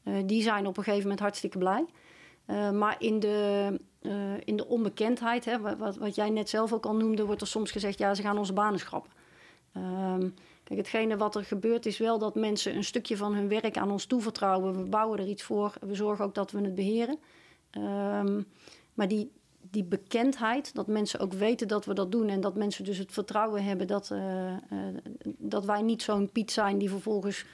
eh, 0.02 0.14
die 0.26 0.42
zijn 0.42 0.66
op 0.66 0.76
een 0.76 0.82
gegeven 0.82 1.02
moment 1.02 1.20
hartstikke 1.20 1.58
blij. 1.58 1.86
Eh, 2.48 2.70
maar 2.70 2.96
in 2.98 3.20
de, 3.20 3.80
eh, 4.00 4.12
in 4.44 4.56
de 4.56 4.66
onbekendheid, 4.66 5.44
hè, 5.44 5.60
wat, 5.60 5.96
wat- 5.96 6.14
jij 6.14 6.30
net 6.30 6.48
zelf 6.48 6.72
ook 6.72 6.86
al 6.86 6.96
noemde, 6.96 7.24
wordt 7.24 7.40
er 7.40 7.46
soms 7.46 7.70
gezegd, 7.70 7.98
ja, 7.98 8.14
ze 8.14 8.22
gaan 8.22 8.38
onze 8.38 8.52
banen 8.52 8.78
schrappen. 8.78 9.10
Ehm, 9.72 10.28
kijk, 10.64 10.78
hetgene 10.78 11.16
wat 11.16 11.36
er 11.36 11.44
gebeurt 11.44 11.86
is 11.86 11.98
wel 11.98 12.18
dat 12.18 12.34
mensen 12.34 12.76
een 12.76 12.84
stukje 12.84 13.16
van 13.16 13.34
hun 13.34 13.48
werk 13.48 13.76
aan 13.76 13.90
ons 13.90 14.04
toevertrouwen. 14.04 14.76
We 14.76 14.88
bouwen 14.88 15.18
er 15.18 15.26
iets 15.26 15.42
voor, 15.42 15.72
we 15.80 15.94
zorgen 15.94 16.24
ook 16.24 16.34
dat 16.34 16.50
we 16.50 16.60
het 16.60 16.74
beheren. 16.74 17.18
Ehm, 17.70 18.42
maar 18.94 19.08
die, 19.08 19.30
die 19.70 19.84
bekendheid, 19.84 20.74
dat 20.74 20.86
mensen 20.86 21.20
ook 21.20 21.32
weten 21.32 21.68
dat 21.68 21.84
we 21.84 21.94
dat 21.94 22.12
doen... 22.12 22.28
en 22.28 22.40
dat 22.40 22.54
mensen 22.54 22.84
dus 22.84 22.98
het 22.98 23.12
vertrouwen 23.12 23.64
hebben 23.64 23.86
dat, 23.86 24.10
eh, 24.10 24.54
dat 25.38 25.64
wij 25.64 25.82
niet 25.82 26.02
zo'n 26.02 26.32
Piet 26.32 26.52
zijn... 26.52 26.78
die 26.78 26.90
vervolgens 26.90 27.44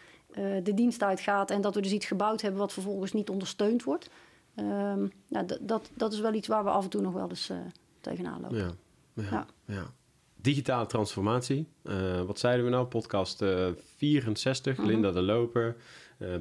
de 0.63 0.75
dienst 0.75 1.03
uitgaat 1.03 1.51
en 1.51 1.61
dat 1.61 1.75
we 1.75 1.81
dus 1.81 1.93
iets 1.93 2.07
gebouwd 2.07 2.41
hebben... 2.41 2.61
wat 2.61 2.73
vervolgens 2.73 3.13
niet 3.13 3.29
ondersteund 3.29 3.83
wordt. 3.83 4.09
Nou, 4.55 5.11
d- 5.47 5.59
dat, 5.61 5.91
dat 5.95 6.13
is 6.13 6.21
wel 6.21 6.35
iets 6.35 6.49
waar 6.49 6.65
we 6.65 6.71
af 6.71 6.85
en 6.85 6.91
toe 6.91 7.01
nog 7.01 7.13
wel 7.13 7.29
eens 7.29 7.51
eh, 7.51 7.57
tegenaan 8.01 8.41
lopen. 8.41 8.57
Ja, 8.57 8.71
ja, 9.15 9.23
Ja. 9.31 9.47
ja. 9.67 9.91
Digitale 10.37 10.87
transformatie. 10.87 11.67
Eh, 11.83 12.23
wat 12.23 12.39
zeiden 12.39 12.65
we 12.65 12.71
nou? 12.71 12.87
Podcast 12.87 13.43
eh, 13.43 13.69
64, 13.97 14.77
Mhm. 14.77 14.87
Linda 14.87 15.11
de 15.11 15.23
Loper. 15.23 15.77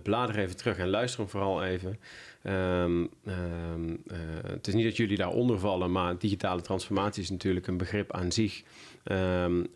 Blader 0.03 0.37
even 0.37 0.57
terug 0.57 0.77
en 0.77 0.89
luister 0.89 1.19
hem 1.19 1.29
vooral 1.29 1.63
even. 1.63 1.99
Ehm, 2.41 3.05
ehm, 3.25 3.89
eh, 4.07 4.17
het 4.43 4.67
is 4.67 4.73
niet 4.73 4.83
dat 4.83 4.97
jullie 4.97 5.17
daaronder 5.17 5.59
vallen, 5.59 5.91
maar 5.91 6.17
digitale 6.17 6.61
transformatie 6.61 7.23
is 7.23 7.29
natuurlijk 7.29 7.67
een 7.67 7.77
begrip 7.77 8.11
aan 8.11 8.31
zich. 8.31 8.63
En 9.03 9.67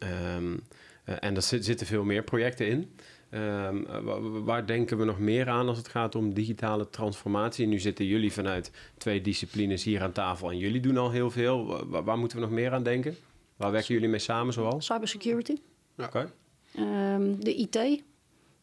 er 1.36 1.41
zit- 1.41 1.65
zitten 1.65 1.88
veel 1.88 2.04
meer 2.04 2.23
projecten 2.23 2.67
in. 2.67 2.91
Ehm, 3.29 3.83
eh, 3.85 3.99
wa- 3.99 4.21
wa- 4.21 4.41
waar 4.43 4.65
denken 4.65 4.97
we 4.97 5.05
nog 5.05 5.19
meer 5.19 5.49
aan 5.49 5.67
als 5.67 5.77
het 5.77 5.87
gaat 5.87 6.15
om 6.15 6.33
digitale 6.33 6.89
transformatie? 6.89 7.67
Nu 7.67 7.79
zitten 7.79 8.05
jullie 8.05 8.33
vanuit 8.33 8.71
twee 8.97 9.21
disciplines 9.21 9.83
hier 9.83 10.01
aan 10.01 10.11
tafel 10.11 10.51
en 10.51 10.57
jullie 10.57 10.81
doen 10.81 10.97
al 10.97 11.11
heel 11.11 11.31
veel. 11.31 11.65
Wa- 11.65 11.85
wa- 11.85 12.03
waar 12.03 12.17
moeten 12.17 12.37
we 12.37 12.43
nog 12.43 12.53
meer 12.53 12.71
aan 12.71 12.83
denken? 12.83 13.15
Waar 13.55 13.71
werken 13.71 13.93
jullie 13.93 14.09
mee 14.09 14.19
samen 14.19 14.53
zoal? 14.53 14.81
Cybersecurity, 14.81 15.55
Oké. 15.97 16.31
ehm, 16.75 17.35
de 17.39 17.55
IT. 17.55 18.03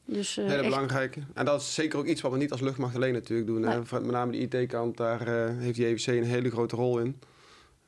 Dus, 0.07 0.37
eh, 0.37 0.45
Hele 0.45 0.57
echt- 0.57 0.65
belangrijke. 0.65 1.21
En 1.35 1.45
dat 1.45 1.61
is 1.61 1.75
zeker 1.75 1.99
ook 1.99 2.07
iets 2.07 2.21
wat 2.21 2.33
we 2.33 2.39
niet 2.39 2.51
als 2.53 2.61
luchtmacht 2.61 2.95
alleen 2.95 3.13
natuurlijk 3.13 3.49
doen. 3.49 3.61
Nee. 3.61 3.81
Van- 3.83 4.03
Met 4.03 4.11
name 4.11 4.33
de 4.33 4.39
IT-kant, 4.39 4.97
daar 4.97 5.27
eh, 5.49 5.59
heeft 5.59 5.77
die 5.77 5.87
EVC 5.87 6.07
een 6.07 6.25
hele 6.25 6.51
grote 6.51 6.77
rol 6.77 6.99
in. 6.99 7.19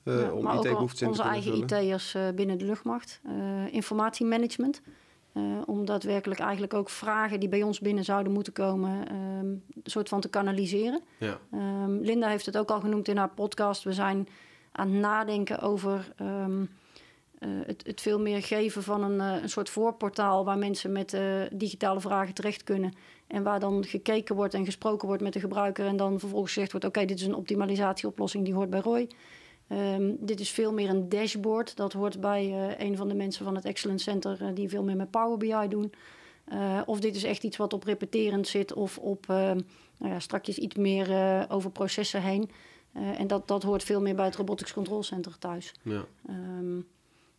eh, 0.03 0.21
Ja, 0.21 0.31
om 0.33 0.47
IT-behoeftes 0.49 1.01
in 1.01 1.13
te 1.13 1.19
onze 1.21 1.23
eigen. 1.23 1.57
IT'ers 1.57 2.17
binnen 2.35 2.59
de 2.59 2.65
luchtmacht. 2.65 3.21
Eh, 3.27 3.73
informatiemanagement. 3.75 4.81
Eh, 5.37 5.43
om 5.67 5.85
daadwerkelijk 5.85 6.41
eigenlijk 6.41 6.75
ook 6.75 6.91
vragen 6.91 7.41
die 7.41 7.49
bij 7.49 7.63
ons 7.63 7.81
binnen 7.81 8.05
zouden 8.05 8.33
moeten 8.33 8.53
komen... 8.53 9.09
ehm, 9.09 9.47
een 9.47 9.63
soort 9.85 10.09
van 10.09 10.21
te 10.21 10.29
kanaliseren. 10.29 11.01
Ja. 11.19 11.39
Ehm, 11.51 11.99
Linda 11.99 12.29
heeft 12.29 12.47
het 12.47 12.59
ook 12.59 12.71
al 12.71 12.81
genoemd 12.81 13.09
in 13.09 13.17
haar 13.17 13.31
podcast. 13.31 13.83
We 13.83 13.93
zijn 13.93 14.29
aan 14.73 14.91
het 14.91 15.01
nadenken 15.01 15.61
over 15.61 16.13
ehm, 16.17 16.65
eh, 17.39 17.49
het, 17.67 17.83
het 17.87 18.01
veel 18.01 18.21
meer 18.21 18.43
geven 18.43 18.83
van 18.83 19.03
een, 19.03 19.21
eh, 19.21 19.43
een 19.43 19.49
soort 19.49 19.71
voorportaal... 19.71 20.45
waar 20.45 20.59
mensen 20.59 20.93
met 20.93 21.17
digitale 21.53 22.01
vragen 22.01 22.35
terecht 22.35 22.65
kunnen... 22.65 22.93
En 23.27 23.43
waar 23.43 23.61
dan 23.61 23.85
gekeken 23.85 24.35
wordt 24.35 24.55
en 24.55 24.65
gesproken 24.65 25.09
wordt 25.09 25.23
met 25.23 25.33
de 25.33 25.41
gebruiker. 25.41 25.87
En 25.87 25.97
dan 25.97 26.19
vervolgens 26.19 26.53
gezegd 26.53 26.73
wordt: 26.73 26.87
Oké, 26.87 27.05
dit 27.05 27.19
is 27.19 27.27
een 27.27 27.35
optimalisatieoplossing 27.35 28.45
die 28.45 28.55
hoort 28.55 28.71
bij 28.71 28.81
Roy. 28.81 29.09
Ehm, 29.69 30.13
dit 30.19 30.41
is 30.41 30.51
veel 30.51 30.73
meer 30.73 30.89
een 30.89 31.09
dashboard. 31.09 31.77
Dat 31.77 31.93
hoort 31.93 32.21
bij 32.21 32.43
eh, 32.79 32.87
een 32.87 32.97
van 32.97 33.09
de 33.09 33.15
mensen 33.15 33.45
van 33.45 33.55
het 33.55 33.65
Excellence 33.65 34.05
Center 34.05 34.43
eh, 34.43 34.49
die 34.55 34.69
veel 34.69 34.83
meer 34.83 34.97
met 34.97 35.11
Power 35.11 35.37
BI 35.39 35.69
doen. 35.69 35.93
Eh, 36.45 36.81
of 36.87 37.01
dit 37.01 37.17
is 37.17 37.25
echt 37.25 37.43
iets 37.43 37.57
wat 37.57 37.73
op 37.73 37.85
repeterend 37.85 38.49
zit 38.49 38.73
of 38.73 38.99
op 38.99 39.27
nou 39.99 40.13
ja, 40.13 40.19
strakjes 40.21 40.59
iets 40.59 40.75
meer 40.75 41.11
eh, 41.11 41.43
over 41.49 41.71
processen 41.71 42.23
heen. 42.23 42.51
Eh, 42.93 43.21
en 43.21 43.27
dat, 43.27 43.49
dat 43.49 43.63
hoort 43.63 43.85
veel 43.85 44.01
meer 44.01 44.15
bij 44.15 44.25
het 44.25 44.37
Robotics 44.37 44.73
Control 44.73 45.03
Center 45.03 45.39
thuis. 45.39 45.75
Ja. 45.83 46.05
Ehm, 46.27 46.81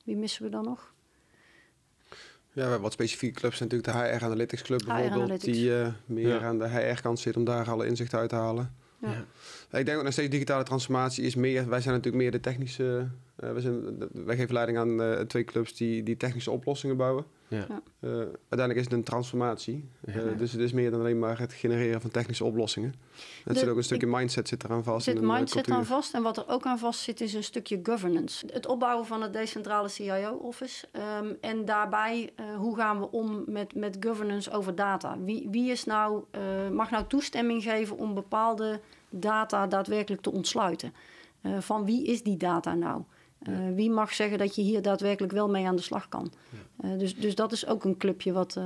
wie 0.03 0.15
missen 0.15 0.43
we 0.43 0.49
dan 0.49 0.63
nog? 0.63 0.93
Ja, 2.09 2.63
we 2.63 2.69
hebben 2.69 2.81
wat 2.81 2.93
specifieke 2.93 3.39
clubs. 3.39 3.59
Natuurlijk 3.59 3.91
de 3.93 3.97
HR 4.17 4.23
Analytics 4.23 4.61
Club 4.61 4.79
HR 4.81 4.85
bijvoorbeeld. 4.85 5.21
Analytics. 5.21 5.57
Die 5.57 5.79
eh, 5.81 5.87
meer 6.05 6.27
Ja. 6.27 6.41
aan 6.41 6.59
de 6.59 6.67
HR-kant 6.67 7.19
zit 7.19 7.35
om 7.35 7.43
daar 7.43 7.69
alle 7.69 7.87
inzicht 7.87 8.13
uit 8.13 8.29
te 8.29 8.35
halen. 8.35 8.75
Ja. 9.01 9.25
Ik 9.71 9.85
denk 9.85 9.97
ook 9.97 10.03
nog 10.03 10.13
steeds 10.13 10.29
digitale 10.29 10.63
transformatie 10.63 11.23
is 11.23 11.35
meer... 11.35 11.69
Wij 11.69 11.81
zijn 11.81 11.95
natuurlijk 11.95 12.23
meer 12.23 12.31
de 12.31 12.39
technische... 12.39 13.09
eh 13.35 13.51
wij, 13.51 13.61
zijn, 13.61 13.97
wij 14.11 14.35
geven 14.35 14.53
leiding 14.53 14.77
aan 14.77 15.01
eh, 15.01 15.19
twee 15.19 15.43
clubs 15.43 15.75
die, 15.75 16.03
die 16.03 16.17
technische 16.17 16.51
oplossingen 16.51 16.97
bouwen. 16.97 17.25
Ja. 17.47 17.65
Ja. 17.67 17.81
Eh, 17.99 18.09
uiteindelijk 18.19 18.75
is 18.79 18.83
het 18.83 18.93
een 18.93 19.03
transformatie. 19.03 19.89
Ja. 20.05 20.21
Dus 20.37 20.51
het 20.51 20.61
is 20.61 20.71
meer 20.71 20.91
dan 20.91 20.99
alleen 20.99 21.19
maar 21.19 21.39
het 21.39 21.53
genereren 21.53 22.01
van 22.01 22.11
technische 22.11 22.43
oplossingen. 22.43 22.93
Er 23.45 23.55
zit 23.55 23.67
ook 23.67 23.77
een 23.77 23.83
stukje 23.83 24.07
mindset 24.07 24.47
zit 24.47 24.63
eraan 24.63 24.77
Er 24.77 24.83
vast. 24.83 25.03
zit 25.03 25.21
mindset 25.21 25.69
aan 25.71 25.85
vast. 25.85 26.13
En 26.13 26.21
wat 26.21 26.37
er 26.37 26.47
ook 26.47 26.65
aan 26.65 26.79
vast 26.79 26.99
zit, 26.99 27.21
is 27.21 27.33
een 27.33 27.43
stukje 27.43 27.79
governance. 27.83 28.45
Het 28.53 28.67
opbouwen 28.67 29.05
van 29.05 29.21
het 29.21 29.33
decentrale 29.33 29.89
CIO-office. 29.89 30.87
Ehm, 30.91 31.33
en 31.41 31.65
daarbij, 31.65 32.31
eh, 32.35 32.45
hoe 32.55 32.75
gaan 32.75 32.99
we 32.99 33.11
om 33.11 33.43
met, 33.45 33.75
met 33.75 33.97
governance 33.99 34.51
over 34.51 34.75
data? 34.75 35.17
Wie, 35.19 35.47
wie 35.51 35.71
is 35.71 35.83
nou, 35.83 36.23
eh, 36.31 36.41
mag 36.71 36.91
nou 36.91 37.05
toestemming 37.07 37.63
geven 37.63 37.97
om 37.97 38.13
bepaalde 38.13 38.79
data 39.09 39.67
daadwerkelijk 39.67 40.21
te 40.21 40.31
ontsluiten? 40.31 40.93
Eh, 41.41 41.57
van 41.59 41.85
wie 41.85 42.05
is 42.05 42.23
die 42.23 42.37
data 42.37 42.73
nou? 42.73 43.01
Eh, 43.39 43.53
Wie 43.75 43.89
mag 43.89 44.13
zeggen 44.13 44.37
dat 44.37 44.55
je 44.55 44.61
hier 44.61 44.81
daadwerkelijk 44.81 45.33
wel 45.33 45.49
mee 45.49 45.67
aan 45.67 45.75
de 45.75 45.81
slag 45.81 46.09
kan? 46.09 46.31
Eh, 46.77 46.97
dus, 46.97 47.15
dus 47.15 47.35
dat 47.35 47.51
is 47.51 47.67
ook 47.67 47.83
een 47.83 47.97
clubje 47.97 48.31
wat, 48.31 48.59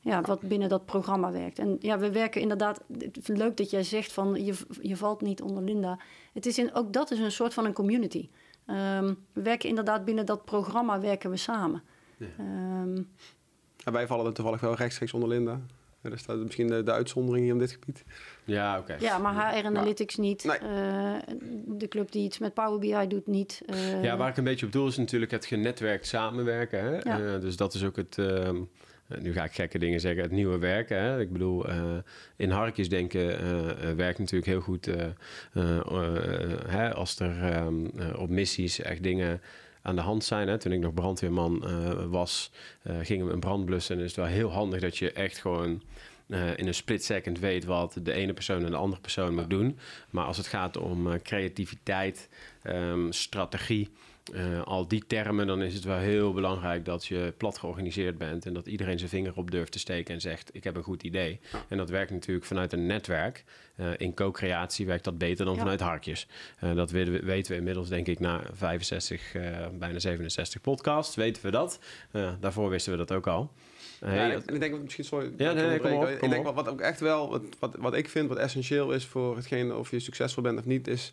ja, 0.00 0.20
wat 0.20 0.40
binnen 0.40 0.68
dat 0.68 0.84
programma 0.84 1.32
werkt. 1.32 1.58
En 1.58 1.76
ja, 1.80 1.98
we 1.98 2.10
werken 2.12 2.40
inderdaad. 2.40 2.80
Leuk 3.24 3.56
dat 3.56 3.70
jij 3.70 3.82
zegt 3.82 4.12
van 4.12 4.44
je, 4.44 4.54
je 4.80 4.96
valt 4.96 5.20
niet 5.20 5.42
onder 5.42 5.62
Linda. 5.62 5.98
Het 6.32 6.46
is 6.46 6.58
in, 6.58 6.74
ook 6.74 6.92
dat 6.92 7.10
is 7.10 7.18
een 7.18 7.32
soort 7.32 7.54
van 7.54 7.64
een 7.64 7.72
community. 7.72 8.28
Ehm, 8.66 9.14
we 9.32 9.42
werken 9.42 9.68
inderdaad 9.68 10.04
binnen 10.04 10.26
dat 10.26 10.44
programma 10.44 11.00
werken 11.00 11.30
we 11.30 11.36
samen. 11.36 11.82
Ja. 12.16 12.26
Ehm, 12.38 13.02
En 13.84 13.92
wij 13.92 14.06
vallen 14.06 14.26
er 14.26 14.32
toevallig 14.32 14.60
wel 14.60 14.74
rechtstreeks 14.74 15.12
onder 15.12 15.28
Linda. 15.28 15.60
Dat 16.02 16.12
is 16.12 16.26
dat 16.26 16.36
misschien 16.36 16.66
de, 16.66 16.82
de 16.82 16.92
uitzondering 16.92 17.44
hier 17.44 17.54
op 17.54 17.58
dit 17.60 17.70
gebied. 17.72 18.04
Ja, 18.44 18.78
oké. 18.78 18.96
Ja, 19.00 19.18
maar 19.18 19.54
HR 19.56 19.66
Analytics 19.66 20.16
niet. 20.16 20.44
Nee. 20.44 20.56
Eh, 20.58 21.14
de 21.66 21.88
club 21.88 22.12
die 22.12 22.24
iets 22.24 22.38
met 22.38 22.54
Power 22.54 22.78
BI 22.78 23.06
doet 23.08 23.26
niet. 23.26 23.62
Eh, 23.66 24.02
Ja, 24.02 24.16
waar 24.16 24.28
ik 24.28 24.36
een 24.36 24.44
beetje 24.44 24.66
op 24.66 24.72
doel 24.72 24.86
is 24.86 24.96
natuurlijk 24.96 25.30
het 25.30 25.46
genetwerkt 25.46 26.06
samenwerken. 26.06 26.84
Hè? 26.84 26.90
Ja. 26.94 27.34
Eh, 27.34 27.40
dus 27.40 27.56
dat 27.56 27.74
is 27.74 27.84
ook 27.84 27.96
het, 27.96 28.18
ehm, 28.18 28.56
eh, 29.08 29.18
nu 29.20 29.32
ga 29.32 29.44
ik 29.44 29.52
gekke 29.52 29.78
dingen 29.78 30.00
zeggen, 30.00 30.22
het 30.22 30.32
nieuwe 30.32 30.58
werken. 30.58 31.00
Hè? 31.02 31.20
Ik 31.20 31.32
bedoel, 31.32 31.68
eh, 31.68 31.82
in 32.36 32.50
harkjes 32.50 32.88
denken 32.88 33.26
werkt 33.96 34.18
natuurlijk 34.18 34.46
heel 34.50 34.60
goed 34.60 34.86
eh, 34.86 35.04
eh, 35.52 35.76
eh, 35.78 36.58
hè? 36.66 36.94
als 36.94 37.18
er 37.18 37.42
ehm, 37.42 37.86
eh, 37.98 38.20
op 38.20 38.28
missies 38.28 38.80
echt 38.80 39.02
dingen 39.02 39.40
aan 39.88 39.96
de 39.96 40.02
hand 40.02 40.24
zijn. 40.24 40.48
Hè? 40.48 40.58
Toen 40.58 40.72
ik 40.72 40.80
nog 40.80 40.94
brandweerman 40.94 41.66
eh, 41.66 42.04
was, 42.04 42.50
eh, 42.82 42.96
gingen 43.02 43.26
we 43.26 43.32
een 43.32 43.40
brand 43.40 43.64
blussen. 43.64 43.96
En 43.96 44.02
is 44.02 44.16
het 44.16 44.16
wel 44.16 44.34
heel 44.34 44.50
handig 44.50 44.80
dat 44.80 44.96
je 44.98 45.12
echt 45.12 45.38
gewoon 45.38 45.82
eh, 46.28 46.56
in 46.56 46.66
een 46.66 46.74
split 46.74 47.04
second 47.04 47.38
weet 47.38 47.64
wat 47.64 47.98
de 48.02 48.12
ene 48.12 48.32
persoon 48.32 48.64
en 48.64 48.70
de 48.70 48.76
andere 48.76 49.00
persoon 49.00 49.34
moet 49.34 49.50
doen. 49.50 49.78
Maar 50.10 50.24
als 50.24 50.36
het 50.36 50.46
gaat 50.46 50.76
om 50.76 51.22
creativiteit, 51.22 52.28
ehm, 52.62 53.10
strategie, 53.10 53.90
eh, 54.34 54.62
al 54.62 54.88
die 54.88 55.04
termen, 55.06 55.46
dan 55.46 55.62
is 55.62 55.74
het 55.74 55.84
wel 55.84 55.96
heel 55.98 56.32
belangrijk 56.32 56.84
dat 56.84 57.06
je 57.06 57.34
plat 57.36 57.58
georganiseerd 57.58 58.18
bent 58.18 58.46
en 58.46 58.52
dat 58.54 58.66
iedereen 58.66 58.98
zijn 58.98 59.10
vinger 59.10 59.32
op 59.36 59.50
durft 59.50 59.72
te 59.72 59.78
steken 59.78 60.14
en 60.14 60.20
zegt: 60.20 60.50
Ik 60.54 60.64
heb 60.64 60.76
een 60.76 60.82
goed 60.82 61.02
idee. 61.02 61.40
En 61.68 61.76
dat 61.76 61.90
werkt 61.90 62.10
natuurlijk 62.10 62.46
vanuit 62.46 62.72
een 62.72 62.86
netwerk. 62.86 63.44
Eh, 63.76 63.86
in 63.96 64.14
co-creatie 64.14 64.86
werkt 64.86 65.04
dat 65.04 65.18
beter 65.18 65.44
dan 65.44 65.54
Ja. 65.54 65.60
vanuit 65.60 65.80
harkjes. 65.80 66.26
Eh, 66.58 66.74
dat 66.74 66.90
weten 66.90 67.12
we, 67.12 67.20
weten 67.24 67.52
we 67.52 67.58
inmiddels, 67.58 67.88
denk 67.88 68.06
ik, 68.06 68.18
na 68.20 68.42
65, 68.52 69.34
eh, 69.34 69.66
bijna 69.78 69.98
67 69.98 70.60
podcasts, 70.60 71.16
weten 71.16 71.42
we 71.42 71.50
dat. 71.50 71.78
Eh, 72.10 72.32
daarvoor 72.40 72.68
wisten 72.70 72.92
we 72.92 72.98
dat 72.98 73.12
ook 73.12 73.26
al. 73.26 73.52
Ja, 74.00 74.06
hey, 74.06 74.30
ik- 74.36 74.46
en 74.46 74.54
ik 74.54 74.60
denk 74.60 74.72
dat 74.72 74.82
misschien... 74.82 75.04
Sorry, 75.04 75.32
Ja, 75.36 75.52
nee, 75.52 75.66
nee, 75.66 75.78
kom 75.80 75.92
op, 75.92 76.08
ik 76.08 76.20
denk 76.20 76.36
op. 76.36 76.44
wat, 76.44 76.54
wat 76.64 76.68
ook 76.68 76.80
echt 76.80 77.00
wel... 77.00 77.30
Wat, 77.30 77.42
wat, 77.58 77.76
wat 77.78 77.94
ik 77.94 78.08
vind 78.08 78.28
wat 78.28 78.38
essentieel 78.38 78.92
is 78.92 79.04
voor 79.04 79.36
hetgeen 79.36 79.74
of 79.74 79.90
je 79.90 80.00
succesvol 80.00 80.42
bent 80.42 80.58
of 80.58 80.64
niet... 80.64 80.88
is 80.88 81.12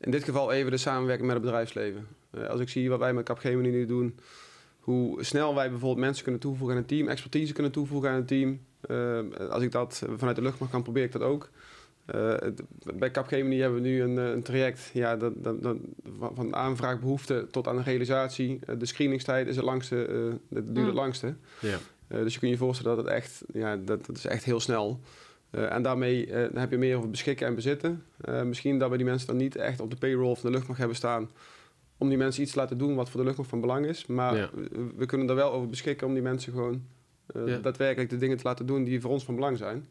in 0.00 0.10
dit 0.10 0.24
geval 0.24 0.52
even 0.52 0.70
de 0.70 0.76
samenwerking 0.76 1.26
met 1.26 1.36
het 1.36 1.44
bedrijfsleven. 1.44 2.06
Eh, 2.30 2.46
als 2.46 2.60
ik 2.60 2.68
zie 2.68 2.88
wat 2.88 2.98
wij 2.98 3.12
met 3.12 3.24
Capgemini 3.24 3.70
nu 3.70 3.86
doen... 3.86 4.18
hoe 4.80 5.24
snel 5.24 5.54
wij 5.54 5.70
bijvoorbeeld 5.70 6.04
mensen 6.06 6.22
kunnen 6.22 6.40
toevoegen 6.40 6.76
aan 6.76 6.82
een 6.82 6.88
team... 6.88 7.08
expertise 7.08 7.52
kunnen 7.52 7.72
toevoegen 7.72 8.10
aan 8.10 8.16
een 8.16 8.26
team... 8.26 8.60
eh, 8.80 9.48
als 9.50 9.62
ik 9.62 9.72
dat 9.72 10.02
vanuit 10.16 10.36
de 10.36 10.42
luchtmacht 10.42 10.72
kan, 10.72 10.82
probeer 10.82 11.04
ik 11.04 11.12
dat 11.12 11.22
ook. 11.22 11.50
Eh, 12.04 12.34
bij 12.94 13.10
Capgemini 13.10 13.60
hebben 13.60 13.82
we 13.82 13.88
nu 13.88 14.02
een, 14.02 14.16
een 14.16 14.42
traject 14.42 14.90
ja, 14.92 15.16
dat, 15.16 15.32
dat, 15.36 15.62
dat, 15.62 15.76
van 16.18 16.34
van 16.34 16.54
aanvraag 16.54 17.00
behoefte 17.00 17.46
tot 17.50 17.68
aan 17.68 17.76
de 17.76 17.82
realisatie. 17.82 18.58
De 18.78 18.86
screeningstijd 18.86 19.46
is 19.46 19.56
het 19.56 19.64
langste, 19.64 19.96
dat 20.48 20.66
duurt 20.66 20.78
Mm. 20.78 20.86
het 20.86 20.94
langste. 20.94 21.34
ja. 21.60 21.78
Eh, 22.08 22.18
dus 22.18 22.32
je 22.34 22.38
kunt 22.38 22.52
je 22.52 22.58
voorstellen 22.58 22.96
dat 22.96 23.04
het 23.04 23.14
echt, 23.14 23.44
ja, 23.52 23.76
dat, 23.76 24.06
dat 24.06 24.16
is 24.16 24.26
echt 24.26 24.44
heel 24.44 24.60
snel. 24.60 25.00
Eh, 25.50 25.72
en 25.72 25.82
daarmee 25.82 26.32
heb 26.54 26.70
je 26.70 26.78
meer 26.78 26.96
over 26.96 27.10
beschikken 27.10 27.46
en 27.46 27.54
bezitten. 27.54 28.04
Misschien 28.44 28.78
dat 28.78 28.90
we 28.90 28.96
die 28.96 29.06
mensen 29.06 29.26
dan 29.26 29.36
niet 29.36 29.56
echt 29.56 29.80
op 29.80 29.90
de 29.90 29.96
payroll 29.96 30.34
van 30.34 30.50
de 30.50 30.56
luchtmacht 30.56 30.78
hebben 30.78 30.96
staan. 30.96 31.30
Om 31.98 32.08
die 32.08 32.18
mensen 32.18 32.42
iets 32.42 32.52
te 32.52 32.58
laten 32.58 32.78
doen 32.78 32.94
wat 32.94 33.10
voor 33.10 33.20
de 33.20 33.26
luchtmacht 33.26 33.50
van 33.50 33.60
belang 33.60 33.86
is. 33.86 34.06
Maar 34.06 34.36
Ja. 34.36 34.50
we, 34.54 34.90
we 34.96 35.06
kunnen 35.06 35.28
er 35.28 35.34
wel 35.34 35.52
over 35.52 35.68
beschikken 35.68 36.06
om 36.06 36.12
die 36.12 36.22
mensen 36.22 36.52
gewoon 36.52 36.82
eh, 37.26 37.46
Ja. 37.46 37.58
daadwerkelijk 37.58 38.10
de 38.10 38.16
dingen 38.16 38.36
te 38.36 38.44
laten 38.44 38.66
doen 38.66 38.84
die 38.84 39.00
voor 39.00 39.10
ons 39.10 39.24
van 39.24 39.34
belang 39.34 39.58
zijn. 39.58 39.88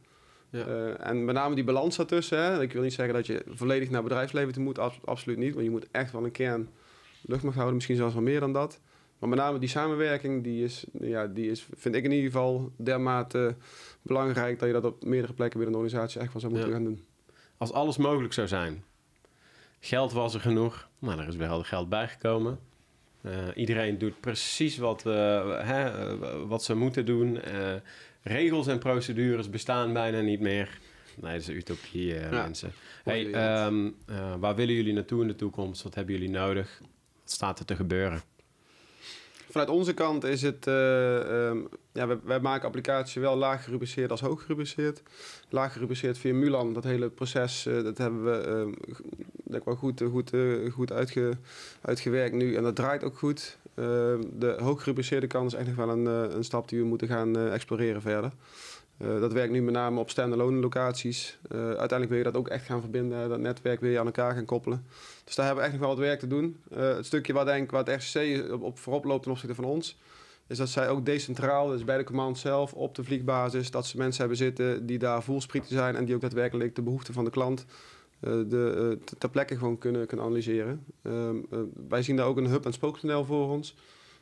Ja. 0.49 0.66
Eh, 0.66 1.08
en 1.10 1.26
met 1.26 1.36
name 1.36 1.55
die 1.55 1.64
balans 1.64 1.95
daartussen. 1.95 2.38
Hè. 2.43 2.62
Ik 2.62 2.72
wil 2.74 2.82
niet 2.82 2.93
zeggen 2.93 3.14
dat 3.16 3.26
je 3.28 3.43
volledig 3.47 3.89
naar 3.89 4.03
bedrijfsleven 4.03 4.53
toe 4.53 4.64
moet, 4.64 4.80
abs- 4.80 4.99
absoluut 5.05 5.38
niet. 5.38 5.53
Want 5.53 5.66
je 5.66 5.72
moet 5.72 5.88
echt 5.91 6.12
wel 6.12 6.24
een 6.24 6.32
kern 6.32 6.70
luchtmacht 7.22 7.55
houden, 7.55 7.76
misschien 7.76 7.95
zelfs 7.95 8.14
wel 8.14 8.24
meer 8.24 8.39
dan 8.39 8.53
dat. 8.53 8.80
Maar 9.20 9.30
met 9.30 9.38
name 9.39 9.60
die 9.60 9.70
samenwerking, 9.70 10.43
die 10.43 10.64
is, 10.64 10.86
ja, 10.99 11.28
die 11.28 11.49
is, 11.51 11.68
vind 11.76 11.95
ik 11.95 12.03
in 12.03 12.12
ieder 12.12 12.32
geval 12.32 12.72
dermate 12.76 13.55
belangrijk 14.01 14.60
dat 14.60 14.68
je 14.68 14.74
dat 14.74 14.86
op 14.86 15.03
meerdere 15.05 15.34
plekken 15.34 15.60
binnen 15.60 15.78
de 15.78 15.84
organisatie 15.86 16.22
echt 16.22 16.32
wel 16.34 16.41
zou 16.41 16.53
moeten 16.53 16.72
gaan 16.72 16.84
doen. 16.84 17.03
Als 17.58 17.72
alles 17.72 17.97
mogelijk 17.97 18.34
zou 18.34 18.47
zijn. 18.47 18.84
Geld 19.80 20.12
was 20.14 20.34
er 20.34 20.39
genoeg. 20.39 20.86
Nou, 20.99 21.19
er 21.19 21.27
is 21.27 21.35
wel 21.35 21.63
geld 21.63 21.89
bijgekomen. 21.89 22.59
Eh, 23.21 23.31
iedereen 23.55 23.97
doet 23.97 24.19
precies 24.19 24.77
wat, 24.77 25.05
eh, 25.05 25.13
hè, 25.61 25.83
eh, 25.89 26.13
wat 26.47 26.63
ze 26.63 26.75
moeten 26.75 27.05
doen. 27.05 27.39
Regels 28.21 28.67
en 28.67 28.79
procedures 28.79 29.49
bestaan 29.49 29.93
bijna 29.93 30.19
niet 30.21 30.39
meer. 30.39 30.79
Nee, 31.15 31.31
dat 31.31 31.41
is 31.41 31.47
een 31.47 31.55
utopie, 31.55 32.05
Ja. 32.13 32.29
mensen. 32.29 32.71
Hey, 33.03 33.31
ehm, 33.31 33.89
eh, 34.05 34.35
waar 34.39 34.55
willen 34.55 34.75
jullie 34.75 34.93
naartoe 34.93 35.21
in 35.21 35.27
de 35.27 35.35
toekomst? 35.35 35.83
Wat 35.83 35.95
hebben 35.95 36.13
jullie 36.13 36.29
nodig? 36.29 36.79
Wat 37.21 37.31
staat 37.31 37.59
er 37.59 37.65
te 37.65 37.75
gebeuren? 37.75 38.21
Vanuit 39.49 39.69
onze 39.69 39.93
kant 39.93 40.23
is 40.23 40.41
het, 40.41 40.67
eh, 40.67 41.47
ehm, 41.47 41.57
ja, 41.93 42.07
wij, 42.07 42.17
wij 42.23 42.39
maken 42.39 42.67
applicaties 42.67 43.15
wel 43.15 43.35
laag 43.35 43.63
gerubriceerd 43.63 44.11
als 44.11 44.21
hoog 44.21 44.41
gerubriceerd. 44.41 45.01
Laag 45.49 45.73
gerubriceerd 45.73 46.17
via 46.17 46.33
Mulan, 46.33 46.73
dat 46.73 46.83
hele 46.83 47.09
proces, 47.09 47.63
dat 47.63 47.97
hebben 47.97 48.23
we 48.23 48.37
ehm, 48.37 48.73
denk 49.49 49.65
wel 49.65 49.75
goed, 49.75 50.01
eh, 50.01 50.07
goed, 50.07 50.33
eh, 50.33 50.71
goed 50.71 50.91
uitge, 50.91 51.37
uitgewerkt 51.81 52.35
nu 52.35 52.55
en 52.55 52.63
dat 52.63 52.75
draait 52.75 53.03
ook 53.03 53.17
goed. 53.17 53.57
Ehm, 53.75 54.21
de 54.33 54.57
hoog 54.59 54.79
gerubriceerde 54.79 55.27
kant 55.27 55.53
is 55.53 55.59
echt 55.59 55.75
wel 55.75 55.89
een, 55.89 56.07
eh, 56.07 56.35
een 56.35 56.43
stap 56.43 56.69
die 56.69 56.79
we 56.79 56.85
moeten 56.85 57.07
gaan 57.07 57.37
exploreren 57.37 58.01
verder. 58.01 58.31
Dat 58.97 59.33
werkt 59.33 59.51
nu 59.51 59.61
met 59.61 59.73
name 59.73 59.99
op 59.99 60.09
standalone 60.09 60.59
locaties. 60.59 61.37
Uiteindelijk 61.51 62.09
wil 62.09 62.17
je 62.17 62.23
dat 62.23 62.35
ook 62.35 62.47
echt 62.47 62.65
gaan 62.65 62.79
verbinden, 62.81 63.29
dat 63.29 63.39
netwerk 63.39 63.79
wil 63.79 63.89
je 63.89 63.99
aan 63.99 64.05
elkaar 64.05 64.33
gaan 64.33 64.45
koppelen. 64.45 64.85
Dus 65.23 65.35
daar 65.35 65.45
hebben 65.45 65.63
we 65.63 65.69
echt 65.69 65.79
nog 65.79 65.87
wel 65.87 65.97
wat 65.97 66.05
werk 66.05 66.19
te 66.19 66.27
doen. 66.27 66.57
Eh, 66.71 66.95
het 66.95 67.05
stukje 67.05 67.33
waar, 67.33 67.45
denk, 67.45 67.71
het 67.71 67.89
RCC 67.89 68.51
op, 68.53 68.61
op 68.61 68.79
voorop 68.79 69.05
loopt 69.05 69.23
ten 69.23 69.31
opzichte 69.31 69.55
van 69.55 69.63
ons, 69.63 69.97
is 70.47 70.57
dat 70.57 70.69
zij 70.69 70.89
ook 70.89 71.05
decentraal, 71.05 71.67
dus 71.67 71.83
bij 71.83 71.97
de 71.97 72.03
command 72.03 72.37
zelf, 72.37 72.73
op 72.73 72.95
de 72.95 73.03
vliegbasis, 73.03 73.71
dat 73.71 73.85
ze 73.85 73.97
mensen 73.97 74.19
hebben 74.19 74.37
zitten 74.37 74.85
die 74.85 74.97
daar 74.97 75.23
voelsprieten 75.23 75.71
zijn 75.71 75.95
en 75.95 76.05
die 76.05 76.15
ook 76.15 76.21
daadwerkelijk 76.21 76.75
de 76.75 76.81
behoeften 76.81 77.13
van 77.13 77.23
de 77.23 77.29
klant 77.29 77.65
de, 78.20 78.97
eh, 79.01 79.07
ter- 79.18 79.30
plekke 79.30 79.57
gewoon 79.57 79.78
kunnen, 79.78 80.07
kunnen 80.07 80.26
analyseren. 80.26 80.86
Ehm, 81.01 81.36
eh, 81.51 81.59
wij 81.88 82.01
zien 82.03 82.15
daar 82.15 82.26
ook 82.26 82.38
een 82.38 82.47
hub- 82.47 82.65
en 82.65 82.74
spookmodel 82.74 83.26
voor 83.26 83.49
ons. 83.49 83.76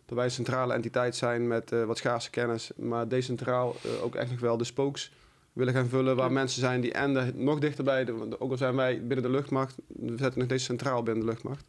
Dat 0.05 0.15
wij 0.15 0.25
een 0.25 0.31
centrale 0.31 0.73
entiteit 0.73 1.15
zijn 1.15 1.47
met 1.47 1.71
eh, 1.71 1.83
wat 1.85 1.97
schaarse 1.97 2.29
kennis, 2.29 2.71
maar 2.75 3.07
decentraal 3.07 3.75
eh, 3.83 4.03
ook 4.03 4.15
echt 4.15 4.31
nog 4.31 4.39
wel 4.39 4.57
de 4.57 4.63
spokes 4.63 5.11
willen 5.53 5.73
gaan 5.73 5.87
vullen. 5.87 6.15
Waar 6.15 6.27
Ja. 6.27 6.33
mensen 6.33 6.59
zijn 6.59 6.81
die 6.81 6.91
en 6.93 7.13
de, 7.13 7.31
nog 7.35 7.59
dichterbij, 7.59 8.05
de, 8.05 8.39
ook 8.39 8.51
al 8.51 8.57
zijn 8.57 8.75
wij 8.75 8.97
binnen 9.07 9.21
de 9.25 9.31
luchtmacht, 9.31 9.75
we 9.87 10.07
zetten 10.17 10.33
nog 10.39 10.43
steeds 10.47 10.63
centraal 10.63 11.03
binnen 11.03 11.23
de 11.25 11.29
luchtmacht. 11.31 11.65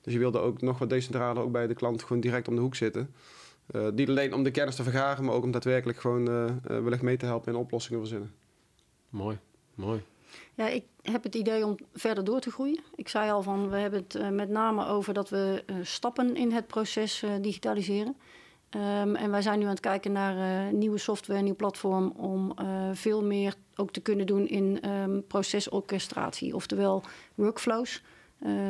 Dus 0.00 0.12
je 0.12 0.18
wilde 0.18 0.38
ook 0.38 0.60
nog 0.62 0.78
wat 0.78 0.88
decentraler 0.88 1.42
ook 1.42 1.52
bij 1.52 1.66
de 1.66 1.74
klant 1.74 2.02
gewoon 2.02 2.20
direct 2.20 2.48
om 2.48 2.54
de 2.54 2.60
hoek 2.60 2.74
zitten. 2.74 3.14
Eh, 3.66 3.88
niet 3.88 4.08
alleen 4.08 4.34
om 4.34 4.42
de 4.42 4.50
kennis 4.50 4.74
te 4.76 4.82
vergaren, 4.82 5.24
maar 5.24 5.34
ook 5.34 5.42
om 5.44 5.50
daadwerkelijk 5.50 5.98
gewoon 6.00 6.28
eh 6.28 6.44
eh, 6.44 6.52
wellicht 6.64 7.02
mee 7.02 7.16
te 7.16 7.26
helpen 7.26 7.52
in 7.52 7.58
oplossingen 7.58 8.00
verzinnen. 8.00 8.32
Mooi, 9.10 9.38
mooi. 9.74 10.02
Ja, 10.60 10.68
ik 10.68 10.84
heb 11.02 11.22
het 11.22 11.34
idee 11.34 11.66
om 11.66 11.76
verder 11.94 12.24
door 12.24 12.40
te 12.40 12.50
groeien. 12.50 12.80
Ik 12.94 13.08
zei 13.08 13.30
al 13.30 13.42
van, 13.42 13.70
we 13.70 13.76
hebben 13.76 14.00
het 14.00 14.14
eh, 14.14 14.28
met 14.28 14.48
name 14.48 14.86
over 14.86 15.14
dat 15.14 15.28
we 15.28 15.62
eh, 15.66 15.76
stappen 15.82 16.36
in 16.36 16.52
het 16.52 16.66
proces 16.66 17.22
eh, 17.22 17.30
digitaliseren. 17.40 18.16
Ehm, 18.70 19.14
en 19.14 19.30
wij 19.30 19.42
zijn 19.42 19.58
nu 19.58 19.64
aan 19.64 19.70
het 19.70 19.80
kijken 19.80 20.12
naar 20.12 20.72
nieuwe 20.72 20.98
software, 20.98 21.40
nieuw 21.42 21.56
platform 21.56 22.12
om 22.16 22.54
veel 22.92 23.24
meer 23.24 23.54
ook 23.74 23.90
te 23.90 24.00
kunnen 24.00 24.26
doen 24.26 24.48
in 24.48 24.80
ehm, 24.80 25.20
procesorchestratie, 25.26 26.54
oftewel 26.54 27.02
workflows. 27.34 28.02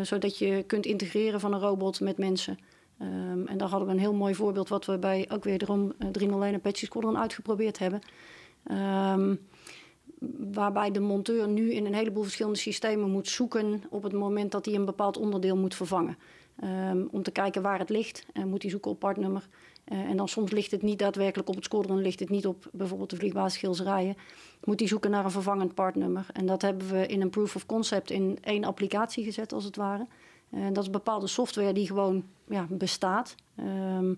zodat 0.02 0.38
je 0.38 0.64
kunt 0.66 0.86
integreren 0.86 1.40
van 1.40 1.52
een 1.52 1.60
robot 1.60 2.00
met 2.00 2.18
mensen. 2.18 2.58
Ehm, 2.98 3.46
en 3.46 3.58
daar 3.58 3.68
hadden 3.68 3.88
we 3.88 3.94
een 3.94 4.00
heel 4.00 4.14
mooi 4.14 4.34
voorbeeld 4.34 4.68
wat 4.68 4.86
we 4.86 4.98
bij 4.98 5.28
ook 5.32 5.44
weer 5.44 5.58
de 5.58 5.94
301 6.12 6.54
Apache 6.54 6.84
Squadron 6.86 7.18
uitgeprobeerd 7.18 7.78
hebben. 7.78 8.00
Waarbij 10.52 10.90
de 10.90 11.00
monteur 11.00 11.48
nu 11.48 11.72
in 11.72 11.86
een 11.86 11.94
heleboel 11.94 12.22
verschillende 12.22 12.58
systemen 12.58 13.10
moet 13.10 13.28
zoeken 13.28 13.82
op 13.90 14.02
het 14.02 14.12
moment 14.12 14.52
dat 14.52 14.64
hij 14.64 14.74
een 14.74 14.84
bepaald 14.84 15.16
onderdeel 15.16 15.56
moet 15.56 15.74
vervangen. 15.74 16.16
Ehm, 16.60 17.04
om 17.10 17.22
te 17.22 17.30
kijken 17.30 17.62
waar 17.62 17.78
het 17.78 17.88
ligt. 17.88 18.26
En 18.32 18.48
moet 18.48 18.62
hij 18.62 18.70
zoeken 18.70 18.90
op 18.90 18.98
partnummer. 18.98 19.48
Eh, 19.84 19.98
en 19.98 20.16
dan 20.16 20.28
soms 20.28 20.50
ligt 20.50 20.70
het 20.70 20.82
niet 20.82 20.98
daadwerkelijk 20.98 21.48
op 21.48 21.54
het 21.54 21.64
squadron, 21.64 22.02
ligt 22.02 22.20
het 22.20 22.28
niet 22.28 22.46
op 22.46 22.68
bijvoorbeeld 22.72 23.10
de 23.10 23.16
vliegbasis 23.16 23.58
Schilserijen. 23.58 24.16
Moet 24.64 24.78
hij 24.78 24.88
zoeken 24.88 25.10
naar 25.10 25.24
een 25.24 25.30
vervangend 25.30 25.74
partnummer. 25.74 26.26
En 26.32 26.46
dat 26.46 26.62
hebben 26.62 26.88
we 26.88 27.06
in 27.06 27.20
een 27.20 27.30
proof 27.30 27.56
of 27.56 27.66
concept 27.66 28.10
in 28.10 28.38
één 28.40 28.64
applicatie 28.64 29.24
gezet, 29.24 29.52
als 29.52 29.64
het 29.64 29.76
ware. 29.76 30.06
En 30.50 30.72
dat 30.72 30.84
is 30.84 30.90
bepaalde 30.90 31.26
software 31.26 31.72
die 31.72 31.86
gewoon 31.86 32.24
ja, 32.48 32.66
bestaat. 32.68 33.34
Ehm, 33.56 34.14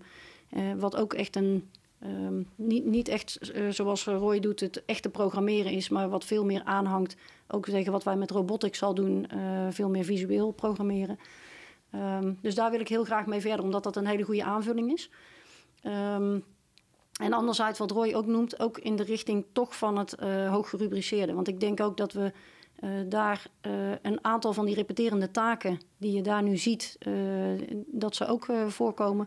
eh, 0.48 0.62
wat 0.78 0.96
ook 0.96 1.14
echt 1.14 1.36
een 1.36 1.70
Ehm, 2.03 2.42
niet, 2.55 2.84
niet 2.84 3.09
echt 3.09 3.53
eh, 3.53 3.68
zoals 3.68 4.05
Roy 4.05 4.40
doet, 4.40 4.61
het 4.61 4.84
echte 4.84 5.09
programmeren 5.09 5.72
is, 5.72 5.88
maar 5.88 6.09
wat 6.09 6.24
veel 6.24 6.44
meer 6.44 6.62
aanhangt. 6.64 7.16
Ook 7.48 7.64
tegen 7.64 7.92
wat 7.92 8.05
wij 8.05 8.16
met 8.16 8.30
robotics 8.30 8.78
zal 8.78 8.94
doen, 8.94 9.26
eh, 9.26 9.66
veel 9.70 9.88
meer 9.88 10.05
visueel 10.05 10.50
programmeren. 10.50 11.18
Ehm, 11.90 12.32
dus 12.40 12.55
daar 12.55 12.70
wil 12.70 12.80
ik 12.80 12.88
heel 12.88 13.05
graag 13.05 13.26
mee 13.26 13.40
verder, 13.40 13.64
omdat 13.64 13.82
dat 13.82 13.96
een 13.96 14.07
hele 14.07 14.22
goede 14.22 14.44
aanvulling 14.44 14.92
is. 14.92 15.11
Ehm, 15.82 16.38
en 17.20 17.32
anderzijds, 17.32 17.78
wat 17.78 17.90
Roy 17.90 18.12
ook 18.14 18.26
noemt, 18.26 18.61
ook 18.61 18.78
in 18.78 18.96
de 18.96 19.03
richting 19.03 19.44
toch 19.53 19.76
van 19.76 19.98
het 19.98 20.14
eh 20.14 20.50
hoog 20.50 20.68
gerubriceerde. 20.68 21.34
Want 21.34 21.48
ik 21.48 21.61
denk 21.61 21.80
ook 21.80 21.96
dat 21.96 22.12
we 22.12 22.32
daar 23.09 23.46
een 24.03 24.24
aantal 24.24 24.53
van 24.53 24.64
die 24.64 24.74
repeterende 24.74 25.30
taken 25.30 25.80
die 25.96 26.12
je 26.12 26.22
daar 26.22 26.42
nu 26.42 26.57
ziet, 26.57 26.98
dat 27.86 28.16
ze 28.16 28.26
ook 28.26 28.46
voorkomen, 28.66 29.26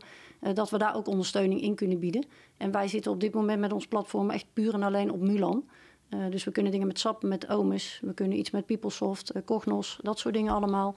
dat 0.53 0.69
we 0.69 0.77
daar 0.77 0.95
ook 0.95 1.07
ondersteuning 1.07 1.61
in 1.61 1.75
kunnen 1.75 1.99
bieden. 1.99 2.25
En 2.57 2.71
wij 2.71 2.87
zitten 2.87 3.11
op 3.11 3.19
dit 3.19 3.33
moment 3.33 3.59
met 3.59 3.73
ons 3.73 3.87
platform 3.87 4.29
echt 4.29 4.45
puur 4.53 4.73
en 4.73 4.83
alleen 4.83 5.11
op 5.11 5.21
Mulan. 5.21 5.65
Eh, 6.09 6.19
dus 6.29 6.43
we 6.43 6.51
kunnen 6.51 6.71
dingen 6.71 6.87
met 6.87 6.99
SAP, 6.99 7.23
met 7.23 7.49
OMIS, 7.49 7.99
we 8.01 8.13
kunnen 8.13 8.37
iets 8.37 8.51
met 8.51 8.65
PeopleSoft, 8.65 9.29
eh, 9.29 9.41
Cognos, 9.45 9.99
dat 10.01 10.19
soort 10.19 10.33
dingen 10.33 10.53
allemaal. 10.53 10.95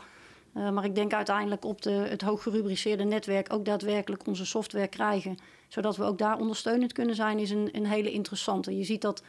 Eh, 0.55 0.71
maar 0.71 0.85
ik 0.85 0.95
denk 0.95 1.13
uiteindelijk 1.13 1.65
op 1.65 1.83
de, 1.83 1.91
het 1.91 2.23
hooggerubriceerde 2.23 3.05
netwerk 3.05 3.53
ook 3.53 3.65
daadwerkelijk 3.65 4.27
onze 4.27 4.47
software 4.47 4.89
krijgen. 4.89 5.37
Zodat 5.69 5.97
we 5.97 6.05
ook 6.05 6.19
daar 6.19 6.39
ondersteunend 6.39 6.93
kunnen 6.93 7.15
zijn, 7.15 7.39
is 7.39 7.51
een, 7.51 7.69
een 7.73 7.87
hele 7.87 8.11
interessante. 8.11 8.77
Je 8.77 8.85
ziet 8.85 9.03
dat 9.03 9.23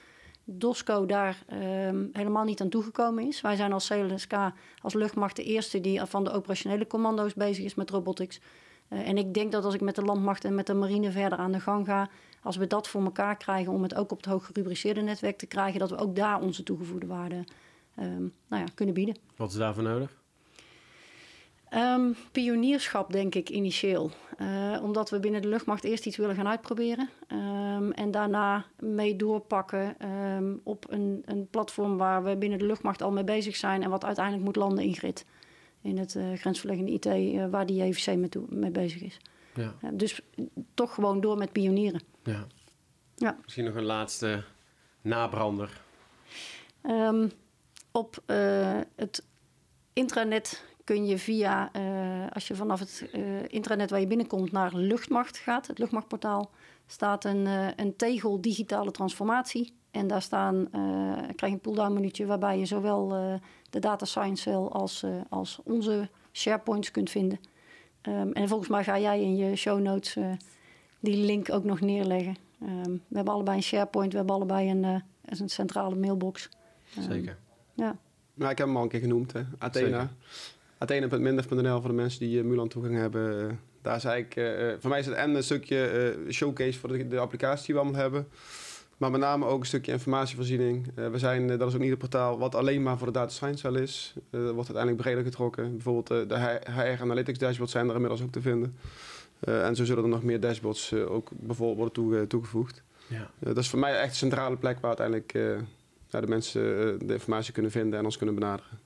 DOSCO 0.44 1.06
daar 1.06 1.44
ehm, 1.48 2.06
helemaal 2.14 2.44
niet 2.44 2.62
aan 2.62 2.70
toegekomen 2.70 3.28
is. 3.28 3.42
Wij 3.42 3.56
zijn 3.56 3.74
als 3.74 3.88
CLSK, 3.88 4.34
als 4.82 4.94
luchtmacht, 4.94 5.36
de 5.36 5.44
eerste 5.44 5.82
die 5.82 6.06
van 6.06 6.24
de 6.24 6.32
operationele 6.32 6.88
commando's 6.88 7.34
bezig 7.34 7.66
is 7.66 7.76
met 7.76 7.90
robotics. 7.90 8.40
Eh, 8.90 9.08
en 9.08 9.18
ik 9.18 9.34
denk 9.34 9.52
dat 9.52 9.66
als 9.66 9.74
ik 9.74 9.82
met 9.82 9.96
de 9.96 10.02
landmacht 10.02 10.46
en 10.46 10.56
met 10.56 10.68
de 10.68 10.74
marine 10.74 11.12
verder 11.12 11.38
aan 11.38 11.52
de 11.52 11.60
gang 11.60 11.86
ga, 11.86 12.10
als 12.44 12.58
we 12.58 12.68
dat 12.68 12.88
voor 12.88 13.04
elkaar 13.04 13.38
krijgen 13.38 13.74
om 13.74 13.84
het 13.84 13.96
ook 13.96 14.12
op 14.12 14.18
het 14.18 14.26
hooggerubriceerde 14.26 15.02
netwerk 15.02 15.38
te 15.38 15.46
krijgen, 15.46 15.80
dat 15.80 15.90
we 15.90 15.98
ook 15.98 16.16
daar 16.16 16.42
onze 16.42 16.64
toegevoegde 16.64 17.08
waarde 17.08 17.44
ehm, 17.96 18.22
nou 18.48 18.64
ja, 18.64 18.66
kunnen 18.76 18.96
bieden. 18.96 19.16
Wat 19.36 19.52
is 19.52 19.58
daarvoor 19.58 19.84
nodig? 19.84 20.18
Ehm, 21.70 22.12
pionierschap, 22.32 23.12
denk 23.12 23.36
ik, 23.36 23.50
initieel. 23.50 24.12
Eh, 24.38 24.80
omdat 24.84 25.10
we 25.10 25.20
binnen 25.20 25.42
de 25.42 25.48
luchtmacht 25.48 25.84
eerst 25.84 26.06
iets 26.06 26.18
willen 26.18 26.36
gaan 26.36 26.48
uitproberen. 26.48 27.10
Ehm, 27.28 27.92
en 27.92 28.12
daarna 28.12 28.66
mee 28.80 29.16
doorpakken 29.16 29.96
op 30.64 30.86
een, 30.90 31.24
een 31.26 31.48
platform 31.50 31.98
waar 31.98 32.24
we 32.24 32.38
binnen 32.38 32.60
de 32.60 32.66
luchtmacht 32.66 33.02
al 33.02 33.12
mee 33.12 33.24
bezig 33.24 33.56
zijn. 33.56 33.84
En 33.84 33.90
wat 33.90 34.06
uiteindelijk 34.06 34.46
moet 34.46 34.56
landen 34.56 34.84
in 34.84 34.96
grid. 34.96 35.26
In 35.82 35.98
het 35.98 36.16
eh, 36.16 36.34
grensverleggende 36.34 36.92
IT, 36.92 37.06
eh, 37.06 37.46
waar 37.50 37.66
die 37.66 37.84
JVC 37.84 38.16
mee, 38.16 38.30
toe- 38.30 38.46
mee 38.50 38.72
bezig 38.72 39.02
is. 39.02 39.20
Ja. 39.54 39.74
Dus 39.94 40.22
toch 40.74 40.94
gewoon 40.94 41.22
door 41.22 41.38
met 41.38 41.52
pionieren. 41.52 42.02
ja. 42.24 42.48
Ja. 43.16 43.38
Misschien 43.44 43.66
nog 43.66 43.76
een 43.76 43.84
laatste 43.84 44.44
nabrander. 45.02 45.82
Ehm, 46.82 47.28
op 47.92 48.24
eh, 48.26 48.80
het 48.96 49.24
intranet 49.94 50.64
kun 50.84 51.06
je 51.06 51.18
via, 51.18 51.72
als 52.34 52.48
je 52.48 52.56
vanaf 52.56 52.80
het 52.80 53.10
intranet 53.48 53.90
waar 53.90 54.00
je 54.00 54.08
binnenkomt 54.08 54.52
naar 54.52 54.76
luchtmacht 54.76 55.38
gaat, 55.38 55.68
het 55.68 55.78
luchtmachtportaal, 55.80 56.52
staat 56.88 57.26
een, 57.26 57.46
een 57.76 57.96
tegel 57.96 58.42
digitale 58.42 58.92
transformatie. 58.92 59.74
En 59.92 60.08
daar 60.08 60.22
staan, 60.22 60.68
krijg 61.36 61.40
je 61.40 61.48
een 61.48 61.60
pull-down 61.60 61.94
menuutje 61.94 62.26
waarbij 62.26 62.60
je 62.60 62.66
zowel 62.66 63.40
de 63.70 63.80
data 63.80 64.06
science 64.06 64.42
cell 64.42 64.54
als, 64.56 65.04
eh, 65.04 65.12
als 65.30 65.60
onze 65.64 66.10
SharePoints 66.32 66.92
kunt 66.92 67.10
vinden. 67.10 67.40
Ehm, 68.02 68.32
en 68.32 68.48
volgens 68.48 68.70
mij 68.70 68.84
ga 68.84 69.00
jij 69.00 69.22
in 69.22 69.36
je 69.36 69.56
show 69.56 69.80
notes 69.80 70.16
eh, 70.16 70.32
die 71.00 71.26
link 71.26 71.52
ook 71.52 71.64
nog 71.64 71.80
neerleggen. 71.80 72.38
Ehm, 72.62 72.92
we 72.92 73.16
hebben 73.16 73.34
allebei 73.34 73.58
een 73.58 73.64
SharePoint, 73.64 74.12
we 74.12 74.18
hebben 74.18 74.36
allebei 74.36 74.70
een, 74.70 74.84
eh, 74.84 75.02
een 75.26 75.50
centrale 75.50 75.96
mailbox. 75.96 76.50
Ehm, 76.96 77.12
Zeker. 77.12 77.38
Ja, 77.74 77.98
Nou, 78.34 78.52
ik 78.52 78.58
heb 78.58 78.68
hem 78.68 78.78
al 78.78 78.84
een 78.84 78.90
keer 78.90 79.00
genoemd, 79.00 79.34
hè. 79.34 79.42
Athena. 79.58 80.12
Athena.mindef.nl 80.78 81.80
voor 81.80 81.90
de 81.90 81.96
mensen 81.96 82.20
die 82.20 82.40
eh, 82.40 82.46
Mulan 82.46 82.68
toegang 82.68 82.96
hebben. 82.96 83.60
Daar 83.82 83.96
is 83.96 84.04
eigenlijk, 84.04 84.82
voor 84.82 84.90
mij 84.90 85.00
is 85.00 85.06
het 85.06 85.16
en 85.16 85.36
een 85.36 85.44
stukje 85.44 85.86
eh, 85.88 86.32
showcase 86.32 86.80
voor 86.80 86.90
de, 86.90 87.08
de 87.08 87.18
applicatie 87.18 87.66
die 87.66 87.76
we 87.76 87.82
allemaal 87.82 88.02
hebben. 88.02 88.28
Maar 89.00 89.12
met 89.12 89.22
name 89.22 89.46
ook 89.46 89.60
een 89.60 89.66
stukje 89.66 89.92
informatievoorziening. 89.92 90.88
Eh, 90.96 91.10
we 91.10 91.18
zijn, 91.18 91.50
eh, 91.50 91.58
dat 91.60 91.68
is 91.68 91.74
ook 91.74 91.80
niet 91.80 91.90
het 91.90 92.00
portaal 92.00 92.38
wat 92.40 92.56
alleen 92.56 92.84
maar 92.84 92.98
voor 92.98 93.08
de 93.08 93.14
data 93.14 93.32
science 93.32 93.58
cell 93.72 93.82
is. 93.82 94.14
Dat 94.30 94.42
wordt 94.42 94.58
uiteindelijk 94.58 94.98
breder 94.98 95.24
getrokken. 95.24 95.72
Bijvoorbeeld 95.72 96.30
de 96.30 96.60
HR 96.66 97.02
Analytics 97.02 97.38
dashboards 97.38 97.72
zijn 97.72 97.88
er 97.88 97.94
inmiddels 97.94 98.22
ook 98.22 98.32
te 98.32 98.42
vinden. 98.42 98.76
En 99.40 99.76
zo 99.76 99.86
zullen 99.86 100.04
er 100.04 100.10
nog 100.10 100.24
meer 100.24 100.40
dashboards 100.40 100.94
ook 100.94 101.30
bijvoorbeeld 101.34 101.78
worden 101.78 101.94
toe- 101.94 102.28
toegevoegd. 102.28 102.84
Ja. 103.08 103.30
Dat 103.40 103.58
is 103.58 103.70
voor 103.70 103.80
mij 103.80 104.00
echt 104.00 104.10
een 104.10 104.16
centrale 104.16 104.58
plek 104.58 104.80
waar 104.80 104.98
uiteindelijk 104.98 105.32
de 106.10 106.28
mensen 106.28 106.62
de 107.08 107.14
informatie 107.14 107.54
kunnen 107.54 107.72
vinden 107.72 108.00
en 108.00 108.06
ons 108.06 108.18
kunnen 108.18 108.36
benaderen. 108.36 108.80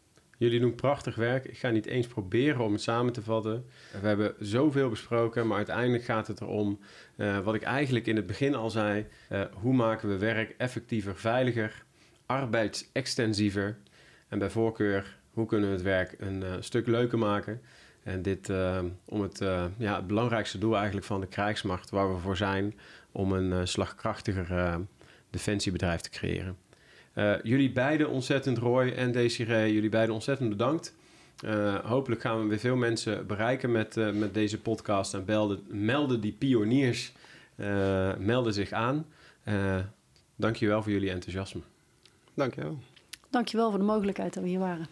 Jullie 0.44 0.60
doen 0.60 0.76
prachtig 0.76 1.16
werk. 1.16 1.46
Ik 1.46 1.58
ga 1.58 1.70
niet 1.70 1.86
eens 1.86 2.08
proberen 2.08 2.62
om 2.62 2.72
het 2.72 2.82
samen 2.82 3.14
te 3.14 3.22
vatten. 3.22 3.66
We 4.02 4.08
hebben 4.08 4.34
zoveel 4.40 4.90
besproken, 4.90 5.48
maar 5.48 5.58
uiteindelijk 5.58 6.04
gaat 6.04 6.28
het 6.28 6.42
erom, 6.42 6.80
eh, 7.16 7.40
wat 7.40 7.56
ik 7.56 7.62
eigenlijk 7.62 8.08
in 8.08 8.16
het 8.16 8.26
begin 8.26 8.56
al 8.56 8.70
zei, 8.70 9.06
eh, 9.30 9.42
hoe 9.54 9.74
maken 9.74 10.10
we 10.10 10.18
werk 10.18 10.56
effectiever, 10.58 11.18
veiliger, 11.18 11.84
arbeidsextensiever 12.26 13.78
en 14.28 14.40
bij 14.40 14.50
voorkeur, 14.50 15.18
hoe 15.34 15.46
kunnen 15.46 15.68
we 15.70 15.76
het 15.76 15.84
werk 15.84 16.16
een 16.18 16.44
eh, 16.44 16.52
stuk 16.60 16.88
leuker 16.88 17.18
maken. 17.18 17.62
En 18.04 18.22
dit 18.22 18.50
om 19.06 19.22
het, 19.22 19.38
ja, 19.78 19.96
het 19.96 20.08
belangrijkste 20.08 20.58
doel 20.58 20.76
eigenlijk 20.76 21.06
van 21.06 21.22
de 21.22 21.28
krijgsmacht, 21.28 21.90
waar 21.90 22.14
we 22.14 22.20
voor 22.20 22.38
zijn, 22.38 22.80
om 23.12 23.32
een 23.32 23.68
slagkrachtiger 23.68 24.80
defensiebedrijf 25.30 26.02
te 26.02 26.10
creëren. 26.10 26.58
Eh, 27.14 27.34
jullie 27.44 27.72
beiden 27.72 28.10
ontzettend, 28.10 28.58
Roy 28.58 28.90
en 28.90 29.12
Desiree, 29.12 29.74
jullie 29.74 29.90
beiden 29.90 30.16
ontzettend 30.16 30.50
bedankt. 30.50 30.94
Eh, 31.44 31.76
hopelijk 31.76 32.22
gaan 32.22 32.42
we 32.42 32.48
weer 32.48 32.60
veel 32.60 32.76
mensen 32.76 33.28
bereiken 33.28 33.72
met, 33.72 33.98
eh, 33.98 34.12
met 34.12 34.34
deze 34.34 34.62
podcast. 34.62 35.14
En 35.14 35.26
belden, 35.26 35.64
melden 35.68 36.22
die 36.22 36.32
pioniers, 36.32 37.14
eh, 37.56 38.16
melden 38.18 38.54
zich 38.54 38.72
aan. 38.72 39.06
Uh, 39.48 39.80
Dank 40.36 40.56
je 40.56 40.68
wel 40.68 40.84
voor 40.84 40.92
jullie 40.92 41.10
enthousiasme. 41.10 41.62
Dankjewel. 42.34 42.78
dankjewel 43.30 43.70
voor 43.70 43.80
de 43.80 43.86
mogelijkheid 43.86 44.34
dat 44.34 44.44
we 44.44 44.50
hier 44.50 44.60
waren. 44.60 44.88